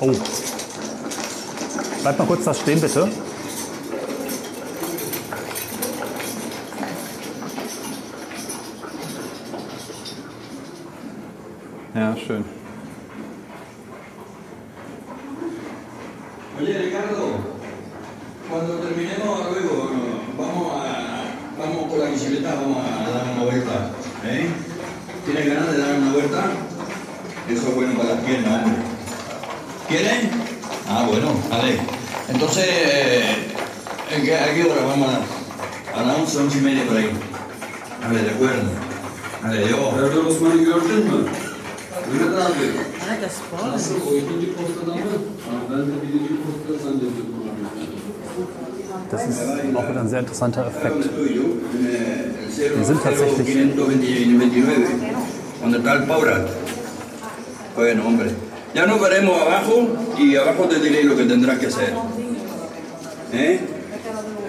Oh. 0.00 0.12
Bleib 2.02 2.18
mal 2.18 2.26
kurz 2.26 2.44
da 2.44 2.54
stehen, 2.54 2.80
bitte. 2.80 3.08
Ja, 11.94 12.16
schön. 12.16 12.44
Oye, 16.58 16.78
Ricardo, 16.78 17.28
cuando 18.50 18.74
terminemos 18.74 19.40
luego, 19.50 19.90
vamos 20.38 20.72
a, 20.72 21.24
vamos 21.58 21.90
con 21.90 21.98
la 22.00 22.06
bicicleta, 22.06 22.54
vamos 22.54 22.78
a 22.78 23.10
dar 23.10 23.32
una 23.34 23.44
vuelta. 23.44 23.95
¿Eh? 24.28 24.46
¿Tienes 25.24 25.46
ganas 25.46 25.72
de 25.72 25.78
dar 25.78 25.98
una 25.98 26.12
vuelta? 26.12 26.44
Eso 27.50 27.68
es 27.68 27.74
bueno 27.74 27.94
para 27.98 28.14
las 28.14 28.24
piernas, 28.24 28.62
hombre. 28.64 28.78
¿Quieren? 29.88 30.30
Ah, 30.88 31.04
bueno, 31.08 31.28
vale. 31.50 31.78
Entonces, 32.28 32.64
eh, 32.66 33.24
¿en 34.14 34.22
qué- 34.24 34.36
¿a 34.36 34.54
qué 34.54 34.64
hora 34.64 34.82
vamos 34.86 35.08
a, 35.08 35.98
a 36.00 36.02
las 36.04 36.18
11, 36.18 36.38
11 36.38 36.58
y 36.58 36.60
media 36.60 36.84
por 36.86 36.96
ahí? 36.96 37.10
Vale, 38.02 38.22
de 38.22 38.30
acuerdo. 38.30 38.68
Vale, 39.42 39.68
yo. 39.68 39.92
Nerede 39.96 40.18
Osman'ı 40.18 40.62
gördün 40.64 41.04
mü? 41.04 41.28
Mehmet 42.12 42.38
abi. 42.38 42.66
Nasıl 43.72 43.94
o 43.94 44.14
ikinci 44.16 44.52
postada 44.56 44.94
mı? 44.94 45.00
Ben 45.70 45.78
de 45.78 46.02
birinci 46.02 46.34
postada 46.42 46.78
zannediyorum. 46.84 47.26
Das 49.12 49.28
ist 49.28 49.40
auch 49.76 49.88
wieder 49.88 50.00
ein 50.00 50.08
sehr 50.08 50.20
interessanter 50.20 50.66
Effekt. 50.66 51.06
Wir 52.56 52.84
sind 52.84 53.02
tatsächlich- 53.02 53.46
529, 53.46 54.88
donde 55.60 55.78
está 55.78 55.92
el 55.94 56.02
Paurat. 56.04 56.48
Bueno, 57.74 58.04
hombre. 58.06 58.30
Ya 58.74 58.86
nos 58.86 59.00
veremos 59.00 59.40
abajo 59.40 59.88
y 60.18 60.36
abajo 60.36 60.64
te 60.64 60.78
diré 60.80 61.04
lo 61.04 61.16
que 61.16 61.24
tendrás 61.24 61.58
que 61.58 61.66
hacer. 61.66 61.92
¿Eh? 63.32 63.60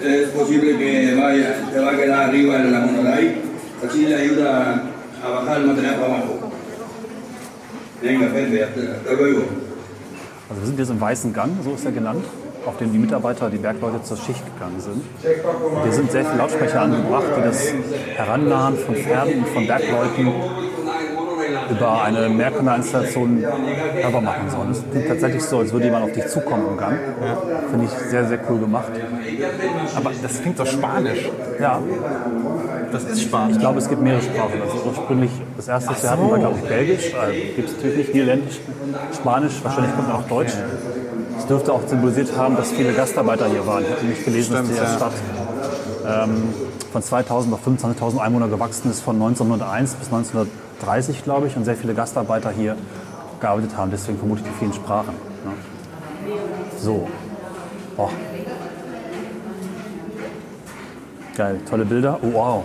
Es 0.02 0.28
posible 0.30 0.78
que 0.78 1.14
vaya, 1.14 1.68
te 1.72 1.80
va 1.80 1.90
a 1.92 1.96
quedar 1.96 2.28
arriba 2.28 2.56
en 2.56 2.72
la 2.72 2.80
monolay, 2.80 3.36
así 3.86 4.06
le 4.06 4.14
ayuda 4.14 4.84
a 5.22 5.28
bajar 5.28 5.60
el 5.60 5.66
material 5.66 5.94
para 5.96 6.06
abajo. 6.14 6.38
Venga, 8.02 8.26
Pepe, 8.32 8.64
hasta, 8.64 8.80
hasta 8.80 9.12
luego. 9.12 9.42
Also 10.50 10.60
wir 10.62 10.66
sind 10.66 10.78
jetzt 10.78 10.90
im 10.90 11.00
Weißen 11.00 11.32
Gang, 11.34 11.50
so 11.62 11.74
ist 11.74 11.84
er 11.84 11.92
genannt, 11.92 12.24
auf 12.68 12.76
dem 12.76 12.92
die 12.92 12.98
Mitarbeiter, 12.98 13.48
die 13.48 13.56
Bergleute 13.56 14.02
zur 14.02 14.16
Schicht 14.18 14.42
gegangen 14.44 14.78
sind. 14.78 15.02
Hier 15.82 15.92
sind 15.92 16.12
sehr 16.12 16.24
viele 16.24 16.36
Lautsprecher 16.38 16.82
angebracht, 16.82 17.24
die 17.36 17.42
das 17.42 17.72
Herannahen 18.14 18.76
von 18.76 18.94
Pferden 18.94 19.38
und 19.38 19.48
von 19.48 19.66
Bergleuten 19.66 20.32
über 21.70 22.02
eine 22.02 22.28
Mehrkanälinstallation 22.28 23.42
hörbar 23.94 24.20
machen 24.20 24.50
sollen. 24.50 24.70
Es 24.70 24.84
klingt 24.90 25.08
tatsächlich 25.08 25.42
so, 25.42 25.58
als 25.58 25.72
würde 25.72 25.86
jemand 25.86 26.04
auf 26.04 26.12
dich 26.12 26.26
zukommen 26.26 26.66
im 26.72 26.76
Gang. 26.76 26.98
Finde 27.70 27.86
ich 27.86 27.90
sehr, 27.90 28.26
sehr 28.26 28.38
cool 28.50 28.58
gemacht. 28.58 28.92
Aber 29.96 30.10
das 30.22 30.42
klingt 30.42 30.58
doch 30.58 30.66
Spanisch. 30.66 31.30
Ja, 31.60 31.80
Das 32.92 33.04
ist 33.04 33.22
Spanisch. 33.22 33.56
ich 33.56 33.60
glaube, 33.60 33.78
es 33.78 33.88
gibt 33.88 34.02
mehrere 34.02 34.22
Sprachen. 34.22 34.60
Also 34.62 34.82
ursprünglich, 34.86 35.30
das 35.56 35.68
erste, 35.68 35.90
was 35.90 36.02
wir 36.02 36.10
hatten, 36.10 36.30
war, 36.30 36.38
glaube 36.38 36.58
ich, 36.62 36.68
Belgisch. 36.68 37.14
Äh, 37.14 37.54
gibt 37.56 37.68
es 37.68 37.76
natürlich 37.76 37.96
nicht 37.98 38.14
Niederländisch, 38.14 38.60
Spanisch, 39.14 39.52
wahrscheinlich 39.62 39.94
kommt 39.94 40.08
noch 40.08 40.28
Deutsch. 40.28 40.52
Es 41.38 41.46
dürfte 41.46 41.72
auch 41.72 41.86
symbolisiert 41.86 42.36
haben, 42.36 42.56
dass 42.56 42.72
viele 42.72 42.92
Gastarbeiter 42.92 43.46
hier 43.46 43.66
waren. 43.66 43.84
Ich 43.84 43.90
habe 43.90 44.02
nämlich 44.02 44.24
gelesen, 44.24 44.52
dass 44.52 44.66
die 44.66 44.74
Stimmt, 44.74 44.88
ja. 44.88 44.96
Stadt 44.96 45.12
ähm, 46.06 46.42
von 46.92 47.02
2000 47.02 47.54
auf 47.54 47.66
25.000 47.66 48.18
Einwohner 48.18 48.48
gewachsen 48.48 48.90
ist, 48.90 49.00
von 49.00 49.16
1901 49.16 49.94
bis 49.94 50.08
1930, 50.12 51.24
glaube 51.24 51.46
ich, 51.46 51.56
und 51.56 51.64
sehr 51.64 51.76
viele 51.76 51.94
Gastarbeiter 51.94 52.50
hier 52.50 52.76
gearbeitet 53.40 53.76
haben. 53.76 53.90
Deswegen 53.90 54.18
vermute 54.18 54.42
ich 54.42 54.48
die 54.48 54.58
vielen 54.58 54.72
Sprachen. 54.72 55.14
Ne? 55.44 56.34
So. 56.78 57.08
Oh. 57.96 58.08
Geil, 61.36 61.60
tolle 61.68 61.84
Bilder. 61.84 62.18
Oh, 62.22 62.32
wow. 62.32 62.64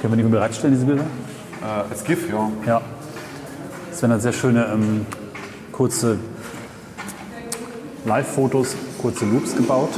Können 0.00 0.16
wir 0.16 0.24
die 0.24 0.28
bereitstellen, 0.28 0.74
diese 0.74 0.86
Bilder? 0.86 1.04
Äh, 1.62 1.90
als 1.90 2.04
GIF, 2.04 2.28
ja. 2.30 2.50
Ja. 2.66 2.82
Das 4.04 4.10
wären 4.10 4.20
halt 4.20 4.22
sehr 4.22 4.32
schöne 4.34 4.66
ähm, 4.70 5.06
kurze 5.72 6.18
Live-Fotos, 8.04 8.76
kurze 9.00 9.24
Loops 9.24 9.56
gebaut. 9.56 9.88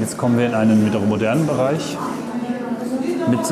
Jetzt 0.00 0.18
kommen 0.18 0.36
wir 0.36 0.46
in 0.46 0.54
einen 0.54 0.84
wiederum 0.84 1.08
modernen 1.08 1.46
Bereich 1.46 1.96
mit 3.30 3.38
äh, 3.38 3.44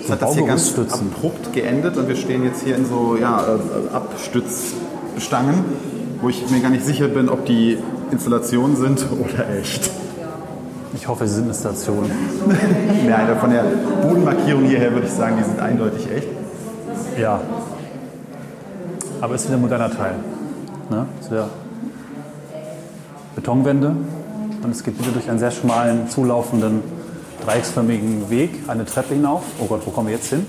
Jetzt 0.00 0.10
hat 0.10 0.22
das 0.22 0.34
hier 0.34 0.46
ganz 0.46 0.76
abrupt 0.76 1.52
geendet 1.52 1.96
und 1.96 2.08
wir 2.08 2.16
stehen 2.16 2.42
jetzt 2.42 2.64
hier 2.64 2.74
in 2.74 2.86
so 2.86 3.16
ja, 3.16 3.44
äh, 3.46 3.94
Abstützstangen, 3.94 5.64
wo 6.20 6.28
ich 6.28 6.50
mir 6.50 6.58
gar 6.58 6.70
nicht 6.70 6.84
sicher 6.84 7.06
bin, 7.06 7.28
ob 7.28 7.46
die 7.46 7.78
Installationen 8.10 8.74
sind 8.76 9.06
oder 9.12 9.48
echt. 9.60 9.92
Ich 10.94 11.08
hoffe, 11.08 11.26
sie 11.26 11.34
sind 11.34 11.44
eine 11.44 11.54
Station. 11.54 12.10
Ja, 13.08 13.34
von 13.36 13.50
der 13.50 13.64
Bodenmarkierung 14.02 14.64
hierher 14.64 14.92
würde 14.92 15.06
ich 15.06 15.12
sagen, 15.12 15.36
die 15.38 15.44
sind 15.44 15.60
eindeutig 15.60 16.10
echt. 16.10 16.28
Ja. 17.18 17.40
Aber 19.20 19.34
es 19.34 19.42
ist 19.42 19.48
wieder 19.48 19.58
ein 19.58 19.62
moderner 19.62 19.90
Teil. 19.90 20.14
Ne? 20.90 21.06
Es 21.18 21.26
ist 21.26 21.32
wieder 21.32 21.48
Betonwände 23.34 23.94
und 24.62 24.70
es 24.70 24.82
geht 24.82 24.98
wieder 24.98 25.12
durch 25.12 25.28
einen 25.28 25.38
sehr 25.38 25.50
schmalen, 25.50 26.08
zulaufenden, 26.08 26.82
dreiecksförmigen 27.44 28.30
Weg 28.30 28.62
eine 28.68 28.84
Treppe 28.84 29.14
hinauf. 29.14 29.42
Oh 29.60 29.66
Gott, 29.66 29.82
wo 29.84 29.90
kommen 29.90 30.08
wir 30.08 30.14
jetzt 30.14 30.28
hin? 30.28 30.46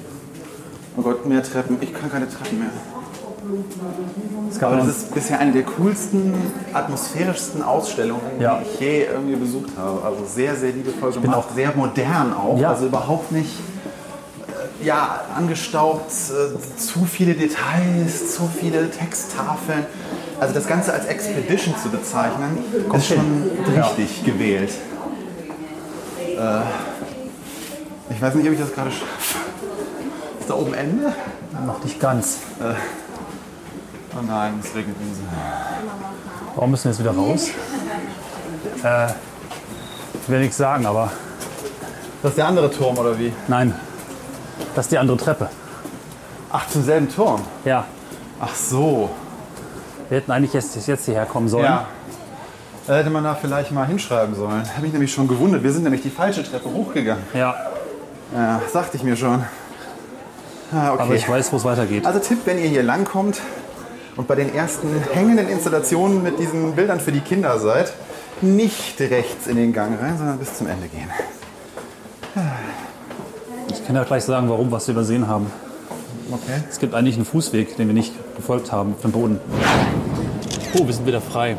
Oh 0.97 1.01
Gott, 1.01 1.25
mehr 1.25 1.43
Treppen. 1.43 1.77
Ich 1.81 1.93
kann 1.93 2.09
keine 2.11 2.29
Treppen 2.29 2.59
mehr. 2.59 2.69
Aber 4.61 4.75
noch- 4.77 4.85
das 4.87 4.97
ist 4.97 5.13
bisher 5.13 5.39
eine 5.39 5.51
der 5.51 5.63
coolsten, 5.63 6.33
atmosphärischsten 6.73 7.61
Ausstellungen, 7.63 8.39
Ja. 8.39 8.59
die 8.59 8.73
ich 8.73 8.79
je 8.79 9.03
irgendwie 9.05 9.35
besucht 9.35 9.71
habe. 9.77 10.01
Also 10.05 10.25
sehr, 10.25 10.55
sehr 10.55 10.71
liebevoll 10.71 11.11
bin 11.13 11.23
gemacht, 11.23 11.47
auch- 11.49 11.55
sehr 11.55 11.71
modern 11.75 12.33
auch. 12.33 12.57
Ja. 12.59 12.69
Also 12.71 12.85
überhaupt 12.87 13.31
nicht 13.31 13.51
äh, 14.81 14.85
ja, 14.85 15.21
angestaubt, 15.35 16.11
äh, 16.11 16.77
zu 16.79 17.05
viele 17.05 17.33
Details, 17.33 18.35
zu 18.35 18.47
viele 18.59 18.89
Texttafeln. 18.91 19.85
Also 20.39 20.53
das 20.53 20.67
Ganze 20.67 20.93
als 20.93 21.05
Expedition 21.05 21.73
zu 21.81 21.89
bezeichnen, 21.89 22.57
ist 22.93 23.05
hin. 23.05 23.17
schon 23.65 23.75
Ja. 23.75 23.87
richtig 23.87 24.23
gewählt. 24.25 24.71
Äh, 26.37 26.61
ich 28.13 28.21
weiß 28.21 28.35
nicht, 28.35 28.45
ob 28.47 28.53
ich 28.53 28.59
das 28.59 28.73
gerade 28.73 28.91
schaffe. 28.91 29.37
Ist 30.39 30.49
da 30.49 30.53
oben 30.55 30.73
Ende? 30.73 31.13
noch 31.65 31.81
nicht 31.85 31.99
ganz. 32.01 32.39
Oh 34.17 34.21
nein, 34.25 34.59
es 34.63 34.73
regnet 34.75 34.95
Wiese. 34.99 35.21
Warum 36.55 36.71
müssen 36.71 36.85
wir 36.85 36.91
jetzt 36.91 36.99
wieder 36.99 37.11
raus? 37.11 37.49
Äh, 38.83 39.07
ich 40.21 40.29
will 40.29 40.39
nichts 40.39 40.57
sagen, 40.57 40.85
aber 40.85 41.11
Das 42.21 42.31
ist 42.31 42.37
der 42.37 42.47
andere 42.47 42.71
Turm, 42.71 42.97
oder 42.97 43.17
wie? 43.19 43.33
nein. 43.47 43.73
Das 44.73 44.85
ist 44.85 44.91
die 44.91 44.97
andere 44.97 45.17
Treppe. 45.17 45.49
Ach, 46.51 46.67
zum 46.69 46.83
selben 46.83 47.09
Turm. 47.09 47.41
Ja. 47.65 47.85
Ach 48.39 48.55
so. 48.55 49.09
Wir 50.09 50.17
hätten 50.19 50.31
eigentlich 50.31 50.53
jetzt, 50.53 50.75
jetzt 50.87 51.05
hierher 51.05 51.25
kommen 51.25 51.49
sollen. 51.49 51.65
Ja. 51.65 51.85
Da 52.87 52.95
hätte 52.95 53.09
man 53.09 53.23
da 53.23 53.35
vielleicht 53.35 53.71
mal 53.71 53.85
hinschreiben 53.87 54.35
sollen. 54.35 54.63
Habe 54.69 54.81
mich 54.81 54.93
nämlich 54.93 55.11
schon 55.11 55.27
gewundert. 55.27 55.63
Wir 55.63 55.71
sind 55.73 55.83
nämlich 55.83 56.01
die 56.03 56.09
falsche 56.09 56.43
Treppe 56.43 56.71
hochgegangen. 56.71 57.23
Ja, 57.33 57.55
Ja, 58.33 58.61
sagte 58.71 58.95
ich 58.97 59.03
mir 59.03 59.15
schon. 59.17 59.43
Ah, 60.71 60.91
okay. 60.93 61.01
aber 61.03 61.15
ich 61.15 61.27
weiß, 61.27 61.51
wo 61.51 61.57
es 61.57 61.63
weitergeht. 61.65 62.05
Also 62.05 62.19
Tipp, 62.19 62.39
wenn 62.45 62.57
ihr 62.57 62.69
hier 62.69 62.83
langkommt 62.83 63.41
und 64.17 64.27
bei 64.27 64.35
den 64.35 64.53
ersten 64.53 64.87
hängenden 65.13 65.49
Installationen 65.49 66.23
mit 66.23 66.39
diesen 66.39 66.73
Bildern 66.73 66.99
für 66.99 67.11
die 67.11 67.19
Kinder 67.19 67.59
seid, 67.59 67.93
nicht 68.41 68.99
rechts 68.99 69.47
in 69.47 69.55
den 69.55 69.73
Gang 69.73 69.99
rein, 70.01 70.17
sondern 70.17 70.37
bis 70.37 70.57
zum 70.57 70.67
Ende 70.67 70.87
gehen. 70.87 71.09
Ich 73.69 73.85
kann 73.85 73.95
ja 73.95 74.03
gleich 74.03 74.23
sagen, 74.23 74.49
warum, 74.49 74.71
was 74.71 74.87
wir 74.87 74.93
übersehen 74.93 75.27
haben. 75.27 75.47
Okay. 76.31 76.63
Es 76.69 76.79
gibt 76.79 76.95
eigentlich 76.95 77.15
einen 77.15 77.25
Fußweg, 77.25 77.77
den 77.77 77.87
wir 77.87 77.93
nicht 77.93 78.13
gefolgt 78.35 78.71
haben, 78.71 78.93
auf 78.93 79.01
dem 79.01 79.11
Boden. 79.11 79.39
Oh, 80.77 80.85
wir 80.85 80.93
sind 80.93 81.05
wieder 81.05 81.21
frei. 81.21 81.55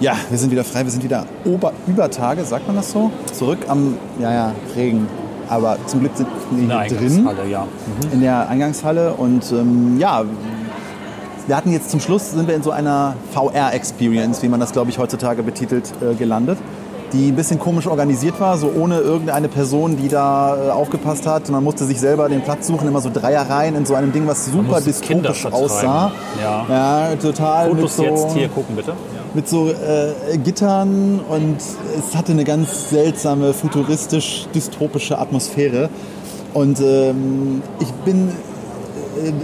Ja, 0.00 0.16
wir 0.30 0.38
sind 0.38 0.50
wieder 0.50 0.64
frei. 0.64 0.82
Wir 0.84 0.90
sind 0.90 1.04
wieder 1.04 1.26
Ober 1.44 1.72
über 1.86 2.10
Tage, 2.10 2.44
sagt 2.44 2.66
man 2.66 2.76
das 2.76 2.90
so? 2.90 3.10
Zurück 3.32 3.58
am, 3.68 3.96
ja, 4.18 4.32
ja, 4.32 4.54
Regen. 4.74 5.06
Aber 5.48 5.76
zum 5.86 6.00
Glück 6.00 6.16
sind 6.16 6.26
wir 6.50 6.62
In 6.62 6.68
der 6.68 6.82
hier 6.82 6.96
drin. 6.96 7.18
Eingangshalle, 7.18 7.50
ja. 7.50 7.68
in 8.12 8.20
der 8.20 8.48
Eingangshalle 8.48 9.12
und 9.12 9.52
ähm, 9.52 9.98
ja, 9.98 10.24
wir 11.46 11.56
hatten 11.56 11.72
jetzt 11.72 11.90
zum 11.90 12.00
Schluss 12.00 12.30
sind 12.30 12.46
wir 12.46 12.54
in 12.54 12.62
so 12.62 12.70
einer 12.70 13.14
VR-Experience, 13.32 14.42
wie 14.42 14.48
man 14.48 14.60
das 14.60 14.72
glaube 14.72 14.90
ich 14.90 14.98
heutzutage 14.98 15.42
betitelt, 15.42 15.92
äh, 16.00 16.14
gelandet, 16.14 16.58
die 17.12 17.28
ein 17.28 17.36
bisschen 17.36 17.58
komisch 17.58 17.86
organisiert 17.86 18.40
war, 18.40 18.56
so 18.56 18.70
ohne 18.74 18.98
irgendeine 18.98 19.48
Person, 19.48 19.96
die 19.96 20.08
da 20.08 20.56
äh, 20.56 20.70
aufgepasst 20.70 21.26
hat. 21.26 21.48
Man 21.50 21.64
musste 21.64 21.84
sich 21.84 22.00
selber 22.00 22.28
den 22.28 22.42
Platz 22.42 22.66
suchen, 22.66 22.88
immer 22.88 23.00
so 23.00 23.10
Dreierreihen 23.12 23.76
in 23.76 23.84
so 23.84 23.94
einem 23.94 24.12
Ding, 24.12 24.26
was 24.26 24.46
super 24.46 24.80
dystopisch 24.80 25.46
aussah. 25.46 26.12
Ja. 26.40 26.66
ja 26.68 27.16
total. 27.16 27.68
mit 27.68 27.90
Fotos 27.90 27.96
so, 27.96 28.04
jetzt 28.04 28.32
hier 28.32 28.48
gucken, 28.48 28.76
bitte. 28.76 28.92
mit 29.34 29.48
so 29.48 29.68
äh, 29.68 30.38
Gittern 30.38 31.20
und 31.28 31.56
es 31.56 32.16
hatte 32.16 32.32
eine 32.32 32.44
ganz 32.44 32.90
seltsame, 32.90 33.52
futuristisch 33.52 34.46
dystopische 34.54 35.18
Atmosphäre. 35.18 35.90
Und 36.54 36.80
ähm, 36.80 37.62
ich 37.80 37.90
bin 38.04 38.30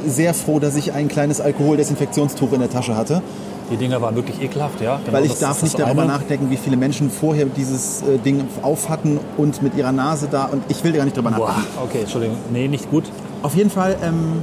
sehr 0.06 0.34
froh, 0.34 0.58
dass 0.58 0.76
ich 0.76 0.92
ein 0.92 1.08
kleines 1.08 1.40
Alkoholdesinfektionstuch 1.40 2.52
in 2.52 2.60
der 2.60 2.70
Tasche 2.70 2.96
hatte, 2.96 3.22
Die 3.70 3.76
Dinger 3.76 4.00
waren 4.00 4.16
wirklich 4.16 4.40
ekelhaft, 4.42 4.80
ja. 4.80 4.98
Genau, 5.04 5.16
weil 5.16 5.26
ich 5.26 5.34
darf 5.38 5.62
nicht 5.62 5.78
darüber 5.78 6.02
eine. 6.02 6.12
nachdenken, 6.12 6.50
wie 6.50 6.56
viele 6.56 6.76
Menschen 6.76 7.10
vorher 7.10 7.44
dieses 7.46 8.00
äh, 8.02 8.18
Ding 8.18 8.46
auf 8.62 8.88
hatten 8.88 9.20
und 9.36 9.60
mit 9.62 9.74
ihrer 9.76 9.92
Nase 9.92 10.28
da 10.30 10.46
und 10.46 10.62
ich 10.68 10.82
will 10.84 10.92
gar 10.92 11.04
nicht 11.04 11.16
drüber 11.16 11.30
Boah, 11.30 11.48
nachdenken. 11.48 11.68
okay, 11.84 12.00
Entschuldigung. 12.00 12.36
Nee, 12.50 12.66
nicht 12.68 12.90
gut. 12.90 13.04
Auf 13.42 13.54
jeden 13.54 13.70
Fall, 13.70 13.96
ähm, 14.02 14.42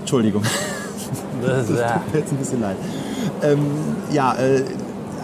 Entschuldigung. 0.00 0.42
Das, 1.44 1.66
Tut 1.66 1.76
mir 1.76 2.20
jetzt 2.20 2.30
ein 2.30 2.36
bisschen 2.36 2.60
leid. 2.60 2.76
Ähm, 3.42 3.58
ja, 4.12 4.32
äh, 4.36 4.62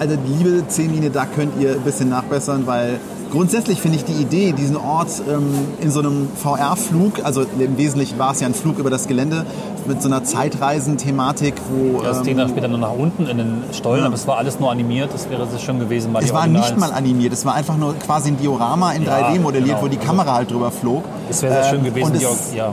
also 0.01 0.17
liebe 0.27 0.67
Zehnlinie, 0.67 1.11
da 1.11 1.27
könnt 1.27 1.53
ihr 1.61 1.75
ein 1.75 1.81
bisschen 1.83 2.09
nachbessern, 2.09 2.67
weil 2.67 2.99
grundsätzlich 3.31 3.81
finde 3.81 3.97
ich 3.99 4.05
die 4.05 4.13
Idee, 4.21 4.53
diesen 4.53 4.77
Ort 4.77 5.09
ähm, 5.29 5.53
in 5.81 5.91
so 5.91 6.01
einem 6.01 6.29
VR-Flug, 6.37 7.25
also 7.25 7.43
im 7.59 7.77
Wesentlichen 7.79 8.19
war 8.19 8.33
es 8.33 8.41
ja 8.41 8.47
ein 8.47 8.55
Flug 8.55 8.79
über 8.79 8.91
das 8.91 9.07
Gelände, 9.07 9.45
mit 9.87 10.03
so 10.03 10.09
einer 10.09 10.23
Zeitreisen-Thematik, 10.25 11.55
wo... 11.71 12.03
Das 12.03 12.19
ähm, 12.19 12.23
ging 12.25 12.37
dann 12.37 12.49
später 12.49 12.69
nur 12.69 12.79
nach 12.79 12.93
unten 12.93 13.27
in 13.27 13.39
den 13.39 13.63
Stollen, 13.73 14.05
aber 14.05 14.15
es 14.15 14.27
war 14.27 14.37
alles 14.39 14.61
nur 14.61 14.71
animiert. 14.71 15.11
Das 15.15 15.31
wäre 15.31 15.47
es 15.53 15.63
schön 15.63 15.79
gewesen. 15.79 16.13
Mal 16.13 16.23
es 16.23 16.33
war 16.33 16.41
Originals. 16.41 16.71
nicht 16.71 16.79
mal 16.81 16.93
animiert, 16.93 17.33
es 17.33 17.45
war 17.47 17.55
einfach 17.55 17.77
nur 17.77 17.95
quasi 17.99 18.29
ein 18.31 18.37
Diorama 18.39 18.93
in 18.93 19.05
Ja, 19.05 19.19
3D 19.31 19.41
modelliert, 19.41 19.69
genau. 19.79 19.83
wo 19.83 19.89
die 19.89 19.97
Kamera 19.97 20.35
halt 20.35 20.51
drüber 20.51 20.71
flog. 20.71 21.05
Es 21.31 21.43
wäre 21.43 21.55
sehr 21.55 21.65
schön 21.71 21.79
Ähm, 21.81 21.85
gewesen. 21.85 22.13
Die, 22.19 22.25
es- 22.25 22.55
ja. 22.55 22.73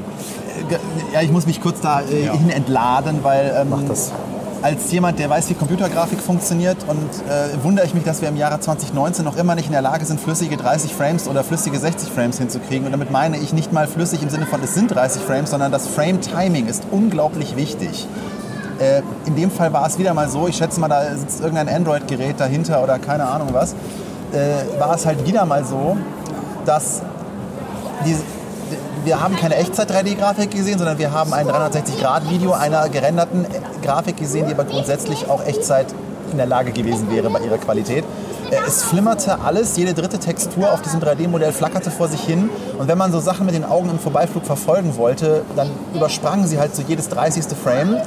Ja, 1.13 1.21
ich 1.21 1.31
muss 1.31 1.45
mich 1.45 1.61
kurz 1.61 1.79
da 1.81 2.01
äh, 2.01 2.25
Ja. 2.25 2.33
hin 2.33 2.49
entladen, 2.49 3.19
weil 3.23 3.53
ähm, 3.61 3.67
Mach 3.69 3.83
das. 3.87 4.11
Als 4.61 4.91
jemand, 4.91 5.19
der 5.19 5.29
weiß, 5.29 5.49
wie 5.49 5.53
Computergrafik 5.53 6.19
funktioniert 6.19 6.77
und 6.87 7.09
äh, 7.29 7.63
wundere 7.63 7.85
ich 7.85 7.93
mich, 7.93 8.03
dass 8.03 8.21
wir 8.21 8.29
im 8.29 8.35
Jahre 8.35 8.59
2019 8.59 9.23
noch 9.23 9.37
immer 9.37 9.55
nicht 9.55 9.67
in 9.67 9.71
der 9.71 9.81
Lage 9.81 10.05
sind, 10.05 10.19
flüssige 10.19 10.57
30 10.57 10.93
Frames 10.93 11.27
oder 11.27 11.43
flüssige 11.43 11.77
60 11.77 12.09
Frames 12.09 12.37
hinzukriegen. 12.37 12.85
Und 12.85 12.91
damit 12.91 13.11
meine 13.11 13.37
ich 13.37 13.53
nicht 13.53 13.71
mal 13.71 13.87
flüssig 13.87 14.23
im 14.23 14.29
Sinne 14.29 14.45
von, 14.45 14.61
es 14.63 14.73
sind 14.73 14.93
30 14.93 15.21
Frames, 15.21 15.51
sondern 15.51 15.71
das 15.71 15.87
Frame-Timing 15.87 16.67
ist 16.67 16.83
unglaublich 16.91 17.55
wichtig. 17.55 18.07
Äh, 18.79 19.01
in 19.25 19.35
dem 19.35 19.51
Fall 19.51 19.71
war 19.71 19.87
es 19.87 19.97
wieder 19.97 20.13
mal 20.13 20.27
so, 20.29 20.47
ich 20.47 20.57
schätze 20.57 20.79
mal, 20.79 20.87
da 20.87 21.15
sitzt 21.15 21.41
irgendein 21.41 21.69
Android-Gerät 21.69 22.39
dahinter 22.39 22.83
oder 22.83 22.99
keine 22.99 23.25
Ahnung 23.25 23.49
was, 23.51 23.73
äh, 24.33 24.79
war 24.79 24.95
es 24.95 25.05
halt 25.05 25.25
wieder 25.25 25.45
mal 25.45 25.63
so, 25.63 25.97
dass 26.65 27.01
die, 28.05 28.15
wir 29.03 29.21
haben 29.21 29.35
keine 29.35 29.55
Echtzeit-3D-Grafik 29.55 30.51
gesehen, 30.51 30.77
sondern 30.77 30.97
wir 30.97 31.11
haben 31.11 31.33
ein 31.33 31.47
360-Grad-Video 31.47 32.53
einer 32.53 32.89
gerenderten 32.89 33.45
Grafik 33.83 34.17
gesehen, 34.17 34.47
die 34.47 34.53
aber 34.53 34.65
grundsätzlich 34.65 35.29
auch 35.29 35.43
Echtzeit 35.45 35.87
in 36.31 36.37
der 36.37 36.47
Lage 36.47 36.71
gewesen 36.71 37.11
wäre 37.11 37.29
bei 37.29 37.39
ihrer 37.39 37.57
Qualität. 37.57 38.03
Äh, 38.51 38.55
Es 38.67 38.83
flimmerte 38.83 39.39
alles, 39.41 39.77
jede 39.77 39.93
dritte 39.93 40.17
Textur 40.19 40.71
auf 40.71 40.81
diesem 40.81 40.99
3D-Modell 40.99 41.51
flackerte 41.51 41.91
vor 41.91 42.07
sich 42.07 42.21
hin. 42.21 42.49
Und 42.77 42.87
wenn 42.87 42.97
man 42.97 43.11
so 43.11 43.19
Sachen 43.19 43.45
mit 43.45 43.55
den 43.55 43.63
Augen 43.63 43.89
im 43.89 43.99
Vorbeiflug 43.99 44.45
verfolgen 44.45 44.97
wollte, 44.97 45.43
dann 45.55 45.69
übersprangen 45.93 46.47
sie 46.47 46.59
halt 46.59 46.75
so 46.75 46.81
jedes 46.81 47.09
30. 47.09 47.45
Frame 47.63 47.97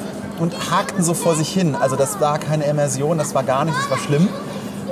und 0.41 0.55
hakten 0.71 1.03
so 1.03 1.15
vor 1.15 1.35
sich 1.35 1.49
hin. 1.53 1.77
Also 1.79 1.97
das 1.97 2.21
war 2.21 2.39
keine 2.39 2.65
Immersion, 2.65 3.19
das 3.19 3.35
war 3.35 3.43
gar 3.45 3.65
nichts, 3.65 3.81
das 3.83 3.91
war 3.91 3.99
schlimm. 3.99 4.29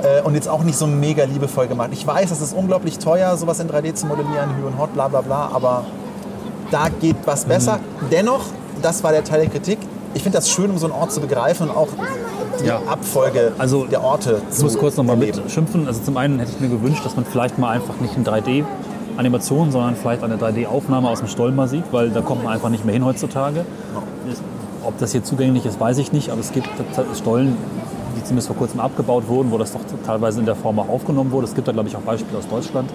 Äh, 0.03 0.21
und 0.21 0.35
jetzt 0.35 0.47
auch 0.47 0.63
nicht 0.63 0.77
so 0.77 0.85
mega 0.87 1.23
liebevoll 1.25 1.67
gemacht. 1.67 1.89
Ich 1.91 2.05
weiß, 2.05 2.29
es 2.31 2.41
ist 2.41 2.53
unglaublich 2.55 2.99
teuer, 2.99 3.35
sowas 3.37 3.59
in 3.59 3.67
3D 3.69 3.93
zu 3.95 4.05
modellieren, 4.05 4.55
Hü 4.57 4.67
und 4.67 4.77
Hot, 4.77 4.93
bla 4.93 5.07
bla 5.07 5.21
bla, 5.21 5.49
aber 5.53 5.85
da 6.71 6.87
geht 6.89 7.15
was 7.25 7.45
besser. 7.45 7.79
Dennoch, 8.11 8.41
das 8.81 9.03
war 9.03 9.11
der 9.11 9.23
Teil 9.23 9.41
der 9.41 9.49
Kritik, 9.49 9.79
ich 10.13 10.23
finde 10.23 10.37
das 10.37 10.49
schön, 10.49 10.69
um 10.71 10.77
so 10.77 10.85
einen 10.87 10.93
Ort 10.95 11.11
zu 11.11 11.19
begreifen 11.21 11.69
und 11.69 11.75
auch 11.75 11.87
die 12.61 12.65
Ja. 12.67 12.79
Abfolge 12.87 13.51
Also, 13.57 13.85
der 13.85 14.03
Orte 14.03 14.41
Ich 14.51 14.61
muss 14.63 14.77
kurz 14.77 14.97
noch 14.97 15.03
mal 15.03 15.13
erleben. 15.13 15.39
mitschimpfen. 15.43 15.87
Also 15.87 16.01
zum 16.01 16.17
einen 16.17 16.39
hätte 16.39 16.51
ich 16.51 16.59
mir 16.59 16.69
gewünscht, 16.69 17.05
dass 17.05 17.15
man 17.15 17.25
vielleicht 17.25 17.57
mal 17.59 17.69
einfach 17.71 17.95
nicht 17.99 18.15
in 18.17 18.23
3D-Animation, 18.23 19.71
sondern 19.71 19.95
vielleicht 19.95 20.23
eine 20.23 20.37
3D-Aufnahme 20.37 21.09
aus 21.09 21.19
dem 21.19 21.27
Stollen 21.27 21.55
mal 21.55 21.67
sieht, 21.67 21.83
weil 21.91 22.09
da 22.09 22.21
kommt 22.21 22.43
man 22.43 22.53
einfach 22.53 22.69
nicht 22.69 22.83
mehr 22.85 22.93
hin 22.93 23.05
heutzutage. 23.05 23.65
Ob 24.83 24.97
das 24.99 25.11
hier 25.11 25.23
zugänglich 25.23 25.65
ist, 25.65 25.79
weiß 25.79 25.97
ich 25.97 26.11
nicht, 26.13 26.29
aber 26.31 26.39
es 26.39 26.51
gibt 26.51 26.69
Stollen, 27.15 27.57
die 28.17 28.23
zumindest 28.23 28.47
vor 28.47 28.57
kurzem 28.57 28.79
abgebaut 28.79 29.27
wurden, 29.27 29.51
wo 29.51 29.57
das 29.57 29.71
doch 29.71 29.81
teilweise 30.05 30.39
in 30.39 30.45
der 30.45 30.55
Form 30.55 30.79
auch 30.79 30.89
aufgenommen 30.89 31.31
wurde. 31.31 31.45
Es 31.45 31.55
gibt 31.55 31.67
da, 31.67 31.71
glaube 31.71 31.87
ich, 31.87 31.95
auch 31.95 32.01
Beispiele 32.01 32.37
aus 32.37 32.47
Deutschland. 32.47 32.89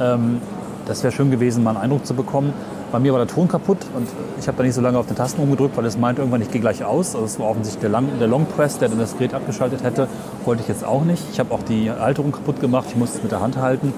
Ähm, 0.00 0.40
das 0.86 1.02
wäre 1.02 1.12
schön 1.12 1.30
gewesen, 1.30 1.64
mal 1.64 1.70
einen 1.70 1.80
Eindruck 1.80 2.06
zu 2.06 2.14
bekommen. 2.14 2.52
Bei 2.92 3.00
mir 3.00 3.12
war 3.12 3.18
der 3.18 3.26
Ton 3.26 3.48
kaputt 3.48 3.78
und 3.96 4.06
ich 4.38 4.46
habe 4.46 4.58
da 4.58 4.62
nicht 4.62 4.74
so 4.74 4.80
lange 4.80 4.98
auf 4.98 5.06
den 5.06 5.16
Tasten 5.16 5.40
rumgedrückt, 5.40 5.76
weil 5.76 5.84
es 5.86 5.98
meint 5.98 6.18
irgendwann, 6.18 6.42
ich 6.42 6.50
gehe 6.50 6.60
gleich 6.60 6.84
aus. 6.84 7.14
Also 7.14 7.24
es 7.26 7.40
war 7.40 7.48
offensichtlich 7.48 7.80
der, 7.80 7.90
Lang 7.90 8.06
der 8.20 8.28
Long 8.28 8.46
Press, 8.46 8.78
der 8.78 8.88
dann 8.88 8.98
das 8.98 9.16
Gerät 9.16 9.34
abgeschaltet 9.34 9.82
hätte. 9.82 10.06
Wollte 10.44 10.62
ich 10.62 10.68
jetzt 10.68 10.84
auch 10.84 11.04
nicht. 11.04 11.22
Ich 11.32 11.40
habe 11.40 11.52
auch 11.52 11.62
die 11.62 11.90
Halterung 11.90 12.32
kaputt 12.32 12.60
gemacht. 12.60 12.86
Ich 12.90 12.96
musste 12.96 13.16
es 13.16 13.22
mit 13.22 13.32
der 13.32 13.40
Hand 13.40 13.56
halten. 13.56 13.92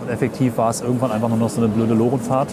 Und 0.00 0.08
effektiv 0.08 0.56
war 0.56 0.70
es 0.70 0.80
irgendwann 0.80 1.10
einfach 1.10 1.28
nur 1.28 1.36
noch 1.36 1.50
so 1.50 1.60
eine 1.60 1.68
blöde 1.68 1.92
Lorenfahrt, 1.92 2.48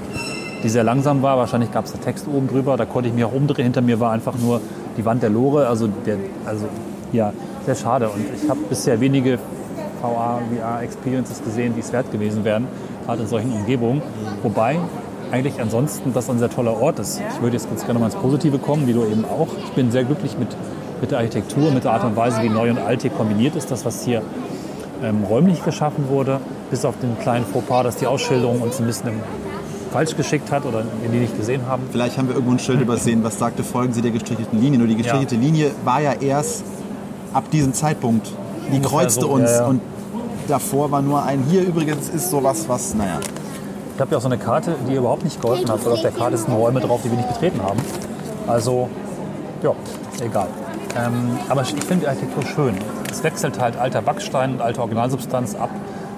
die 0.64 0.70
sehr 0.70 0.84
langsam 0.84 1.22
war. 1.22 1.38
Wahrscheinlich 1.38 1.72
gab 1.72 1.86
es 1.86 1.94
da 1.94 2.00
Text 2.00 2.28
oben 2.28 2.48
drüber. 2.50 2.76
Da 2.76 2.86
konnte 2.86 3.08
ich 3.08 3.16
mich 3.16 3.24
auch 3.24 3.34
umdrehen. 3.34 3.66
Hinter 3.66 3.82
mir 3.82 4.00
war 4.00 4.12
einfach 4.12 4.38
nur 4.38 4.60
die 4.98 5.06
Wand 5.06 5.24
der 5.24 5.30
Lore. 5.30 5.68
Also, 5.68 5.88
der, 5.88 6.18
also 6.46 6.66
ja, 7.12 7.34
sehr 7.66 7.76
schade. 7.76 8.10
Und 8.10 8.26
ich 8.36 8.50
habe 8.50 8.60
bisher 8.70 9.00
wenige 9.00 9.40
VR, 10.02 10.40
VR-Experiences 10.56 11.44
gesehen, 11.44 11.74
die 11.76 11.82
es 11.82 11.92
wert 11.92 12.12
gewesen 12.12 12.44
wären, 12.44 12.68
gerade 13.06 13.24
in 13.24 13.28
solchen 13.28 13.52
Umgebungen. 13.52 14.02
Wobei 14.44 14.78
eigentlich 15.32 15.60
ansonsten 15.60 16.14
das 16.14 16.30
ein 16.30 16.40
sehr 16.40 16.50
toller 16.50 16.80
Ort 16.80 17.00
ist. 17.00 17.22
Ich 17.34 17.42
würde 17.42 17.56
jetzt 17.58 17.70
ganz 17.70 17.86
gerne 17.86 18.00
mal 18.00 18.06
ins 18.06 18.16
Positive 18.16 18.60
kommen, 18.60 18.88
wie 18.88 18.94
du 18.94 19.04
eben 19.04 19.26
auch. 19.26 19.48
Ich 19.66 19.72
bin 19.72 19.92
sehr 19.92 20.04
glücklich 20.04 20.38
mit, 20.38 20.50
mit 21.02 21.12
der 21.12 21.20
Architektur, 21.20 21.72
mit 21.72 21.84
der 21.84 21.92
Art 21.92 22.04
und 22.04 22.16
Weise, 22.16 22.42
wie 22.44 22.50
neu 22.50 22.70
und 22.70 22.80
alt 22.80 23.02
hier 23.02 23.12
kombiniert 23.12 23.56
ist. 23.56 23.70
Das, 23.72 23.86
was 23.86 24.06
hier 24.06 24.22
ähm, 25.04 25.24
räumlich 25.24 25.64
geschaffen 25.64 26.08
wurde, 26.10 26.40
bis 26.70 26.86
auf 26.86 26.96
den 27.00 27.18
kleinen 27.20 27.46
Fauxpas, 27.46 27.84
dass 27.84 27.96
die 27.98 28.08
Ausschilderung 28.08 28.62
uns 28.62 28.80
ein 28.80 28.86
bisschen 28.86 29.14
falsch 29.92 30.16
geschickt 30.16 30.52
hat 30.52 30.66
oder 30.66 30.84
wir 31.02 31.10
die 31.10 31.20
nicht 31.20 31.38
gesehen 31.38 31.62
haben. 31.68 31.84
Vielleicht 31.92 32.18
haben 32.18 32.28
wir 32.28 32.36
irgendwo 32.36 32.54
ein 32.54 32.60
Schild 32.60 32.82
übersehen, 32.82 33.24
was 33.24 33.40
sagte, 33.40 33.64
folgen 33.64 33.94
Sie 33.94 34.02
der 34.02 34.12
gestrichelten 34.12 34.62
Linie. 34.62 34.80
Nur 34.80 34.88
die 34.88 34.96
gestrichelte 34.96 35.36
Linie 35.36 35.72
war 35.84 36.02
ja 36.02 36.14
erst 36.14 36.64
ab 37.38 37.52
diesem 37.52 37.74
Zeitpunkt. 37.74 38.32
Die 38.72 38.82
kreuzte 38.82 39.22
so, 39.22 39.30
uns 39.30 39.52
ja, 39.52 39.58
ja. 39.58 39.66
und 39.68 39.82
davor 40.48 40.92
war 40.92 41.02
nur 41.02 41.24
ein, 41.24 41.44
hier 41.50 41.62
übrigens 41.62 42.10
ist 42.10 42.32
sowas, 42.32 42.66
was, 42.68 42.96
naja. 42.96 43.20
Ich 43.96 44.02
habe 44.02 44.12
ja 44.12 44.18
auch 44.18 44.22
so 44.22 44.28
eine 44.28 44.38
Karte, 44.38 44.76
die 44.88 44.96
überhaupt 44.96 45.24
nicht 45.24 45.42
geholfen 45.42 45.70
hat, 45.70 45.86
weil 45.86 45.94
auf 45.94 46.02
der 46.02 46.12
Karte 46.12 46.38
sind 46.38 46.54
Räume 46.54 46.80
drauf, 46.80 47.02
die 47.04 47.10
wir 47.10 47.18
nicht 47.18 47.30
betreten 47.30 47.62
haben. 47.64 47.80
Also, 48.48 48.90
ja, 49.64 49.72
egal. 50.24 50.48
Ähm, 50.96 51.38
aber 51.48 51.62
ich 51.62 51.70
finde 51.70 52.06
die 52.06 52.08
Architektur 52.08 52.44
schön. 52.46 52.76
Es 53.12 53.24
wechselt 53.24 53.60
halt 53.60 53.78
alter 53.78 54.02
Backstein 54.02 54.54
und 54.54 54.62
alte 54.62 54.80
Originalsubstanz 54.82 55.56
ab 55.56 55.70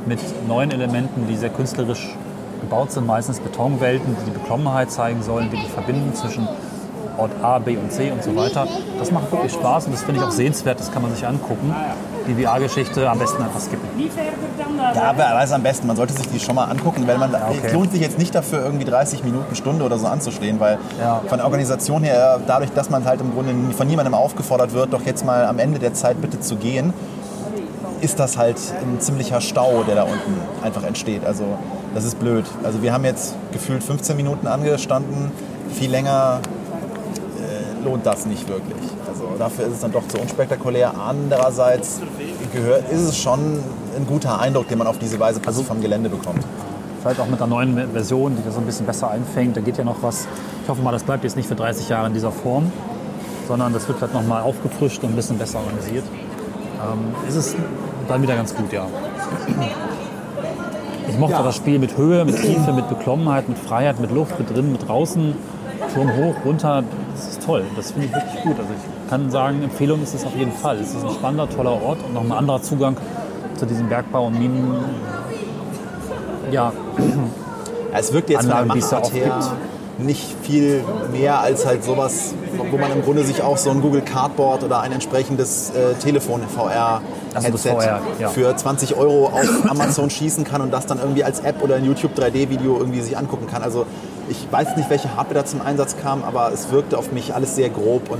mit 0.05 0.19
neuen 0.47 0.71
Elementen, 0.71 1.27
die 1.27 1.35
sehr 1.35 1.49
künstlerisch 1.49 2.15
gebaut 2.61 2.91
sind, 2.91 3.05
meistens 3.07 3.39
Betonwelten, 3.39 4.15
die 4.21 4.31
die 4.31 4.37
Beklommenheit 4.37 4.91
zeigen 4.91 5.21
sollen, 5.21 5.49
die 5.49 5.57
die 5.57 5.69
verbinden 5.69 6.13
zwischen 6.15 6.47
Ort 7.19 7.31
A, 7.41 7.59
B 7.59 7.77
und 7.77 7.91
C 7.91 8.11
und 8.11 8.23
so 8.23 8.35
weiter. 8.35 8.67
Das 8.97 9.11
macht 9.11 9.31
wirklich 9.31 9.51
Spaß 9.51 9.85
und 9.85 9.93
das 9.93 10.03
finde 10.03 10.21
ich 10.21 10.27
auch 10.27 10.31
sehenswert, 10.31 10.79
das 10.79 10.91
kann 10.91 11.01
man 11.01 11.13
sich 11.13 11.25
angucken. 11.25 11.73
Die 12.27 12.43
VR-Geschichte 12.43 13.09
am 13.09 13.17
besten 13.17 13.41
einfach 13.41 13.59
skippen. 13.59 13.87
Ja, 14.95 15.09
aber 15.09 15.23
er 15.23 15.35
weiß 15.35 15.51
am 15.53 15.63
besten, 15.63 15.87
man 15.87 15.95
sollte 15.95 16.13
sich 16.13 16.29
die 16.29 16.39
schon 16.39 16.55
mal 16.55 16.65
angucken, 16.65 17.03
weil 17.07 17.17
man 17.17 17.33
okay. 17.33 17.59
es 17.63 17.73
lohnt 17.73 17.91
sich 17.91 18.01
jetzt 18.01 18.17
nicht 18.17 18.33
dafür, 18.33 18.63
irgendwie 18.63 18.85
30 18.85 19.23
Minuten, 19.23 19.55
Stunde 19.55 19.83
oder 19.83 19.97
so 19.97 20.07
anzustehen, 20.07 20.59
weil 20.59 20.77
Ja. 20.99 21.21
von 21.27 21.37
der 21.37 21.45
Organisation 21.45 22.03
her, 22.03 22.39
dadurch, 22.45 22.71
dass 22.71 22.89
man 22.89 23.05
halt 23.05 23.21
im 23.21 23.33
Grunde 23.33 23.53
von 23.75 23.87
niemandem 23.87 24.13
aufgefordert 24.13 24.73
wird, 24.73 24.93
doch 24.93 25.01
jetzt 25.05 25.25
mal 25.25 25.45
am 25.45 25.59
Ende 25.59 25.79
der 25.79 25.93
Zeit 25.93 26.21
bitte 26.21 26.39
zu 26.39 26.55
gehen, 26.55 26.93
ist 28.01 28.19
das 28.19 28.37
halt 28.37 28.57
ein 28.81 28.99
ziemlicher 28.99 29.41
Stau, 29.41 29.83
der 29.83 29.95
da 29.95 30.03
unten 30.03 30.39
einfach 30.63 30.83
entsteht. 30.83 31.25
Also 31.25 31.43
das 31.93 32.05
ist 32.05 32.19
blöd. 32.19 32.45
Also 32.63 32.81
wir 32.81 32.93
haben 32.93 33.03
jetzt 33.05 33.35
gefühlt 33.51 33.83
15 33.83 34.15
Minuten 34.15 34.47
angestanden, 34.47 35.31
viel 35.73 35.89
länger 35.91 36.39
lohnt 37.83 38.05
das 38.05 38.25
nicht 38.25 38.47
wirklich. 38.49 38.77
Also 39.07 39.23
dafür 39.37 39.65
ist 39.67 39.73
es 39.73 39.79
dann 39.81 39.91
doch 39.91 40.07
zu 40.07 40.19
unspektakulär. 40.19 40.93
Andererseits 40.97 42.01
gehört, 42.53 42.91
ist 42.91 43.01
es 43.01 43.17
schon 43.17 43.39
ein 43.95 44.05
guter 44.07 44.39
Eindruck, 44.39 44.67
den 44.67 44.77
man 44.77 44.87
auf 44.87 44.99
diese 44.99 45.19
Weise 45.19 45.39
also 45.45 45.63
vom 45.63 45.81
Gelände 45.81 46.09
bekommt. 46.09 46.43
Vielleicht 47.01 47.19
auch 47.19 47.27
mit 47.27 47.41
einer 47.41 47.47
neuen 47.49 47.91
Version, 47.91 48.35
die 48.35 48.43
das 48.43 48.55
so 48.55 48.59
ein 48.59 48.65
bisschen 48.65 48.85
besser 48.85 49.09
einfängt. 49.09 49.55
Da 49.55 49.61
geht 49.61 49.77
ja 49.77 49.83
noch 49.83 50.01
was. 50.01 50.27
Ich 50.63 50.69
hoffe 50.69 50.81
mal, 50.81 50.91
das 50.91 51.03
bleibt 51.03 51.23
jetzt 51.23 51.37
nicht 51.37 51.47
für 51.47 51.55
30 51.55 51.87
Jahre 51.89 52.07
in 52.07 52.13
dieser 52.13 52.31
Form, 52.31 52.71
sondern 53.47 53.71
das 53.73 53.87
wird 53.87 53.97
vielleicht 53.99 54.13
noch 54.13 54.25
mal 54.25 54.41
aufgefrischt 54.41 55.03
und 55.03 55.11
ein 55.11 55.15
bisschen 55.15 55.37
besser 55.37 55.59
organisiert. 55.59 56.03
Ähm, 56.05 57.27
ist 57.27 57.35
es 57.35 57.55
dann 58.07 58.21
wieder 58.21 58.35
ganz 58.35 58.53
gut, 58.55 58.71
ja. 58.73 58.85
Ich 61.07 61.17
mochte 61.17 61.35
Ja. 61.35 61.43
das 61.43 61.55
Spiel 61.55 61.79
mit 61.79 61.97
Höhe, 61.97 62.23
mit 62.25 62.39
Tiefe, 62.41 62.71
mit 62.71 62.87
Beklommenheit, 62.87 63.49
mit 63.49 63.57
Freiheit, 63.57 63.99
mit 63.99 64.11
Luft, 64.11 64.37
mit 64.39 64.49
drin, 64.55 64.71
mit 64.71 64.87
draußen, 64.87 65.33
Turm 65.93 66.15
hoch, 66.15 66.35
runter. 66.45 66.83
Das 67.13 67.29
ist 67.29 67.43
toll. 67.43 67.63
Das 67.75 67.91
finde 67.91 68.07
ich 68.07 68.13
wirklich 68.13 68.43
gut. 68.43 68.59
Also 68.59 68.71
ich 68.71 69.09
kann 69.09 69.29
sagen, 69.31 69.63
Empfehlung 69.63 70.01
ist 70.03 70.13
es 70.13 70.25
auf 70.25 70.35
jeden 70.35 70.51
Fall. 70.51 70.77
Es 70.77 70.93
ist 70.93 71.03
ein 71.03 71.11
spannender, 71.11 71.49
toller 71.49 71.81
Ort 71.81 71.99
und 72.05 72.13
noch 72.13 72.23
ein 72.23 72.31
anderer 72.31 72.61
Zugang 72.61 72.97
zu 73.55 73.65
diesem 73.65 73.89
Bergbau 73.89 74.27
und 74.27 74.39
Minen. 74.39 74.77
Ja, 76.51 76.71
es 77.93 78.13
wirkt 78.13 78.29
jetzt 78.29 78.41
von 78.41 78.49
der 78.49 78.57
Anlagen, 78.59 78.79
es 78.79 78.89
da 78.89 78.97
Machart 78.97 79.11
auch 79.11 79.15
her 79.15 79.57
nicht 79.99 80.35
viel 80.41 80.83
mehr 81.11 81.41
als 81.41 81.65
halt 81.65 81.83
sowas, 81.83 82.33
wo 82.71 82.77
man 82.77 82.91
im 82.91 83.01
Grunde 83.01 83.23
sich 83.23 83.41
auch 83.41 83.57
so 83.57 83.69
ein 83.69 83.81
Google 83.81 84.01
Cardboard 84.01 84.63
oder 84.63 84.81
ein 84.81 84.91
entsprechendes 84.91 85.71
äh, 85.71 85.93
Telefon 85.95 86.41
VR 86.43 87.01
Also 87.33 87.47
Headset 87.47 87.69
VR, 87.69 88.01
ja. 88.19 88.29
für 88.29 88.55
20 88.55 88.95
Euro 88.95 89.27
auf 89.27 89.69
Amazon 89.69 90.09
schießen 90.09 90.45
kann 90.45 90.61
und 90.61 90.71
das 90.71 90.85
dann 90.85 90.99
irgendwie 90.99 91.23
als 91.23 91.41
App 91.41 91.61
oder 91.61 91.75
ein 91.75 91.85
YouTube 91.85 92.17
3D-Video 92.17 92.77
irgendwie 92.77 93.01
sich 93.01 93.17
angucken 93.17 93.47
kann. 93.47 93.61
Also 93.61 93.85
ich 94.29 94.47
weiß 94.51 94.77
nicht, 94.77 94.89
welche 94.89 95.15
Hardware 95.15 95.39
da 95.39 95.45
zum 95.45 95.61
Einsatz 95.61 95.95
kam, 96.01 96.23
aber 96.23 96.51
es 96.53 96.71
wirkte 96.71 96.97
auf 96.97 97.11
mich 97.11 97.33
alles 97.33 97.55
sehr 97.55 97.69
grob 97.69 98.09
und 98.09 98.19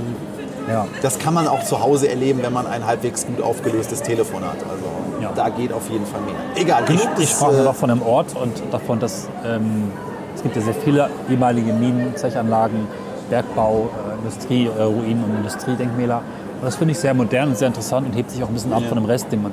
ja. 0.68 0.86
das 1.02 1.18
kann 1.18 1.34
man 1.34 1.48
auch 1.48 1.62
zu 1.64 1.80
Hause 1.80 2.08
erleben, 2.08 2.40
wenn 2.42 2.52
man 2.52 2.66
ein 2.66 2.86
halbwegs 2.86 3.26
gut 3.26 3.40
aufgelöstes 3.40 4.02
Telefon 4.02 4.42
hat. 4.44 4.58
Also 4.68 4.84
Ja. 5.22 5.32
da 5.34 5.48
geht 5.48 5.72
auf 5.72 5.88
jeden 5.90 6.06
Fall 6.06 6.20
mehr. 6.20 6.34
Egal, 6.54 6.84
genug 6.84 7.08
Ich 7.14 7.20
des, 7.20 7.30
sprach 7.30 7.52
äh, 7.52 7.62
noch 7.62 7.74
von 7.74 7.90
einem 7.90 8.02
Ort 8.02 8.34
und 8.36 8.62
davon, 8.70 8.98
dass 9.00 9.28
ähm, 9.44 9.90
es 10.34 10.42
gibt 10.42 10.56
ja 10.56 10.62
sehr 10.62 10.74
viele 10.74 11.10
ehemalige 11.28 11.72
Minen, 11.72 12.14
Zechanlagen, 12.16 12.86
Bergbau, 13.30 13.88
äh, 14.10 14.18
Industrie, 14.18 14.66
äh, 14.66 14.82
Ruinen 14.82 15.24
und 15.24 15.36
Industriedenkmäler. 15.36 16.22
Und 16.60 16.66
das 16.66 16.76
finde 16.76 16.92
ich 16.92 16.98
sehr 16.98 17.14
modern 17.14 17.50
und 17.50 17.58
sehr 17.58 17.68
interessant 17.68 18.06
und 18.06 18.14
hebt 18.14 18.30
sich 18.30 18.42
auch 18.42 18.48
ein 18.48 18.54
bisschen 18.54 18.72
ab 18.72 18.82
von 18.88 18.96
dem 18.96 19.06
Rest, 19.06 19.32
den, 19.32 19.42
man, 19.42 19.52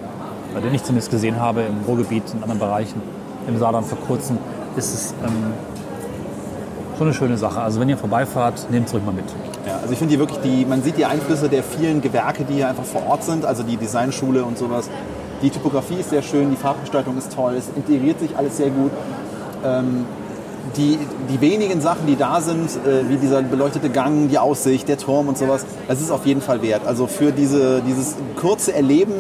den 0.62 0.74
ich 0.74 0.84
zumindest 0.84 1.10
gesehen 1.10 1.39
habe 1.39 1.62
im 1.62 1.86
Ruhrgebiet, 1.88 2.24
in 2.34 2.41
anderen 2.41 2.60
Bereichen, 2.60 3.01
im 3.47 3.58
Saarland 3.58 3.88
vor 3.88 3.97
kurzem. 3.99 4.38
Ist 4.76 4.93
es 4.93 5.14
ähm, 5.26 5.53
schon 6.98 7.08
eine 7.08 7.14
schöne 7.14 7.38
Sache. 7.38 7.62
Also 7.62 7.80
wenn 7.80 7.89
ihr 7.89 7.98
vorbeifahrt, 7.98 8.70
nehmt 8.72 8.88
es 8.88 8.93
ruhig 8.93 9.06
mal 9.06 9.14
mit. 9.14 9.26
Ja, 9.66 9.78
also 9.82 9.91
ich 9.91 10.00
finde 10.00 10.12
hier 10.12 10.20
wirklich 10.20 10.39
die, 10.39 10.66
man 10.66 10.82
sieht 10.82 10.98
die 10.98 11.06
Einflüsse 11.06 11.48
der 11.48 11.64
vielen 11.64 12.02
Gewerke, 12.02 12.43
die 12.43 12.56
hier 12.56 12.68
einfach 12.68 12.84
vor 12.84 13.06
Ort 13.08 13.24
sind, 13.24 13.45
also 13.45 13.64
die 13.64 13.78
Designschule 13.78 14.43
und 14.43 14.58
sowas. 14.58 14.89
Die 15.41 15.50
Typografie 15.50 16.00
ist 16.00 16.10
sehr 16.10 16.24
schön, 16.24 16.50
die 16.50 16.56
Farbgestaltung 16.56 17.18
ist 17.18 17.34
toll, 17.34 17.54
es 17.56 17.70
integriert 17.76 18.20
sich 18.20 18.36
alles 18.36 18.58
sehr 18.58 18.72
gut. 18.72 18.91
Ähm, 19.64 20.06
die, 20.76 20.98
die 21.30 21.39
wenigen 21.39 21.80
Sachen, 21.82 22.08
die 22.08 22.16
da 22.16 22.41
sind, 22.41 22.70
äh, 22.86 23.08
wie 23.08 23.18
dieser 23.18 23.41
beleuchtete 23.41 23.89
Gang, 23.89 24.30
die 24.30 24.38
Aussicht, 24.38 24.88
der 24.88 24.98
Turm 24.98 25.28
und 25.28 25.38
sowas, 25.38 25.66
das 25.88 26.02
ist 26.02 26.12
auf 26.12 26.26
jeden 26.26 26.41
Fall 26.41 26.62
wert. 26.62 26.82
Also 26.86 27.08
für 27.08 27.32
diese, 27.32 27.82
dieses 27.82 28.16
kurze 28.36 28.74
Erleben, 28.74 29.14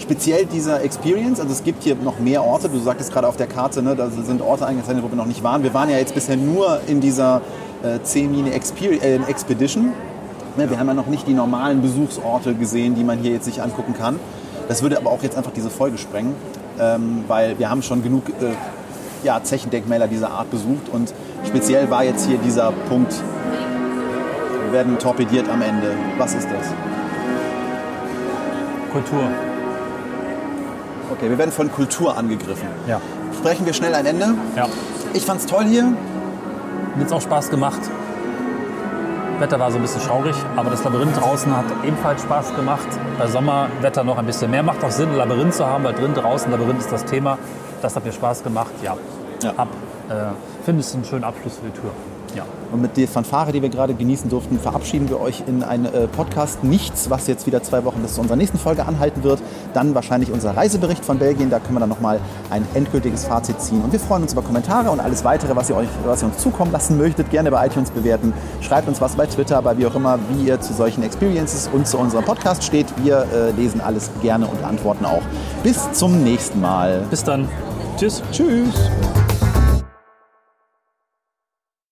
speziell 0.00 0.46
dieser 0.46 0.82
Experience, 0.82 1.40
also 1.40 1.52
es 1.52 1.64
gibt 1.64 1.82
hier 1.82 1.96
noch 1.96 2.18
mehr 2.18 2.44
Orte, 2.44 2.68
du 2.68 2.78
sagtest 2.78 3.12
gerade 3.12 3.26
auf 3.26 3.36
der 3.36 3.46
Karte, 3.46 3.82
ne, 3.82 3.96
da 3.96 4.10
sind 4.10 4.42
Orte 4.42 4.66
eingezeichnet, 4.66 5.04
wo 5.04 5.10
wir 5.10 5.16
noch 5.16 5.26
nicht 5.26 5.42
waren. 5.42 5.62
Wir 5.62 5.74
waren 5.74 5.90
ja 5.90 5.98
jetzt 5.98 6.14
bisher 6.14 6.36
nur 6.36 6.80
in 6.86 7.00
dieser 7.00 7.40
äh, 7.82 8.02
C-Mine 8.02 8.50
äh, 8.52 9.16
Expedition. 9.26 9.92
Ne, 10.56 10.70
wir 10.70 10.78
haben 10.78 10.86
ja 10.86 10.94
noch 10.94 11.06
nicht 11.06 11.26
die 11.26 11.34
normalen 11.34 11.82
Besuchsorte 11.82 12.54
gesehen, 12.54 12.94
die 12.94 13.04
man 13.04 13.18
hier 13.18 13.32
jetzt 13.32 13.44
sich 13.44 13.62
angucken 13.62 13.94
kann. 13.98 14.18
Das 14.68 14.82
würde 14.82 14.96
aber 14.96 15.10
auch 15.10 15.22
jetzt 15.22 15.36
einfach 15.36 15.52
diese 15.52 15.70
Folge 15.70 15.98
sprengen, 15.98 16.34
ähm, 16.80 17.24
weil 17.28 17.58
wir 17.58 17.70
haben 17.70 17.82
schon 17.82 18.02
genug 18.02 18.28
äh, 18.28 18.54
ja, 19.24 19.42
Zechendenkmäler 19.42 20.08
dieser 20.08 20.30
Art 20.30 20.50
besucht 20.50 20.88
und 20.92 21.12
speziell 21.46 21.90
war 21.90 22.04
jetzt 22.04 22.26
hier 22.26 22.38
dieser 22.38 22.72
Punkt, 22.88 23.14
wir 24.64 24.72
werden 24.72 24.98
torpediert 24.98 25.48
am 25.48 25.62
Ende. 25.62 25.92
Was 26.18 26.34
ist 26.34 26.48
das? 26.50 26.72
Kultur. 28.92 29.53
Okay, 31.16 31.30
wir 31.30 31.38
werden 31.38 31.52
von 31.52 31.70
Kultur 31.70 32.16
angegriffen. 32.16 32.68
Ja. 32.88 33.00
Sprechen 33.38 33.66
wir 33.66 33.72
schnell 33.72 33.94
ein 33.94 34.06
Ende. 34.06 34.34
ja. 34.56 34.66
Ich 35.12 35.24
fand's 35.24 35.46
toll 35.46 35.64
hier. 35.64 35.84
Mir 35.84 37.00
hat 37.00 37.06
es 37.06 37.12
auch 37.12 37.20
Spaß 37.20 37.50
gemacht. 37.50 37.78
Wetter 39.38 39.58
war 39.60 39.70
so 39.70 39.76
ein 39.78 39.82
bisschen 39.82 40.00
schaurig, 40.00 40.34
aber 40.56 40.70
das 40.70 40.82
Labyrinth 40.84 41.20
draußen 41.20 41.56
hat 41.56 41.64
ebenfalls 41.84 42.22
Spaß 42.22 42.54
gemacht. 42.56 42.86
Bei 43.18 43.26
Sommerwetter 43.28 44.02
noch 44.04 44.18
ein 44.18 44.26
bisschen 44.26 44.50
mehr. 44.50 44.62
Macht 44.62 44.82
auch 44.84 44.90
Sinn, 44.90 45.10
ein 45.10 45.16
Labyrinth 45.16 45.54
zu 45.54 45.66
haben, 45.66 45.84
weil 45.84 45.92
drin 45.94 46.14
draußen 46.14 46.50
Labyrinth 46.50 46.80
ist 46.80 46.90
das 46.92 47.04
Thema. 47.04 47.38
Das 47.82 47.94
hat 47.94 48.04
mir 48.04 48.12
Spaß 48.12 48.42
gemacht. 48.42 48.72
Ja, 48.82 48.96
Ja. 49.42 49.50
ab. 49.56 49.68
Äh, 50.08 50.14
Finde 50.64 50.80
es 50.80 50.94
einen 50.94 51.04
schönen 51.04 51.24
Abschluss 51.24 51.54
für 51.58 51.66
die 51.66 51.72
Tür. 51.80 51.90
Ja. 52.34 52.44
Und 52.72 52.82
mit 52.82 52.96
der 52.96 53.06
Fanfare, 53.06 53.52
die 53.52 53.62
wir 53.62 53.68
gerade 53.68 53.94
genießen 53.94 54.28
durften, 54.28 54.58
verabschieden 54.58 55.08
wir 55.08 55.20
euch 55.20 55.44
in 55.46 55.62
einen 55.62 55.86
äh, 55.86 56.08
Podcast 56.08 56.64
Nichts, 56.64 57.08
was 57.08 57.26
jetzt 57.26 57.46
wieder 57.46 57.62
zwei 57.62 57.84
Wochen 57.84 58.00
bis 58.00 58.14
zu 58.14 58.20
unserer 58.20 58.36
nächsten 58.36 58.58
Folge 58.58 58.84
anhalten 58.84 59.22
wird. 59.22 59.40
Dann 59.74 59.94
wahrscheinlich 59.94 60.32
unser 60.32 60.56
Reisebericht 60.56 61.04
von 61.04 61.18
Belgien. 61.18 61.50
Da 61.50 61.60
können 61.60 61.74
wir 61.74 61.80
dann 61.80 61.88
nochmal 61.88 62.20
ein 62.50 62.66
endgültiges 62.74 63.24
Fazit 63.24 63.60
ziehen. 63.60 63.82
Und 63.82 63.92
wir 63.92 64.00
freuen 64.00 64.22
uns 64.22 64.32
über 64.32 64.42
Kommentare 64.42 64.90
und 64.90 65.00
alles 65.00 65.24
weitere, 65.24 65.54
was 65.54 65.70
ihr, 65.70 65.76
euch, 65.76 65.88
was 66.04 66.22
ihr 66.22 66.26
uns 66.26 66.38
zukommen 66.38 66.72
lassen 66.72 66.98
möchtet. 66.98 67.30
Gerne 67.30 67.50
bei 67.50 67.66
iTunes 67.66 67.90
bewerten. 67.90 68.32
Schreibt 68.60 68.88
uns 68.88 69.00
was 69.00 69.14
bei 69.14 69.26
Twitter, 69.26 69.62
bei 69.62 69.78
wie 69.78 69.86
auch 69.86 69.94
immer, 69.94 70.18
wie 70.30 70.48
ihr 70.48 70.60
zu 70.60 70.72
solchen 70.72 71.02
Experiences 71.02 71.70
und 71.72 71.86
zu 71.86 71.98
unserem 71.98 72.24
Podcast 72.24 72.64
steht. 72.64 72.86
Wir 73.02 73.26
äh, 73.32 73.50
lesen 73.52 73.80
alles 73.80 74.10
gerne 74.22 74.46
und 74.46 74.64
antworten 74.64 75.04
auch. 75.04 75.22
Bis 75.62 75.92
zum 75.92 76.24
nächsten 76.24 76.60
Mal. 76.60 77.04
Bis 77.10 77.22
dann. 77.22 77.48
Tschüss. 77.96 78.22
Tschüss. 78.32 78.90